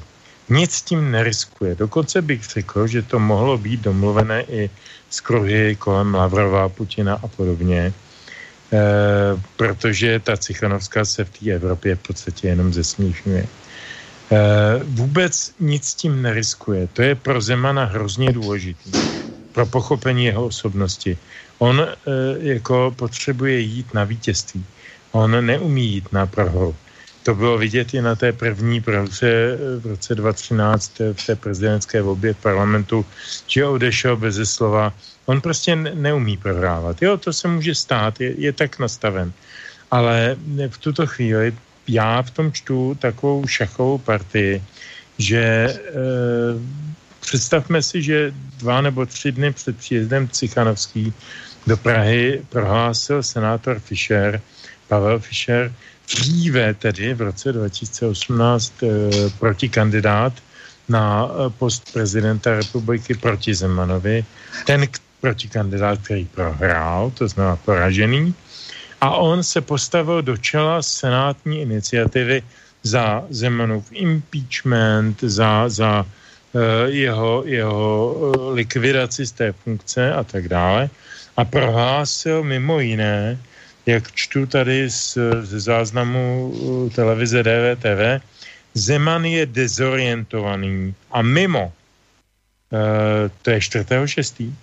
[0.53, 1.75] nic s tím neriskuje.
[1.75, 4.71] Dokonce bych řekl, že to mohlo být domluvené i
[5.11, 7.93] z kruhy kolem Lavrova, Putina a podobně, e,
[9.57, 13.45] protože ta Cichanovská se v té Evropě v podstatě jenom zesmíšňuje.
[13.45, 13.49] E,
[14.85, 16.89] vůbec nic s tím neriskuje.
[16.93, 18.93] To je pro Zemana hrozně důležitý.
[19.53, 21.19] Pro pochopení jeho osobnosti.
[21.63, 21.87] On e,
[22.39, 24.65] jako potřebuje jít na vítězství.
[25.13, 26.75] On neumí jít na prohru.
[27.23, 32.35] To bylo vidět i na té první prohře v roce 2013 v té prezidentské volbě
[32.35, 33.07] parlamentu,
[33.47, 34.93] že odešel bez slova.
[35.27, 37.03] On prostě neumí prohrávat.
[37.03, 39.33] Jo, to se může stát, je, je tak nastaven.
[39.91, 40.37] Ale
[40.69, 41.55] v tuto chvíli
[41.89, 44.63] já v tom čtu takovou šachovou partii,
[45.19, 45.79] že e,
[47.21, 51.15] představme si, že dva nebo tři dny před příjezdem Cichanovský
[51.67, 54.41] do Prahy prohlásil senátor Fischer,
[54.89, 55.73] Pavel Fischer,
[56.09, 58.89] dříve tedy v roce 2018 eh,
[59.39, 60.33] protikandidát
[60.89, 64.25] na eh, post prezidenta republiky proti Zemanovi,
[64.67, 64.87] ten
[65.21, 68.35] protikandidát, který prohrál, to znamená poražený,
[69.01, 72.43] a on se postavil do čela senátní iniciativy
[72.83, 80.49] za Zemanův impeachment, za, za uh, jeho, jeho uh, likvidaci z té funkce a tak
[80.49, 80.91] dále.
[81.37, 83.39] A prohlásil mimo jiné,
[83.87, 86.53] jak čtu tady z, z záznamu
[86.95, 88.23] televize DVTV,
[88.75, 94.55] Zeman je dezorientovaný a mimo, uh, to je 4.6., uh,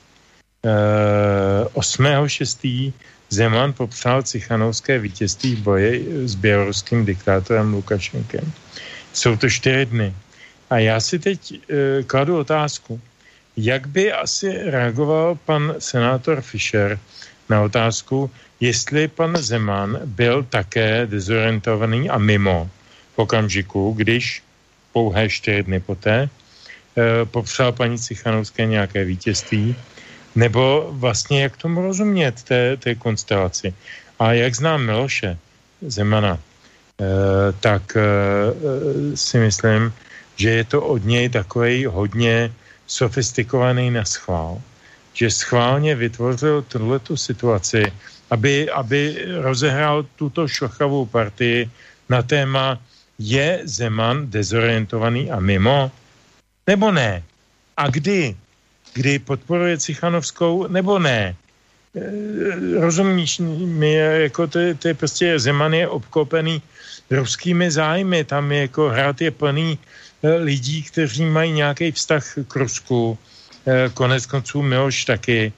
[1.74, 2.94] 8.6.
[3.30, 8.52] Zeman popřál Cichanovské vítězství v boji s běloruským diktátorem Lukašenkem.
[9.14, 10.14] Jsou to čtyři dny.
[10.70, 11.58] A já si teď uh,
[12.08, 13.02] kladu otázku,
[13.60, 17.00] jak by asi reagoval pan senátor Fischer
[17.50, 22.70] na otázku, jestli pan Zeman byl také dezorientovaný a mimo
[23.16, 24.44] v okamžiku, když
[24.94, 26.30] pouhé čtyři dny poté e,
[27.26, 29.76] popřál paní Cichanovské nějaké vítězství,
[30.36, 33.74] nebo vlastně jak tomu rozumět té, té konstelaci.
[34.20, 35.38] A jak znám Miloše
[35.82, 36.42] Zemana, e,
[37.60, 38.04] tak e,
[39.16, 39.94] si myslím,
[40.36, 42.52] že je to od něj takový hodně
[42.90, 44.62] sofistikovaný na schvál,
[45.14, 47.86] že schválně vytvořil tuto situaci,
[48.30, 51.70] aby, aby rozehrál tuto šochavou partii
[52.10, 52.82] na téma
[53.20, 55.92] je Zeman dezorientovaný a mimo?
[56.68, 57.24] Nebo ne?
[57.78, 58.36] A kdy?
[58.94, 61.36] Kdy podporuje Cichanovskou nebo ne?
[61.36, 61.36] E,
[62.80, 66.62] rozumíš mi, jako to, to je prostě Zeman je obklopený
[67.12, 69.78] ruskými zájmy, tam je jako hrad je plný
[70.24, 73.18] lidí, kteří mají nějaký vztah k Rusku,
[73.68, 75.54] e, konec konců Miloš taky,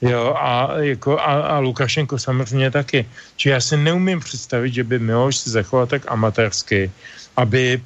[0.00, 3.06] Jo, a, jako, a, a Lukašenko samozřejmě taky.
[3.36, 6.90] Či já si neumím představit, že by Miloš se zachoval tak amatérsky,
[7.36, 7.80] aby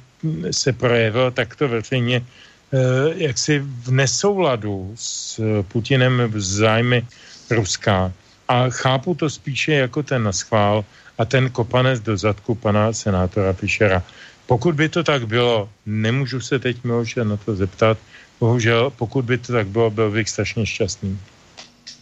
[0.51, 2.77] se projevil takto veřejně eh,
[3.15, 5.39] jaksi v nesouladu s
[5.71, 7.07] Putinem v zájmy
[7.51, 8.11] Ruska.
[8.47, 10.85] A chápu to spíše jako ten naschvál
[11.17, 14.03] a ten kopanec do zadku pana senátora Fischera.
[14.51, 17.97] Pokud by to tak bylo, nemůžu se teď Miloše na to zeptat,
[18.39, 21.19] bohužel, pokud by to tak bylo, byl bych strašně šťastný.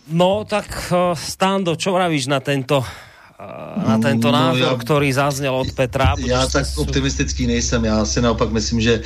[0.10, 2.82] No tak uh, Stando, čo vravíš na tento
[3.88, 6.16] na tento no, názor, já, který zazněl od Petra.
[6.26, 6.82] Já tak jsou...
[6.82, 7.86] optimistický nejsem.
[7.86, 9.02] Já si naopak myslím, že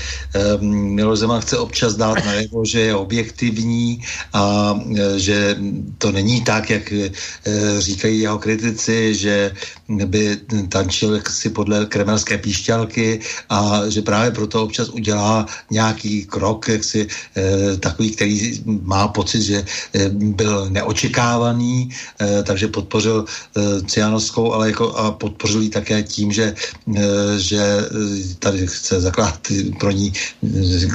[0.59, 4.01] um, Miloš Zeman chce občas dát najevo, že je objektivní
[4.33, 5.55] a e, že
[5.97, 9.51] to není tak, jak uh, říkají jeho kritici, že
[10.05, 10.37] by
[10.69, 13.19] tančil si podle kremelské píšťalky
[13.49, 19.59] a že právě proto občas udělá nějaký krok, jaksi uh, takový, který má pocit, že
[19.61, 21.89] uh, byl neočekávaný,
[22.43, 23.63] takže podpořil uh,
[24.23, 26.55] Moskou, ale jako a podpořil ji také tím, že,
[27.37, 27.59] že
[28.39, 29.39] tady chce zakládat
[29.79, 30.13] pro ní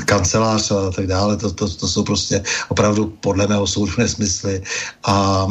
[0.08, 1.36] kancelář a tak dále.
[1.36, 4.62] To, to, to jsou prostě opravdu podle mého soudu nesmysly
[5.04, 5.46] a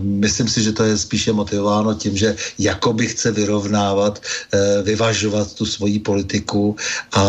[0.00, 4.22] myslím si, že to je spíše motivováno tím, že jakoby chce vyrovnávat,
[4.82, 6.76] vyvažovat tu svoji politiku
[7.12, 7.22] a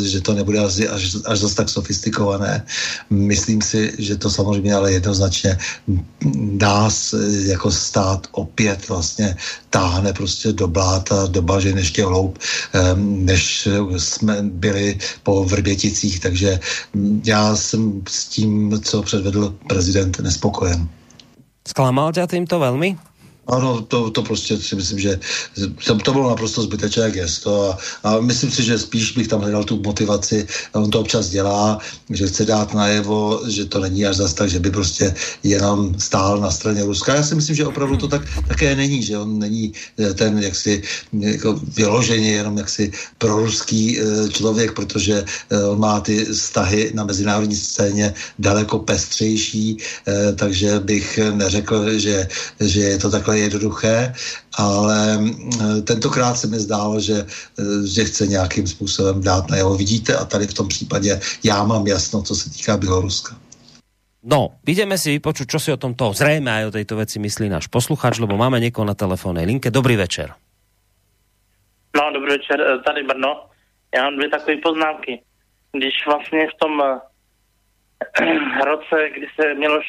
[0.00, 2.64] že to nebude až, až, až zase tak sofistikované.
[3.10, 5.58] Myslím si, že to samozřejmě ale jednoznačně
[6.56, 7.14] nás
[7.44, 9.25] jako stát opět vlastně
[9.70, 12.38] táhne prostě do bláta, do bažin ještě hloub,
[12.96, 16.60] než jsme byli po Vrběticích, takže
[17.24, 20.88] já jsem s tím, co předvedl prezident, nespokojen.
[21.68, 22.96] Sklamal tě tímto velmi?
[23.46, 25.20] Ano, to, to prostě si myslím, že
[25.86, 29.64] to, to bylo naprosto zbytečné gesto a, a myslím si, že spíš bych tam hledal
[29.64, 31.78] tu motivaci, on to občas dělá,
[32.10, 36.40] že chce dát najevo, že to není až zas tak, že by prostě jenom stál
[36.40, 37.14] na straně Ruska.
[37.14, 40.82] Já si myslím, že opravdu to tak také není, že on není eh, ten jaksi
[41.12, 47.56] jako vyloženě jenom jaksi proruský eh, člověk, protože eh, on má ty vztahy na mezinárodní
[47.56, 49.76] scéně daleko pestřejší,
[50.36, 52.28] takže bych neřekl, že,
[52.60, 54.14] že je to takhle jednoduché,
[54.58, 57.26] ale mm, tentokrát se mi zdálo, že,
[57.58, 59.76] eh, že chce nějakým způsobem dát na jeho.
[59.76, 63.36] Vidíte, a tady v tom případě já mám jasno, co se týká Běloruska.
[64.26, 67.70] No, ideme si vypočuť, čo si o tomto zrejme aj o tejto veci myslí náš
[67.70, 69.70] posluchač, lebo máme někoho na telefónnej linke.
[69.70, 70.34] Dobrý večer.
[71.94, 73.46] No, dobrý večer, eh, tady Brno.
[73.94, 75.22] Já mám dvě takové poznámky.
[75.72, 76.72] Když vlastně v tom
[78.66, 79.86] roce, kdy se Miloš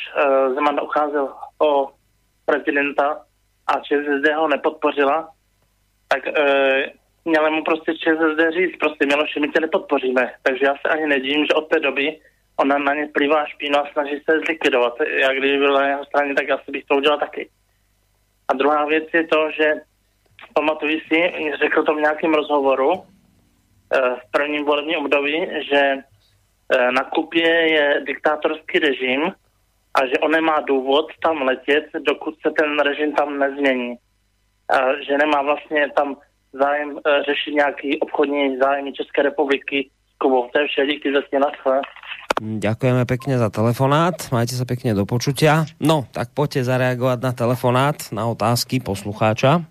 [0.56, 1.90] Zeman ucházel o
[2.46, 3.27] prezidenta,
[3.68, 5.30] a ČSSD ho nepodpořila,
[6.08, 6.34] tak e,
[7.26, 10.34] měla mu prostě ČSSD říct, prostě Miloše, my tě nepodpoříme.
[10.44, 12.20] Takže já se ani nedím, že od té doby
[12.60, 14.94] ona na ně plývá špínu a snaží se zlikvidovat.
[15.22, 17.50] Já kdyby byl na jeho straně, tak asi bych to udělal taky.
[18.48, 19.74] A druhá věc je to, že
[20.54, 23.00] pamatuji si, řekl to v nějakém rozhovoru e,
[24.00, 26.02] v prvním volebním období, že e,
[26.92, 29.32] na Kubě je diktátorský režim,
[29.98, 33.96] a že on nemá důvod tam letět, dokud se ten režim tam nezmění.
[34.70, 36.16] A že nemá vlastně tam
[36.54, 40.50] zájem e, řešit nějaký obchodní zájmy České republiky s Kubou.
[40.54, 41.52] To je vše, díky za na
[42.38, 45.66] Ďakujeme pekne za telefonát, majte sa pekne do počutia.
[45.82, 49.66] No, tak poďte zareagovať na telefonát, na otázky poslucháča.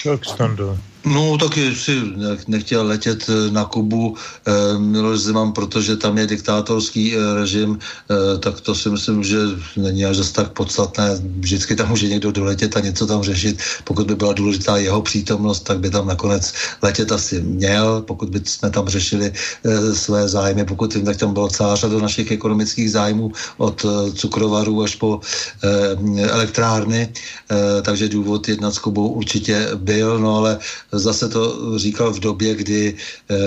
[0.00, 0.80] Tak, Stando.
[1.04, 2.02] No, tak si
[2.48, 8.38] nechtěl letět eh, na Kubu eh, Miloš Zeman, protože tam je diktátorský eh, režim, eh,
[8.38, 9.38] tak to si myslím, že
[9.76, 11.16] není až zase tak podstatné.
[11.40, 13.58] Vždycky tam může někdo doletět a něco tam řešit.
[13.84, 16.52] Pokud by byla důležitá jeho přítomnost, tak by tam nakonec
[16.82, 20.64] letět asi měl, pokud by jsme tam řešili eh, své zájmy.
[20.64, 25.20] Pokud vím, tak tam bylo celá řada našich ekonomických zájmů od eh, cukrovarů až po
[25.64, 30.58] eh, elektrárny, eh, takže důvod jednat s Kubou určitě byl, no ale
[30.92, 32.94] zase to říkal v době, kdy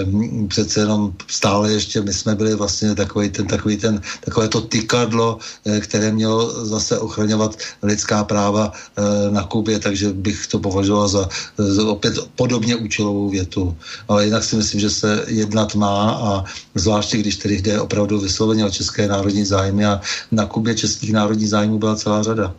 [0.06, 4.62] um, přece jenom stále ještě my jsme byli vlastně takový ten, takový ten, takové to
[4.62, 9.02] tykadlo, eh, které mělo zase ochraňovat lidská práva eh,
[9.32, 13.78] na Kubě, takže bych to považoval za, za opět podobně účelovou větu.
[14.08, 16.44] Ale jinak si myslím, že se jednat má a
[16.76, 20.02] zvláště když tedy jde opravdu vysloveně o české národní zájmy a
[20.32, 22.56] na Kubě českých národních zájmů byla celá řada.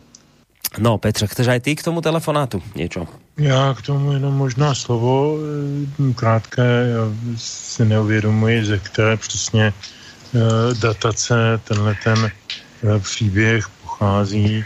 [0.79, 3.07] No, Petře, chceš aj ty k tomu telefonátu něco?
[3.37, 6.91] Já k tomu jenom možná slovo eh, krátké.
[6.95, 7.03] Já
[7.37, 10.39] si neuvědomuji, ze které přesně eh,
[10.79, 14.65] datace tenhle ten eh, příběh pochází.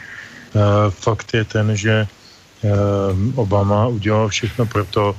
[0.90, 2.08] Fakt je ten, že
[3.36, 5.16] Obama udělal všechno pro to,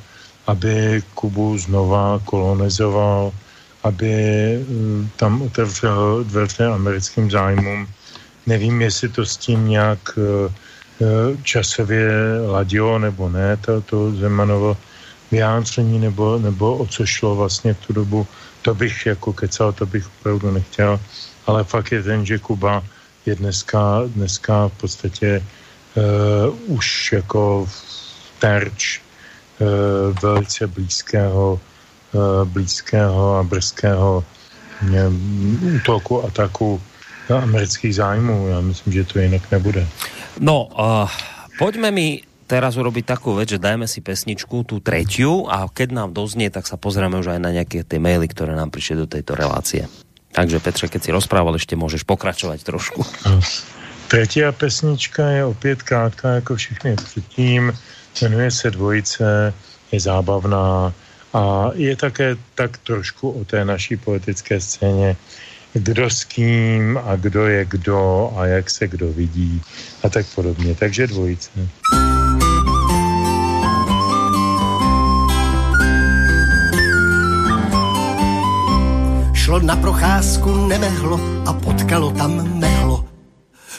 [0.46, 3.32] aby Kubu znova kolonizoval,
[3.82, 4.14] aby
[5.16, 7.88] tam otevřel dveře americkým zájmům.
[8.46, 10.50] Nevím, jestli to s tím nějak Eh,
[11.42, 12.10] časově
[12.46, 14.76] ladilo nebo ne, to, to Zemanovo
[15.30, 18.26] vyjádření, nebo, nebo o co šlo vlastně v tu dobu,
[18.62, 21.00] to bych jako kecal, to bych opravdu nechtěl,
[21.46, 22.84] ale fakt je ten, že Kuba
[23.26, 25.42] je dneska, dneska v podstatě
[25.94, 27.68] uh, už jako
[28.38, 29.68] terč uh,
[30.22, 31.60] velice blízkého,
[32.12, 34.24] uh, blízkého a brzkého
[35.76, 36.80] útoku, ataku
[37.38, 38.48] amerických zájmů.
[38.48, 39.88] Já myslím, že to jinak nebude.
[40.40, 41.04] No, uh,
[41.60, 46.08] poďme mi teraz urobiť takú vec, že dajme si pesničku, tú tretiu a keď nám
[46.16, 49.36] doznie, tak sa pozrieme už aj na nejaké tie maily, ktoré nám prišli do tejto
[49.36, 49.84] relácie.
[50.32, 53.06] Takže Petře, keď si rozprával, ještě můžeš pokračovat trošku.
[54.08, 57.72] Třetí pesnička je opět krátká jako všechny předtím.
[58.22, 59.54] Jmenuje se Dvojice,
[59.92, 60.92] je zábavná
[61.32, 65.16] a je také tak trošku o té naší politické scéně
[65.74, 69.62] kdo s kým a kdo je kdo a jak se kdo vidí
[70.02, 70.74] a tak podobně.
[70.74, 71.50] Takže dvojice.
[79.32, 83.04] Šlo na procházku nemehlo a potkalo tam mehlo.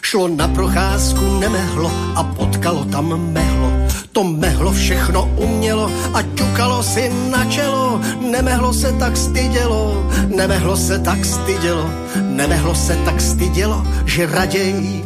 [0.02, 3.81] Šlo na procházku nemehlo a potkalo tam mehlo.
[4.12, 8.02] To mehlo všechno umělo a ťukalo si na čelo.
[8.32, 11.90] Nemehlo se tak stydělo, nemehlo se tak stydělo,
[12.22, 15.04] nemehlo se tak stydělo, že raději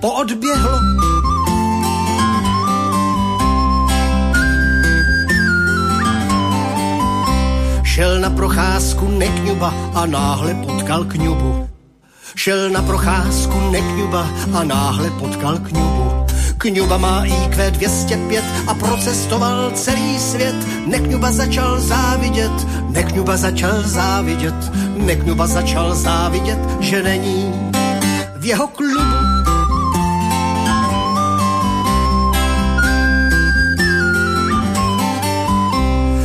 [0.00, 0.80] poodběhlo.
[7.84, 11.68] Šel na procházku nekňuba a náhle potkal kňubu.
[12.36, 16.05] Šel na procházku nekňuba a náhle potkal kňubu.
[16.66, 20.56] Kňuba má IQ 205 a procestoval celý svět.
[20.86, 22.52] Nekňuba začal závidět,
[22.90, 24.54] Nekňuba začal závidět,
[24.96, 27.54] Nekňuba začal závidět, že není
[28.36, 28.98] v jeho klubu.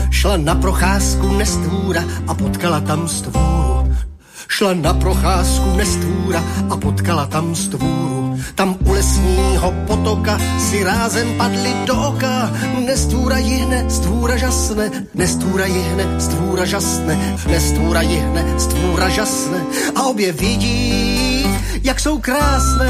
[0.09, 3.70] Šla na procházku nestvůra a potkala tam stvůru.
[4.51, 8.39] Šla na procházku nestvůra a potkala tam stvůru.
[8.55, 12.51] Tam u lesního potoka si rázem padli do oka.
[12.85, 19.57] Nestvůra jihne, stvůra žasne, nestvůra jihne, stvůra žasne, nestvůra jihne, stvůra žasne.
[19.95, 21.45] A obě vidí,
[21.83, 22.87] jak jsou krásné,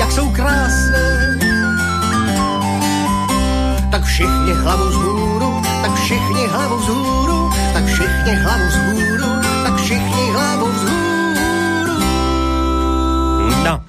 [0.00, 1.36] jak jsou krásné
[3.90, 7.45] tak všichni hlavu vzhůru, tak všichni hlavu vzhůru,
[7.76, 9.30] tak všichni hlavu vzhůru,
[9.64, 11.98] tak všichni hlavu vzhůru.
[13.64, 13.84] No,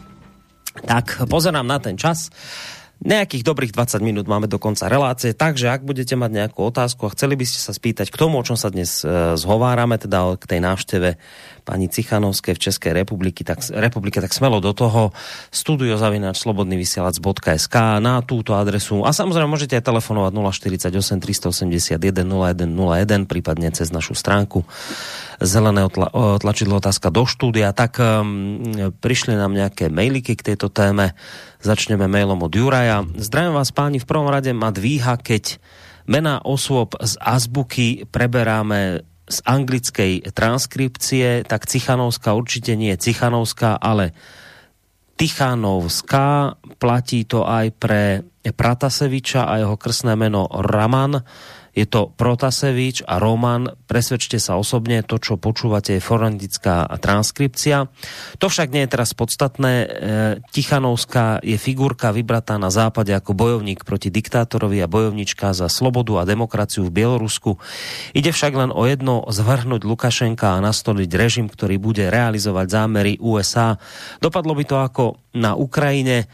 [0.83, 2.27] tak pozerám na ten čas.
[2.97, 7.13] Nejakých dobrých 20 minút máme do konca relácie, takže ak budete mať nejakú otázku a
[7.13, 10.43] chceli by ste sa spýtať k tomu, o čom sa dnes e, zhovárame, teda k
[10.49, 11.09] tej návšteve
[11.67, 15.11] pani Cichanovské v České republiky, tak, republike, tak smelo do toho
[15.51, 20.31] studiozavinač slobodnyvysielac.sk na túto adresu a samozrejme môžete aj telefonovať
[20.87, 24.63] 048 381 0101 prípadne cez našu stránku
[25.43, 26.09] zelené tla,
[26.41, 31.13] tlačidlo otázka do štúdia, tak um, prišli nám nejaké mailiky k tejto téme.
[31.61, 33.05] Začneme mailom od Juraja.
[33.17, 35.61] Zdravím vás páni, v prvom rade ma dvíha, keď
[36.09, 44.15] mená osôb z azbuky preberáme z anglickej transkripcie, tak Cichanovská určite nie je Cichanovská, ale
[45.19, 46.55] Tichanovská.
[46.79, 51.19] Platí to aj pre Prataseviča a jeho krsné meno Raman
[51.77, 53.69] je to Protasevič a Roman.
[53.85, 57.85] Presvedčte sa osobne, to, čo počúvate, je forensická transkripcia.
[58.41, 59.73] To však nie je teraz podstatné.
[59.77, 59.87] E,
[60.49, 66.27] Tichanovská je figurka vybratá na západe ako bojovník proti diktátorovi a bojovnička za slobodu a
[66.27, 67.61] demokraciu v Bielorusku.
[68.17, 73.77] Ide však len o jedno zvrhnúť Lukašenka a nastoliť režim, ktorý bude realizovať zámery USA.
[74.17, 75.03] Dopadlo by to ako
[75.37, 76.25] na Ukrajine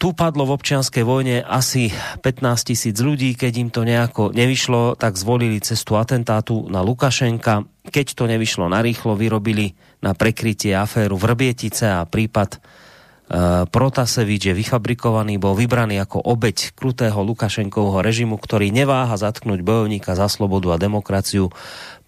[0.00, 5.20] tu padlo v občianskej vojne asi 15 tisíc ľudí, keď im to nejako nevyšlo, tak
[5.20, 7.68] zvolili cestu atentátu na Lukašenka.
[7.84, 15.36] Keď to nevyšlo narýchlo, vyrobili na prekrytie aféru Vrbietice a prípad uh, Protasevič je vyfabrikovaný,
[15.36, 21.52] bol vybraný ako obeď krutého Lukašenkovho režimu, ktorý neváha zatknúť bojovníka za slobodu a demokraciu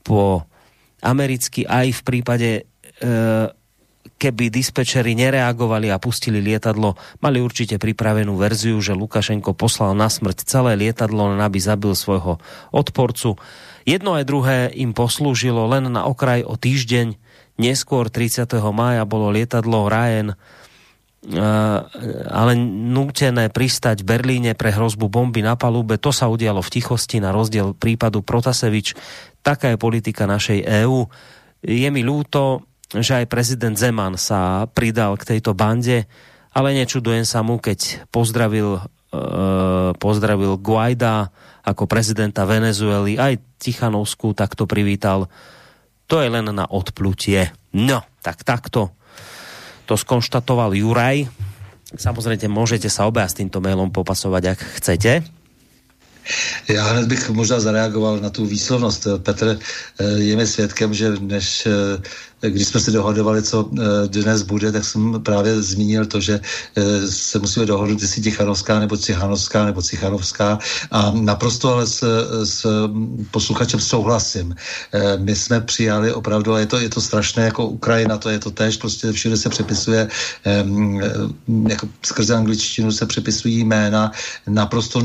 [0.00, 0.48] po
[1.04, 2.50] americky aj v prípade
[3.04, 3.52] uh,
[4.20, 10.44] keby dispečeri nereagovali a pustili lietadlo, mali určite pripravenú verziu, že Lukašenko poslal na smrť
[10.44, 12.40] celé lietadlo, aby zabil svojho
[12.70, 13.40] odporcu.
[13.84, 17.16] Jedno aj druhé im poslúžilo len na okraj o týždeň.
[17.60, 18.48] Neskôr 30.
[18.72, 21.84] mája bolo lietadlo Ryan uh,
[22.28, 22.52] ale
[22.92, 25.96] nútené pristať v Berlíne pre hrozbu bomby na palube.
[26.00, 28.96] To sa udialo v tichosti na rozdiel prípadu Protasevič.
[29.40, 31.08] Taká je politika našej EÚ.
[31.64, 32.64] Je mi ľúto,
[33.02, 36.06] že aj prezident Zeman sa pridal k tejto bande,
[36.54, 41.34] ale nečudujem sa mu, keď pozdravil, uh, pozdravil Guaida
[41.66, 45.26] ako prezidenta Venezuely, aj Tichanovskú takto privítal.
[46.06, 47.50] To je len na odplutie.
[47.72, 48.94] No, tak takto
[49.84, 51.28] to skonštatoval Juraj.
[51.94, 55.12] Samozrejme, môžete sa obe s týmto mailom popasovať, ak chcete.
[56.68, 59.06] Já hned bych možná zareagoval na tu výslovnost.
[59.22, 62.00] Petr eh, je mi svědkem, že než eh,
[62.48, 66.40] když jsme se dohodovali, co eh, dnes bude, tak jsem právě zmínil to, že
[67.08, 70.58] se musíme dohodnout, jestli Tichanovská nebo Cichanovská nebo Cichanovská
[70.90, 72.04] a naprosto ale s,
[72.44, 72.66] s
[73.30, 74.54] posluchačem souhlasím.
[75.18, 78.50] My jsme přijali opravdu, a je to, je to strašné jako Ukrajina, to je to
[78.50, 80.08] tež, prostě všude se přepisuje,
[81.68, 84.12] jako skrze angličtinu se přepisují jména
[84.46, 85.02] naprosto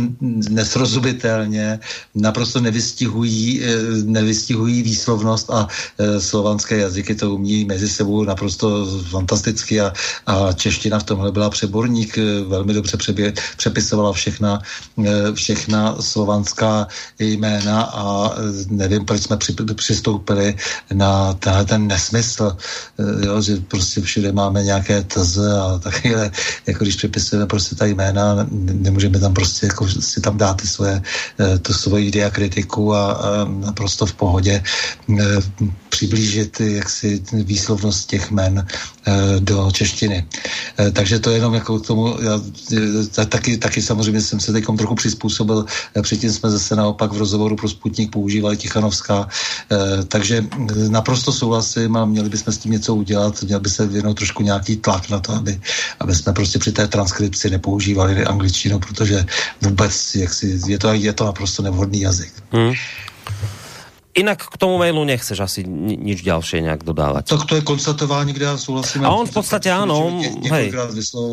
[0.49, 1.79] nesrozumitelné pochopitelně
[2.15, 3.61] naprosto nevystihují,
[4.05, 5.67] nevystihují výslovnost a
[6.19, 9.93] slovanské jazyky to umí mezi sebou naprosto fantasticky a,
[10.25, 14.61] a čeština v tomhle byla přeborník, velmi dobře přebě, přepisovala všechna,
[15.33, 16.87] všechna slovanská
[17.19, 18.35] jména a
[18.69, 20.55] nevím, proč jsme při, přistoupili
[20.93, 22.57] na tenhle ten nesmysl,
[23.25, 26.31] jo, že prostě všude máme nějaké tz a takhle,
[26.67, 31.01] jako když přepisujeme prostě ta jména, nemůžeme tam prostě jako si tam dát ty svoje,
[31.39, 34.63] eh, to svoji diakritiku a, a naprosto v pohodě
[35.19, 35.23] eh,
[35.89, 40.25] přiblížit jaksi výslovnost těch men eh, do češtiny.
[40.93, 42.41] Takže to jenom jako k tomu, já,
[43.25, 45.65] taky, taky samozřejmě jsem se teď trochu přizpůsobil,
[46.01, 49.27] předtím jsme zase naopak v rozhovoru pro Sputnik používali Tichanovská,
[50.07, 50.45] takže
[50.89, 54.77] naprosto souhlasím a měli bychom s tím něco udělat, měl by se věnout trošku nějaký
[54.77, 55.61] tlak na to, aby,
[55.99, 59.25] aby jsme prostě při té transkripci nepoužívali angličtinu, protože
[59.61, 62.33] vůbec jak si, je, to, je to naprosto nevhodný jazyk.
[62.51, 62.73] Hmm.
[64.09, 67.29] Inak k tomu mailu nechceš asi nič ďalšie nejak dodávať.
[67.29, 69.05] Tak to je konstatování, kde já souhlasím.
[69.05, 70.17] A on v podstatě ano,
[70.49, 70.73] hej.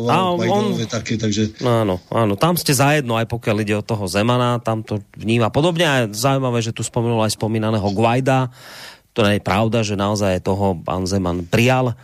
[0.09, 1.57] A on, taky, takže...
[1.65, 5.85] Áno, áno, tam ste zajedno, aj pokiaľ ide o toho Zemana, tam to vníma podobne.
[5.89, 8.53] A je zaujímavé, že tu spomenul aj spomínaného Guaida.
[9.17, 11.97] To je pravda, že naozaj toho pán Zeman prijal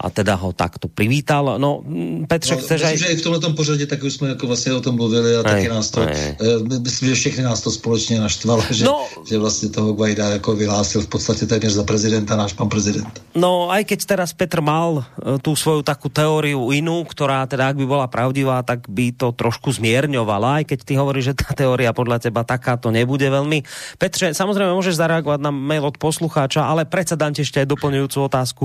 [0.00, 1.60] a teda ho takto privítal.
[1.60, 1.84] No,
[2.24, 2.98] Petře, no, chceš myslím, aj...
[2.98, 5.44] že i v tomhle pořadě tak už jsme jako vlastně o tom mluvili a aj,
[5.44, 6.12] taky nás to, aj.
[6.16, 10.56] Eh, myslím, že všechny nás to společně naštvalo, že, no, že vlastně toho Guaida jako
[10.56, 13.22] vyhlásil v podstatě téměř za prezidenta náš pan prezident.
[13.30, 17.76] No, aj keď teraz Petr mal eh, tú svoju takú teóriu inú, ktorá teda, ak
[17.76, 21.92] by bola pravdivá, tak by to trošku zmierňovala, aj keď ty hovoríš, že tá teória
[21.92, 23.62] podľa teba taká to nebude veľmi.
[24.00, 28.18] Petře, samozrejme môžeš zareagovať na mail od poslucháča, ale predsa dám ti ešte aj doplňujúcu
[28.26, 28.64] otázku.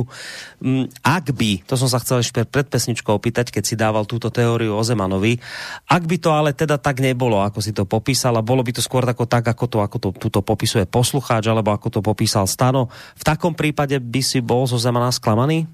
[0.61, 4.05] Mm, ak ak by, to som sa chcel ešte pred pesničkou opýtať, keď si dával
[4.05, 5.41] túto teóriu o Zemanovi,
[5.89, 8.85] ak by to ale teda tak nebolo, ako si to popísal, a bolo by to
[8.85, 12.93] skôr tako, tak, ako to, ako to tuto popisuje poslucháč, alebo ako to popísal Stano,
[13.17, 15.65] v takom prípade by si bol zo Zemana sklamaný?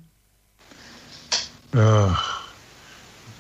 [1.76, 2.16] Uh,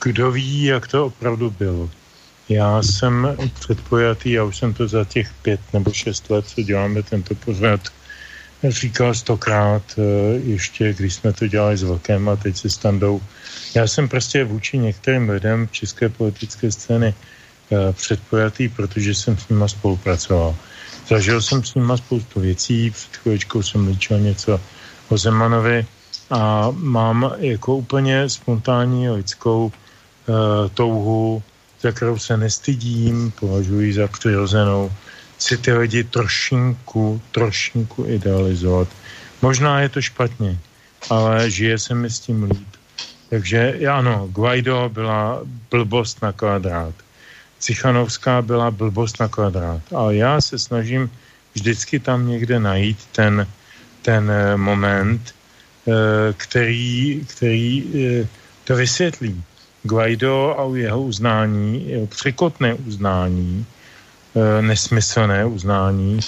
[0.04, 1.88] kdo ví, jak to opravdu bylo.
[2.50, 3.28] Já jsem
[3.60, 7.80] předpojatý, já už jsem to za těch pět nebo šest let, co děláme tento pořad,
[8.64, 10.02] říkal stokrát eh,
[10.44, 13.22] ještě, když jsme to dělali s Vlkem a teď se standou.
[13.76, 19.50] Já jsem prostě vůči některým lidem v české politické scény eh, předpojatý, protože jsem s
[19.50, 20.56] nima spolupracoval.
[21.08, 24.62] Zažil jsem s nima spoustu věcí, před chvíličkou jsem líčil něco
[25.10, 25.86] o Zemanovi
[26.32, 29.74] a mám jako úplně spontánní lidskou uh,
[30.74, 31.44] touhu,
[31.82, 34.92] za kterou se nestydím, považuji za přirozenou,
[35.42, 38.88] si ty lidi trošinku, trošinku idealizovat.
[39.42, 40.58] Možná je to špatně,
[41.10, 42.68] ale žije se mi s tím líp.
[43.30, 45.42] Takže ano, Guaido byla
[45.72, 46.94] blbost na kvadrát.
[47.60, 49.82] Cichanovská byla blbost na kvadrát.
[49.96, 51.10] Ale já se snažím
[51.54, 53.48] vždycky tam někde najít ten,
[54.02, 55.22] ten eh, moment,
[55.88, 55.94] eh,
[56.38, 58.28] který, který eh,
[58.64, 59.44] to vysvětlí.
[59.84, 63.66] Guaido a jeho uznání, jeho překotné uznání,
[64.62, 66.20] nesmyslné uznání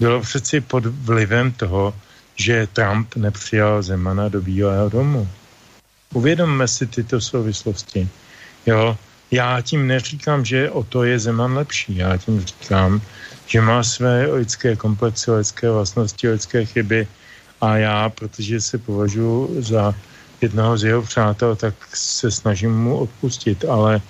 [0.00, 1.94] bylo přeci pod vlivem toho,
[2.36, 5.28] že Trump nepřijal Zemana do Bílého domu.
[6.14, 8.08] Uvědomme si tyto souvislosti.
[8.66, 8.96] Jo,
[9.30, 11.96] já tím neříkám, že o to je Zeman lepší.
[11.96, 13.00] Já tím říkám,
[13.46, 17.06] že má své lidské komplexy, lidské vlastnosti, lidské chyby
[17.60, 19.94] a já, protože se považuji za
[20.40, 24.00] jednoho z jeho přátel, tak se snažím mu odpustit, ale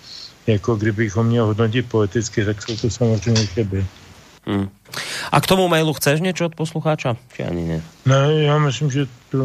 [0.47, 3.87] jako kdybych ho měl hodnotit politicky, tak jsou to samozřejmě chyby.
[4.47, 4.69] Hmm.
[5.33, 7.17] A k tomu mailu chceš něco od poslucháča?
[7.33, 7.79] Či ani ne?
[8.07, 9.39] Ne, já myslím, že to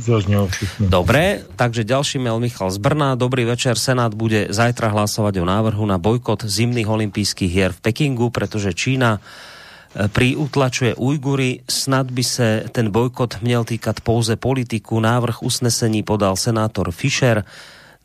[0.00, 0.88] zaznělo všechno.
[0.88, 3.14] Dobre, takže ďalší mail Michal z Brna.
[3.14, 8.32] Dobrý večer, Senát bude zajtra hlasovať o návrhu na bojkot zimných olympijských hier v Pekingu,
[8.32, 11.60] pretože Čína e, pri utlačuje Ujgury.
[11.68, 15.00] Snad by se ten bojkot měl týkat pouze politiku.
[15.00, 17.44] Návrh usnesení podal senátor Fischer.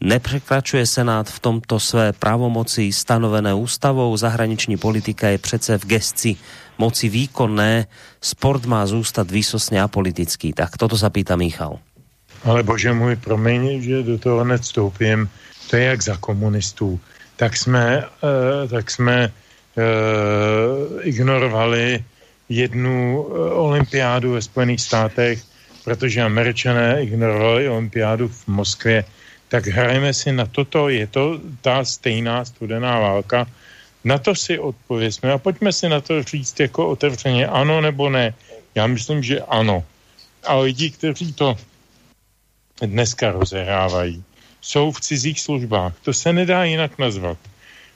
[0.02, 4.18] Nepřekračuje Senát v tomto své pravomoci stanovené ústavou.
[4.18, 6.36] Zahraniční politika je přece v gesci
[6.78, 7.88] moci výkonné.
[8.22, 10.54] Sport má zůstat výsostně apolitický.
[10.54, 11.80] Tak toto se pýta Michal.
[12.44, 15.30] Ale bože můj, promiň, že do toho hned vstoupím.
[15.70, 17.00] To je jak za komunistů.
[17.36, 19.84] Tak jsme, uh, tak jsme uh,
[21.02, 22.06] ignorovali
[22.50, 25.44] jednu uh, olympiádu ve Spojených státech,
[25.84, 29.06] protože američané ignorovali olympiádu v Moskvě
[29.48, 33.48] tak hrajeme si na toto, je to ta stejná studená válka,
[34.04, 38.34] na to si odpověsme a pojďme si na to říct jako otevřeně ano nebo ne.
[38.76, 39.84] Já myslím, že ano.
[40.44, 41.58] A lidi, kteří to
[42.82, 44.24] dneska rozehrávají,
[44.62, 45.94] jsou v cizích službách.
[46.04, 47.38] To se nedá jinak nazvat.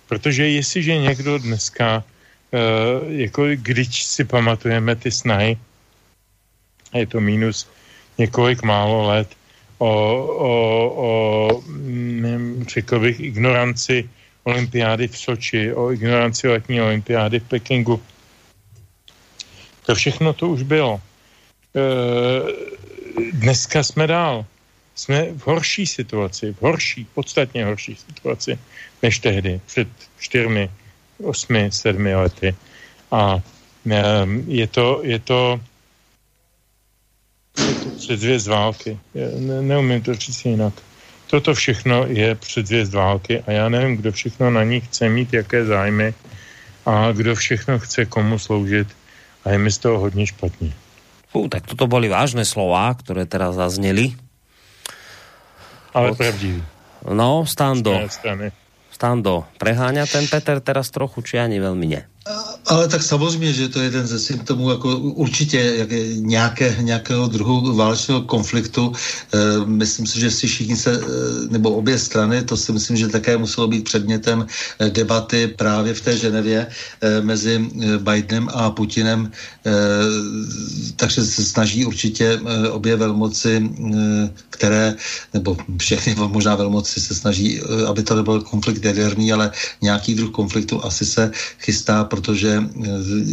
[0.07, 2.03] Protože jestliže někdo dneska
[3.07, 5.57] jako když si pamatujeme ty snahy,
[6.93, 7.67] je to minus
[8.17, 9.27] několik málo let,
[9.81, 9.89] o,
[10.37, 10.51] o,
[10.95, 11.61] o
[12.67, 14.09] řekl bych, ignoranci
[14.43, 18.01] olympiády v Soči, o ignoranci letní olympiády v Pekingu.
[19.85, 21.01] To všechno to už bylo.
[21.75, 21.81] E,
[23.33, 24.45] dneska jsme dál.
[24.95, 28.59] Jsme v horší situaci, v horší, podstatně horší situaci
[29.01, 29.87] než tehdy, před
[30.19, 30.69] čtyřmi,
[31.23, 32.55] osmi, sedmi lety.
[33.11, 33.41] A
[33.89, 34.01] e,
[34.47, 35.59] je to, je to
[37.97, 38.99] předzvěst války.
[39.39, 40.73] Ne, neumím to říct jinak.
[41.27, 45.65] Toto všechno je předzvěst války a já nevím, kdo všechno na ní chce mít, jaké
[45.65, 46.13] zájmy
[46.85, 48.87] a kdo všechno chce komu sloužit
[49.45, 50.73] a je mi z toho hodně špatně.
[51.31, 54.11] Fú, tak toto boli vážné slova, které teraz zazněly.
[55.95, 56.17] Ale Od...
[56.19, 56.59] pravdivý.
[57.07, 57.95] No, Stando.
[58.91, 62.10] Stando, preháňa ten Peter teraz trochu, či ani veľmi ne?
[62.65, 67.75] Ale tak samozřejmě, že to je jeden ze symptomů, jako určitě jak nějaké, nějakého druhu
[67.75, 68.93] válečného konfliktu.
[69.33, 71.01] E, myslím si, že si všichni se, e,
[71.49, 74.45] nebo obě strany, to si myslím, že také muselo být předmětem
[74.79, 76.67] e, debaty právě v té Ženevě
[77.01, 79.31] e, mezi Bidenem a Putinem.
[79.65, 79.71] E,
[80.95, 82.39] takže se snaží určitě
[82.69, 83.69] obě velmoci,
[84.49, 84.95] které,
[85.33, 90.85] nebo všechny možná velmoci se snaží, aby to nebyl konflikt jaderný, ale nějaký druh konfliktu
[90.85, 92.87] asi se chystá protože eh,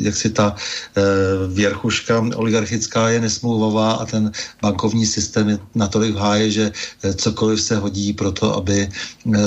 [0.07, 1.03] jak si ta eh,
[1.51, 4.31] věrchuška oligarchická je nesmluvová a ten
[4.63, 8.89] bankovní systém je natolik v háji, že eh, cokoliv se hodí pro to, aby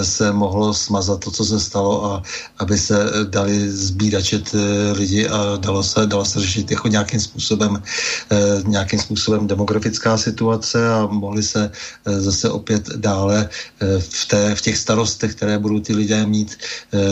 [0.04, 2.14] se mohlo smazat to, co se stalo a
[2.60, 2.98] aby se
[3.32, 4.52] dali zbídačet
[4.94, 7.82] lidi a dalo se, dalo se řešit jako nějakým způsobem,
[8.68, 11.72] nějakým způsobem demografická situace a mohli se
[12.06, 13.50] zase opět dále
[14.00, 16.58] v, té, v těch starostech, které budou ty lidé mít,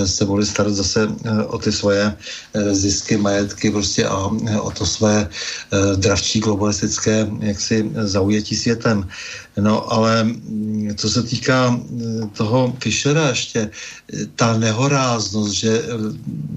[0.05, 1.07] se mohli starat zase
[1.47, 2.08] o ty svoje
[2.53, 9.07] Eh, zisky, majetky prostě a eh, o to své eh, dravčí globalistické jaksi zaujetí světem.
[9.59, 11.79] No ale mm, co se týká
[12.33, 13.69] toho Fischera ještě,
[14.35, 15.83] ta nehoráznost, že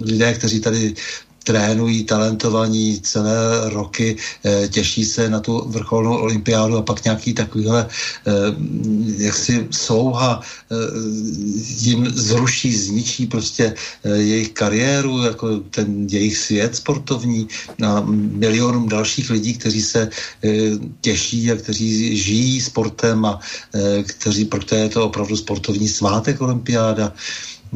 [0.00, 0.94] lidé, kteří tady
[1.42, 7.86] trénují talentovaní celé roky, eh, těší se na tu vrcholnou olympiádu a pak nějaký takovýhle
[7.86, 8.32] eh,
[9.18, 10.74] jaksi slouha eh,
[11.78, 13.74] jim zruší, zničí prostě
[14.04, 17.48] jejich kariéru, jako ten jejich svět sportovní
[17.86, 18.00] a
[18.38, 20.10] milionům dalších lidí, kteří se
[21.00, 23.40] těší a kteří žijí sportem a
[24.02, 27.12] kteří, protože je to opravdu sportovní svátek olympiáda,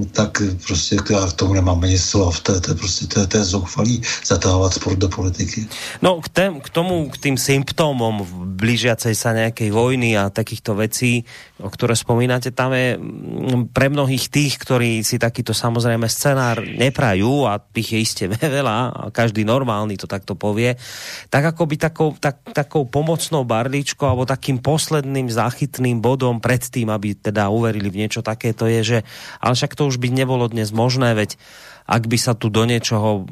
[0.05, 4.03] tak prostě já k tomu nemám ani slov, to, to, prostě, to, to je zoufalý
[4.25, 5.67] zatahovat sport do politiky.
[6.03, 11.25] No k, tém, k tomu, k tým symptómom blížiacej sa nejakej vojny a takýchto vecí,
[11.57, 17.49] o ktoré spomínate, tam je mm, pre mnohých tých, ktorí si takýto samozrejme scenár neprajú
[17.49, 18.25] a tých je iste
[18.61, 20.77] veľa a každý normálny to takto povie,
[21.33, 26.93] tak ako by takou, tak, takou pomocnou barličkou alebo takým posledným záchytným bodom pred tým,
[26.93, 28.99] aby teda uverili v niečo takéto je, že
[29.41, 31.39] ale však to už by nebolo dnes možné, veď
[31.87, 33.31] ak by sa tu do niečoho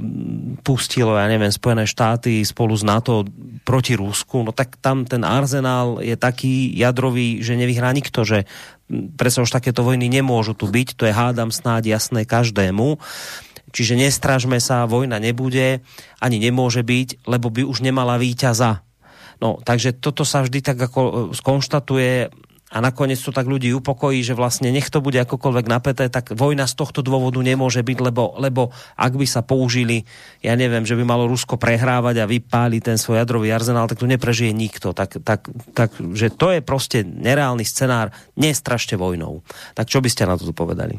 [0.63, 3.27] pustilo, ja neviem, Spojené štáty spolu s NATO
[3.67, 8.47] proti Rusku, no tak tam ten arzenál je taký jadrový, že nevyhrá nikto, že
[9.19, 13.03] predsa už takéto vojny nemôžu tu byť, to je hádam snáď jasné každému.
[13.75, 15.83] Čiže nestražme sa, vojna nebude,
[16.23, 18.87] ani nemôže byť, lebo by už nemala víťaza.
[19.43, 22.31] No, takže toto sa vždy tak ako skonštatuje
[22.75, 26.67] a nakoniec to tak ľudí upokojí, že vlastne nech to bude akokoľvek napäté, tak vojna
[26.67, 30.03] z tohto dôvodu nemôže byť, lebo, lebo ak by sa použili,
[30.43, 34.11] ja neviem, že by malo Rusko prehrávať a vypáli ten svoj jadrový arzenál, tak tu
[34.11, 34.91] neprežije nikto.
[34.91, 39.47] Tak, tak, tak že to je prostě nereálny scenár, nestrašte vojnou.
[39.79, 40.99] Tak čo by ste na to povedali?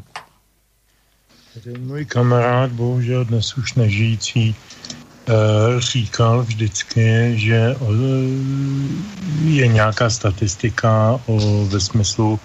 [1.78, 4.54] Můj kamarád, bohužel dnes už nežijící,
[5.78, 7.86] říkal vždycky, že eh,
[9.44, 12.40] je nějaká statistika o, ve smyslu,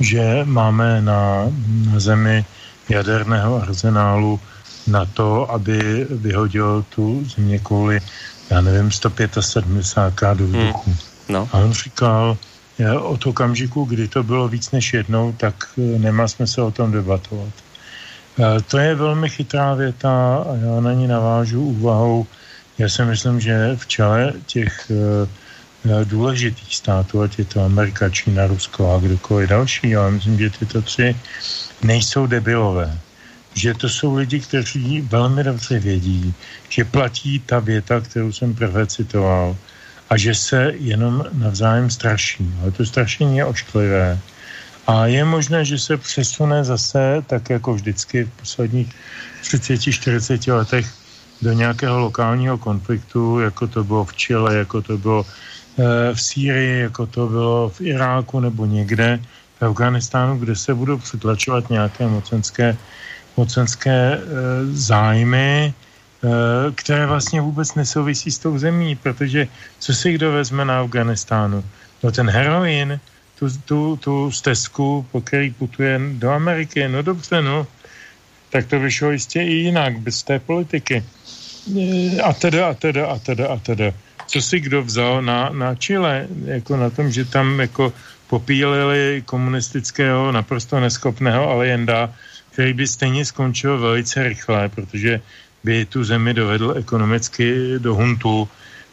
[0.00, 1.52] že máme na,
[1.92, 2.44] na zemi
[2.88, 4.40] jaderného arzenálu
[4.86, 8.00] na to, aby vyhodil tu země kvůli,
[8.50, 10.90] já nevím, 175 do vzduchu.
[10.90, 10.96] Hmm.
[11.28, 11.48] No.
[11.52, 12.36] A on říkal,
[13.00, 17.65] od okamžiku, kdy to bylo víc než jednou, tak eh, nemá smysl o tom debatovat.
[18.38, 22.26] Eh, to je velmi chytrá věta a já na ní navážu úvahou.
[22.78, 25.28] Já si myslím, že v čele těch eh,
[25.88, 30.50] eh, důležitých států, ať je to Amerika, Čína, Rusko a kdokoliv další, ale myslím, že
[30.50, 31.16] tyto tři
[31.82, 32.98] nejsou debilové.
[33.54, 36.34] Že to jsou lidi, kteří velmi dobře vědí,
[36.68, 39.56] že platí ta věta, kterou jsem prvé citoval,
[40.10, 42.52] a že se jenom navzájem straší.
[42.62, 44.18] Ale to strašení je ošklivé
[44.86, 48.88] A je možné, že se přesune zase, tak jako vždycky v posledních
[49.42, 50.86] 30-40 letech,
[51.42, 55.26] do nějakého lokálního konfliktu, jako to bylo v Chile, jako to bylo
[55.78, 59.20] e, v Sýrii, jako to bylo v Iráku nebo někde
[59.58, 62.76] v Afganistánu, kde se budou přitlačovat nějaké mocenské,
[63.36, 64.20] mocenské e,
[64.72, 65.74] zájmy,
[66.24, 66.32] e,
[66.72, 69.48] které vlastně vůbec nesouvisí s tou zemí, protože
[69.78, 71.64] co si kdo vezme na Afganistánu?
[72.02, 73.00] No ten heroin,
[73.38, 77.66] tu, tu, tu stezku, po který putuje do Ameriky, no dobře, no,
[78.50, 81.04] tak to vyšlo jistě i jinak, bez té politiky.
[82.22, 83.92] A teda, a teda, a teda, a teda.
[84.26, 87.92] Co si kdo vzal na, na Chile, jako na tom, že tam jako
[88.26, 92.10] popílili komunistického, naprosto neschopného Allenda,
[92.52, 95.20] který by stejně skončil velice rychle, protože
[95.64, 98.48] by tu zemi dovedl ekonomicky do huntu,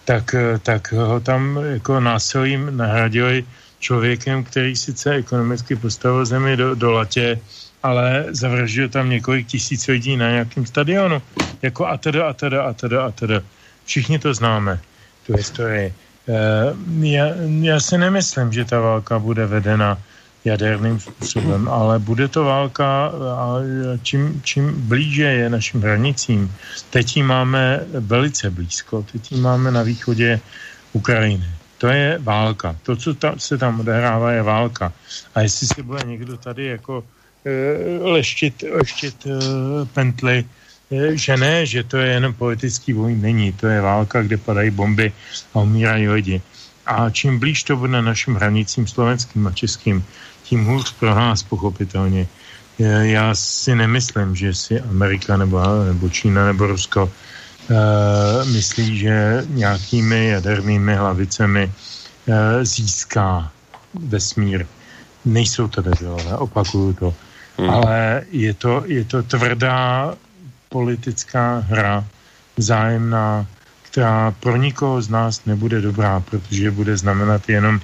[0.05, 3.45] tak, tak ho tam jako násilím nahradili
[3.83, 7.39] člověkem, který sice ekonomicky postavil zemi do, do latě,
[7.83, 11.21] ale zavraždil tam několik tisíc lidí na nějakém stadionu.
[11.61, 13.43] Jako a teda, a teda, a teda, a teda.
[13.85, 14.79] Všichni to známe,
[15.27, 15.93] tu historii.
[16.23, 17.25] Uh, já,
[17.61, 19.99] já si nemyslím, že ta válka bude vedena
[20.45, 23.59] jaderným způsobem, ale bude to válka a
[24.03, 26.51] čím, čím blíže je našim hranicím.
[26.89, 30.39] Teď ji máme velice blízko, teď ji máme na východě
[30.93, 31.62] Ukrajiny.
[31.83, 32.79] To je válka.
[32.87, 34.93] To, co ta, se tam odehrává, je válka.
[35.35, 37.03] A jestli se bude někdo tady jako
[37.43, 39.31] Eh, leštit, leštit eh,
[39.91, 40.47] pently,
[40.91, 43.51] eh, že ne, že to je jenom politický vojn, není.
[43.59, 45.11] To je válka, kde padají bomby
[45.53, 46.41] a umírají lidi.
[46.85, 50.03] A čím blíž to bude našim hranicím slovenským a českým,
[50.43, 52.27] tím hůř pro nás pochopitelně.
[53.01, 57.11] Já si nemyslím, že si Amerika nebo, nebo Čína nebo Rusko
[58.43, 61.71] myslí, že nějakými jadernými hlavicemi
[62.25, 63.51] uh, získá
[63.93, 64.65] vesmír.
[65.25, 67.13] Nejsou to debilové, opakuju to.
[67.57, 67.69] Hmm.
[67.69, 70.15] Ale je to, je to tvrdá
[70.69, 72.05] politická hra,
[72.57, 73.47] vzájemná,
[73.81, 77.79] která pro nikoho z nás nebude dobrá, protože bude znamenat jenom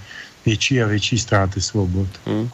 [0.45, 2.07] větší a větší ztráty svobod.
[2.25, 2.49] Hmm.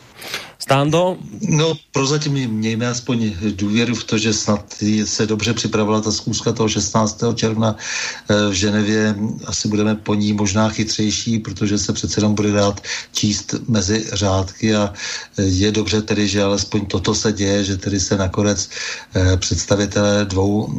[0.66, 1.18] Stando?
[1.50, 4.76] No, prozatím mějme aspoň důvěru v to, že snad
[5.06, 7.24] se dobře připravila ta zkouška toho 16.
[7.36, 9.16] června eh, v Ženevě.
[9.46, 12.82] Asi budeme po ní možná chytřejší, protože se přece jenom bude dát
[13.12, 14.94] číst mezi řádky a
[15.38, 18.70] eh, je dobře tedy, že alespoň toto se děje, že tedy se nakonec
[19.16, 20.74] eh, představitelé dvou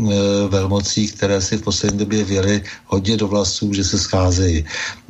[0.49, 4.65] velmocí, které si v poslední době věli hodně do vlasů, že se scházejí.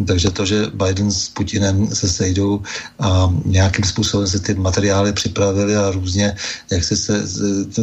[0.07, 2.63] Takže to, že Biden s Putinem se sejdou
[3.01, 6.35] a nějakým způsobem se ty materiály připravili a různě,
[6.71, 7.13] jak se, se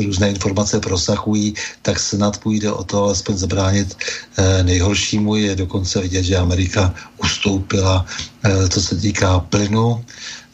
[0.04, 5.36] různé informace prosahují, tak snad půjde o to alespoň zabránit eh, nejhoršímu.
[5.36, 6.92] Je dokonce vidět, že Amerika
[7.24, 8.04] ustoupila,
[8.44, 10.04] eh, co se týká plynu.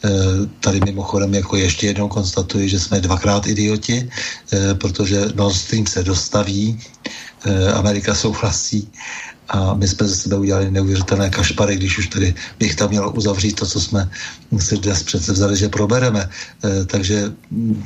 [0.00, 0.08] Eh,
[0.62, 4.08] tady mimochodem jako ještě jednou konstatuji, že jsme dvakrát idioti,
[4.80, 6.80] protože Nord Stream se dostaví,
[7.74, 8.88] Amerika souhlasí
[9.50, 13.52] a my jsme ze sebe udělali neuvěřitelné kašpary, když už tady bych tam měl uzavřít
[13.52, 14.10] to, co jsme
[14.58, 16.28] si dnes přece vzali, že probereme.
[16.64, 17.32] E, takže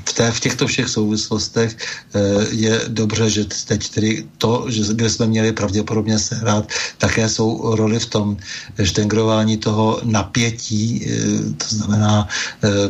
[0.04, 2.20] v, té, v těchto všech souvislostech e,
[2.50, 6.68] je dobře, že teď tedy to, že, kde jsme měli pravděpodobně sehrát,
[6.98, 8.36] také jsou roli v tom
[8.82, 11.16] štengrování toho napětí, e,
[11.52, 12.28] to znamená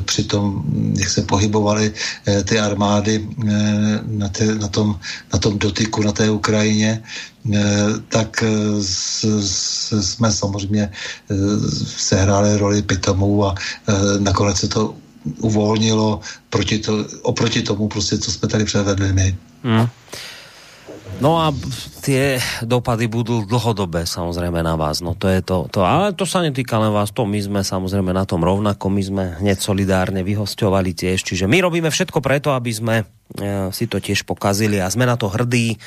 [0.05, 0.63] při tom,
[0.99, 1.93] jak se pohybovaly
[2.45, 3.29] ty armády
[4.07, 4.99] na, te, na, tom,
[5.33, 7.03] na tom dotyku na té Ukrajině,
[7.53, 8.49] Eh, tak eh,
[10.01, 10.83] jsme samozřejmě
[11.31, 11.35] eh,
[11.97, 13.55] sehráli roli pitomů a
[14.19, 14.95] nakonec se to
[15.41, 16.21] uvolnilo
[16.51, 19.37] proti to, oproti tomu, prostě, co jsme tady převedli my.
[19.65, 19.89] Hmm.
[21.23, 21.55] No a
[22.03, 24.99] tie dopady budú dlhodobé samozrejme na vás.
[24.99, 25.87] No to je to, to.
[25.87, 29.25] Ale to sa netýka len vás, to my sme samozrejme na tom rovnako, my sme
[29.39, 32.97] hneď solidárne vyhosťovali tiež, čiže my robíme všetko preto, aby sme
[33.39, 35.79] e, si to tiež pokazili a sme na to hrdí.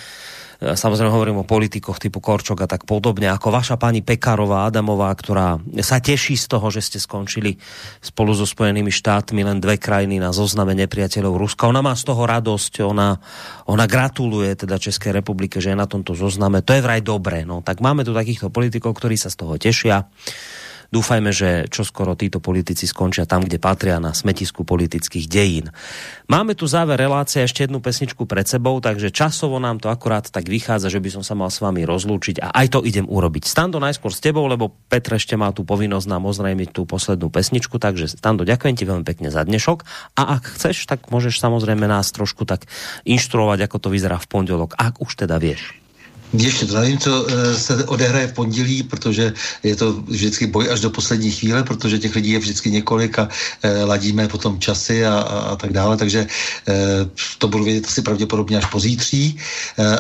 [0.58, 5.14] E, samozrejme hovorím o politikoch typu Korčok a tak podobne, ako vaša pani Pekarová Adamová,
[5.14, 7.62] ktorá sa teší z toho, že ste skončili
[8.02, 11.70] spolu so Spojenými štátmi len dve krajiny na zozname nepriateľov Ruska.
[11.70, 13.22] Ona má z toho radosť, ona,
[13.70, 16.66] ona gratuluje teda Českej republike, že je na tomto zozname.
[16.66, 17.46] To je vraj dobré.
[17.46, 20.10] No, tak máme tu takýchto politikov, ktorí sa z toho tešia.
[20.88, 25.68] Dúfajme, že čoskoro títo politici skončia tam, kde patria na smetisku politických dejín.
[26.32, 30.48] Máme tu záver relácie, ešte jednu pesničku pred sebou, takže časovo nám to akurát tak
[30.48, 33.44] vychádza, že by som sa mal s vami rozlúčiť a aj to idem urobiť.
[33.44, 37.80] Stando najskôr s tebou, lebo Petr ešte má tú povinnosť nám ozrejmiť tú poslednú pesničku,
[37.80, 39.84] takže Stando, ďakujem ti veľmi pekne za dnešok
[40.16, 42.64] a ak chceš, tak môžeš samozrejme nás trošku tak
[43.04, 45.87] inštruovať, ako to vyzerá v pondelok, ak už teda vieš.
[46.34, 49.34] Ještě to nevím, co eh, se odehraje v pondělí, protože
[49.64, 53.30] je to vždycky boj až do poslední chvíle, protože těch lidí je vždycky několik a
[53.64, 56.28] eh, ladíme potom časy a, a, a tak dále, takže
[56.68, 56.76] eh,
[57.38, 59.38] to budu vědět asi pravděpodobně až pozítří.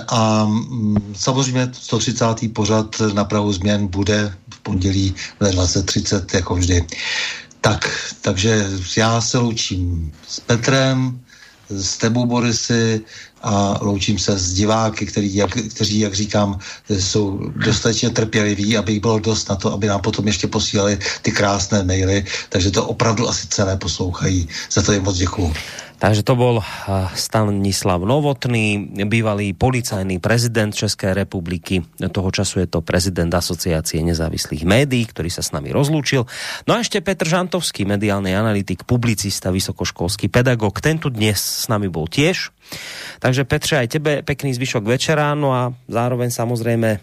[0.07, 2.25] A mm, samozřejmě 130.
[2.53, 6.85] pořad na Prahu změn bude v pondělí ve 20.30, jako vždy.
[7.61, 8.67] Tak, takže
[8.97, 11.19] já se loučím s Petrem,
[11.69, 13.01] s tebou, Borisy,
[13.41, 16.59] a loučím se s diváky, který, jak, kteří, jak říkám,
[16.89, 21.31] jsou dostatečně trpěliví, aby jich bylo dost na to, aby nám potom ještě posílali ty
[21.31, 24.47] krásné maily, takže to opravdu asi celé poslouchají.
[24.72, 25.53] Za to jim moc děkuju.
[25.97, 26.61] Takže to bol
[27.17, 31.81] Stanislav Novotný, bývalý policajný prezident České republiky.
[31.97, 36.29] Toho času je to prezident Asociácie nezávislých médií, ktorý sa s nami rozlúčil.
[36.69, 40.77] No a ešte Petr Žantovský, mediálny analytik, publicista, vysokoškolský pedagog.
[40.85, 42.53] Ten tu dnes s nami bol tiež.
[43.17, 47.01] Takže Petře, aj tebe pekný zvyšok večera, no a zároveň samozrejme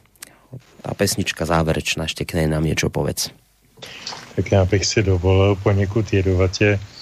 [0.86, 3.34] tá pesnička záverečná, ešte k nej nám niečo povedz.
[4.36, 6.93] Tak já bych si dovolil poněkud jedovatě Eh,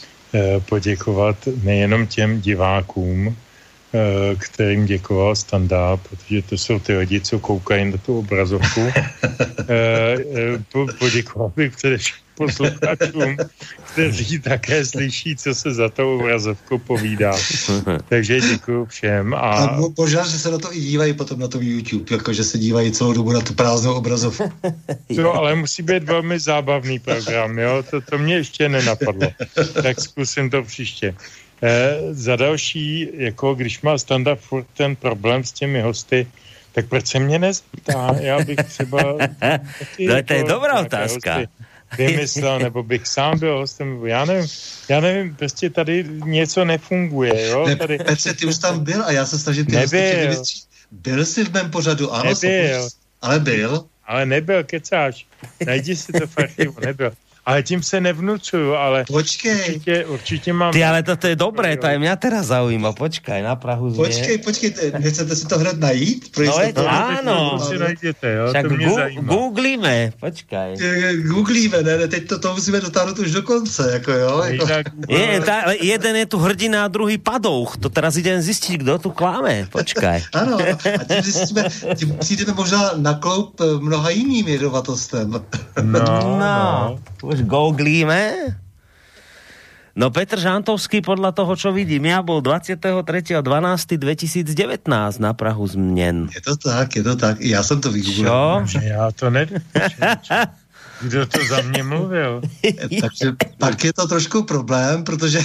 [0.69, 3.52] poděkovat nejenom těm divákům, eh,
[4.39, 8.81] kterým děkoval Standa, protože to jsou ty lidi, co koukají na tu obrazovku.
[9.69, 10.59] Eh,
[10.98, 13.36] poděkoval bych především posluchačům,
[13.93, 17.32] kteří také slyší, co se za tou obrazovkou povídá.
[18.09, 19.35] Takže děkuji všem.
[19.35, 22.44] A, a možná, že se na to i dívají potom na tom YouTube, jako že
[22.44, 24.52] se dívají celou dobu na tu prázdnou obrazovku.
[25.16, 27.85] To ale musí být velmi zábavný program, jo?
[27.90, 29.28] To, to mě ještě nenapadlo.
[29.82, 31.14] Tak zkusím to příště.
[31.63, 36.27] Eh, za další, jako když má standard furt ten problém s těmi hosty,
[36.73, 38.17] tak proč se mě nezeptá?
[38.21, 39.17] Já bych třeba...
[39.39, 41.35] Taky, no, to je jako dobrá otázka.
[41.35, 41.49] Hosty
[41.99, 44.49] vymyslel, nebo bych sám byl hostem, já nevím,
[44.89, 47.69] já nevím, prostě tady něco nefunguje, jo?
[47.79, 47.99] Tady...
[47.99, 50.43] Ne, Petře, ty už tam byl a já se snažím ty Nebyl.
[50.91, 52.89] Byl jsi v mém pořadu, ano, nebyl.
[53.23, 53.85] ale byl.
[54.07, 55.27] Ale nebyl, kecáš.
[55.67, 57.13] Najdi si to v archivu, nebyl.
[57.47, 59.05] Ale tím se nevnucuju, ale...
[59.06, 59.66] Počkej.
[59.66, 60.73] Určitě, určitě mám...
[60.73, 62.93] Ty, ale to je dobré, to je mě teda zaujíma.
[62.93, 64.05] Počkej, na Prahu změ.
[64.05, 66.39] Počkej, počkej, nechcete si to hned najít?
[66.39, 67.59] no, je to, áno.
[67.59, 67.74] To si
[68.23, 69.35] jo, Však to mě gu- zajímá.
[69.35, 70.77] Googlíme, počkej.
[71.27, 74.43] Googlíme, ne, ne, teď to, to musíme dotáhnout už do konce, jako jo.
[74.43, 74.66] Jako...
[75.09, 79.10] Je, ta, jeden je tu hrdina a druhý padouch, to teraz idem zjistit, kdo tu
[79.10, 80.23] kláme, počkej.
[80.32, 80.59] ano,
[81.01, 81.64] a tím zjistíme,
[81.94, 85.43] tím přijdeme možná na kloup eh, mnoha jiným jedovatostem.
[85.82, 86.98] No, no.
[87.33, 88.53] No už googlíme.
[89.93, 94.89] No Petr Žantovský podľa toho, čo vidím, ja bol 23.12.2019
[95.21, 96.33] na Prahu změn.
[96.33, 97.41] Je to tak, je to tak.
[97.41, 98.25] Já jsem to vygooglil.
[98.25, 98.65] Čo?
[98.81, 99.61] Já to nevím.
[101.03, 102.43] Kdo to za mě mluvil?
[103.01, 105.43] Takže pak je to trošku problém, protože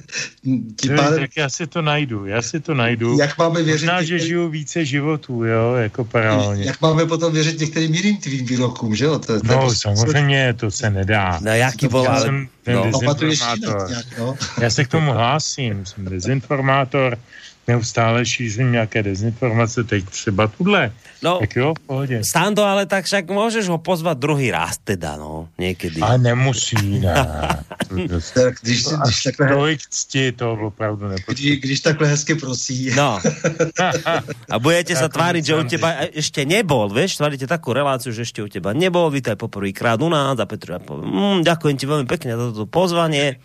[0.80, 1.20] tím pádem...
[1.20, 3.18] Tak já si to najdu, já si to najdu.
[3.18, 3.86] Jak máme věřit...
[3.86, 6.64] Možná, že žiju více životů, jo, jako paralelně.
[6.64, 9.18] Jak máme potom věřit některým jiným tvým výrokům, že jo?
[9.18, 11.38] To, to no, samozřejmě, to se nedá.
[11.42, 12.20] No, jaký byl, ale...
[12.20, 12.84] Jsem ten no.
[12.84, 13.90] dezinformátor.
[14.18, 14.36] no.
[14.60, 17.18] Já se k tomu hlásím, jsem dezinformátor,
[17.68, 20.92] neustále šířím nějaké dezinformace, teď třeba tuhle.
[21.22, 22.24] No, tak jo, v pohodě.
[22.24, 26.00] Stando, ale tak však můžeš ho pozvat druhý raz teda, no, někdy.
[26.00, 27.14] A nemusí, ne.
[28.34, 29.48] tak když, když takhle...
[29.48, 31.56] Tolik cti to opravdu nepotřebuje.
[31.56, 32.92] Když, když takhle hezky prosí.
[32.96, 33.20] No.
[34.54, 38.44] A budete sa tváriť, že u teba ešte nebol, vieš, tvárite takú reláciu, že ešte
[38.44, 42.44] u teba nebol, vítaj poprvýkrát u nás a Petr, mm, ďakujem ti veľmi pekne za
[42.52, 43.40] toto pozvanie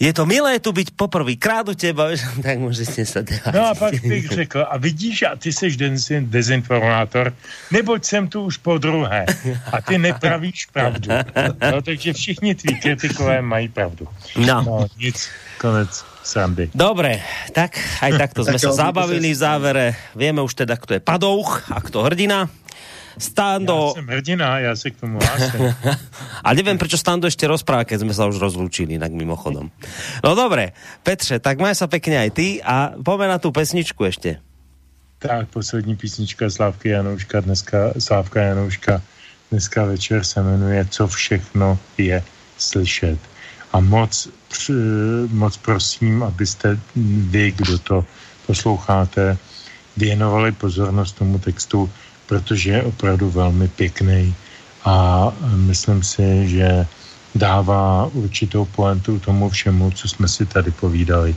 [0.00, 2.08] je to milé tu být poprvýkrát u těba,
[2.42, 3.54] tak můžete se dělat.
[3.54, 5.76] No a pak bych řekl, a vidíš, a ty jsi
[6.20, 7.34] dezinformátor,
[7.70, 9.26] neboť jsem tu už po druhé
[9.72, 11.10] a ty nepravíš pravdu.
[11.72, 14.08] No, takže všichni tví kritikové mají pravdu.
[14.36, 14.62] No.
[14.62, 15.28] no nic,
[15.58, 16.04] konec.
[16.20, 16.68] Srandy.
[16.76, 17.24] Dobre,
[17.56, 19.86] tak aj takto sme sa zabavili v závere.
[20.12, 22.46] Vieme už teda, kto je padouch a kto hrdina.
[23.18, 23.96] Stando...
[23.96, 25.74] Ja som hrdina, ja si k tomu hlásim.
[26.46, 29.72] A neviem, prečo Stando ešte rozpráva, keď sme sa už rozlúčili, tak mimochodom.
[30.22, 34.38] No dobre, Petře, tak maj sa pekne aj ty a poďme na tú pesničku ešte.
[35.20, 39.02] Tak, poslední písnička Slávky Janouška, dneska Slávka Janouška,
[39.50, 42.22] dneska večer se jmenuje Co všechno je
[42.58, 43.18] slyšet.
[43.72, 44.28] A moc,
[45.30, 46.80] moc prosím, abyste
[47.30, 48.04] vy, kdo to
[48.46, 49.38] posloucháte,
[49.96, 51.90] věnovali pozornost tomu textu,
[52.30, 54.34] protože je opravdu velmi pěkný
[54.86, 55.26] a
[55.66, 56.86] myslím si, že
[57.34, 61.34] dává určitou poentu tomu všemu, co jsme si tady povídali.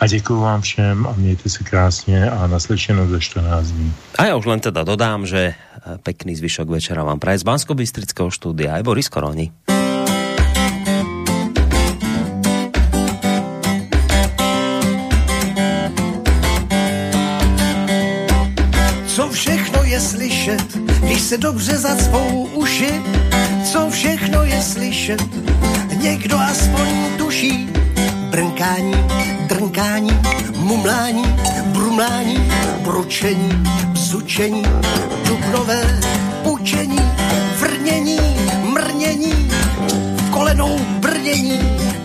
[0.00, 3.92] A děkuji vám všem a mějte se krásně a naslyšenou za 14 dní.
[4.18, 5.54] A já už len teda dodám, že
[6.02, 7.76] pekný zvyšok večera vám praje z bansko
[8.32, 9.69] štúdia aj Boris Koroni.
[21.30, 23.02] Se dobře zacpou uši,
[23.64, 25.22] co všechno je slyšet,
[25.96, 26.88] někdo aspoň
[27.18, 27.68] tuší.
[28.30, 28.94] Brnkání,
[29.46, 30.10] drnkání,
[30.56, 31.24] mumlání,
[31.64, 32.50] brumlání,
[32.82, 33.48] bručení,
[33.92, 34.62] bzučení,
[35.24, 36.00] dubnové
[36.42, 37.00] pučení,
[37.60, 38.18] vrnění,
[38.62, 39.50] mrnění,
[40.30, 41.60] kolenou brnění,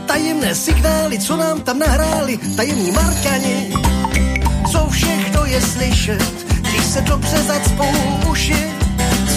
[0.05, 3.73] tajemné signály, co nám tam nahráli, tajemní marťani,
[4.71, 7.89] co všechno je slyšet, když se dobře zacpou
[8.29, 8.84] uši,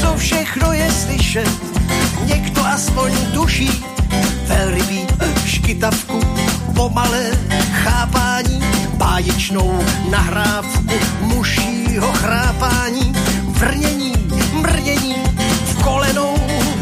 [0.00, 1.50] co všechno je slyšet,
[2.24, 3.84] někdo aspoň duší,
[4.46, 5.06] velrybí
[5.46, 6.20] škytavku,
[6.74, 7.30] pomalé
[7.72, 8.62] chápání,
[8.94, 9.80] báječnou
[10.10, 13.14] nahrávku mušího chrápání,
[13.48, 14.12] vrnění,
[14.52, 15.14] mrnění,
[15.64, 16.36] v kolenou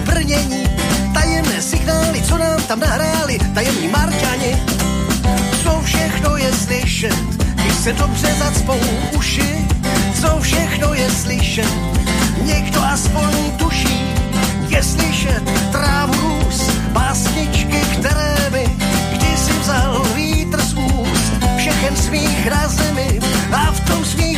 [0.05, 0.64] brnění,
[1.14, 4.62] tajemné signály, co nám tam nahráli, tajemní marťani,
[5.62, 7.24] co všechno je slyšet,
[7.55, 8.80] když se dobře zacpou
[9.18, 9.68] uši,
[10.20, 11.73] co všechno je slyšet,
[12.43, 14.14] někdo aspoň tuší,
[14.68, 15.43] je slyšet
[15.73, 18.77] trávu růst, básničky, které mi
[19.12, 23.20] kdysi vzal vítr z úst, všechen smích na zemi
[23.52, 24.35] a v tom smíchu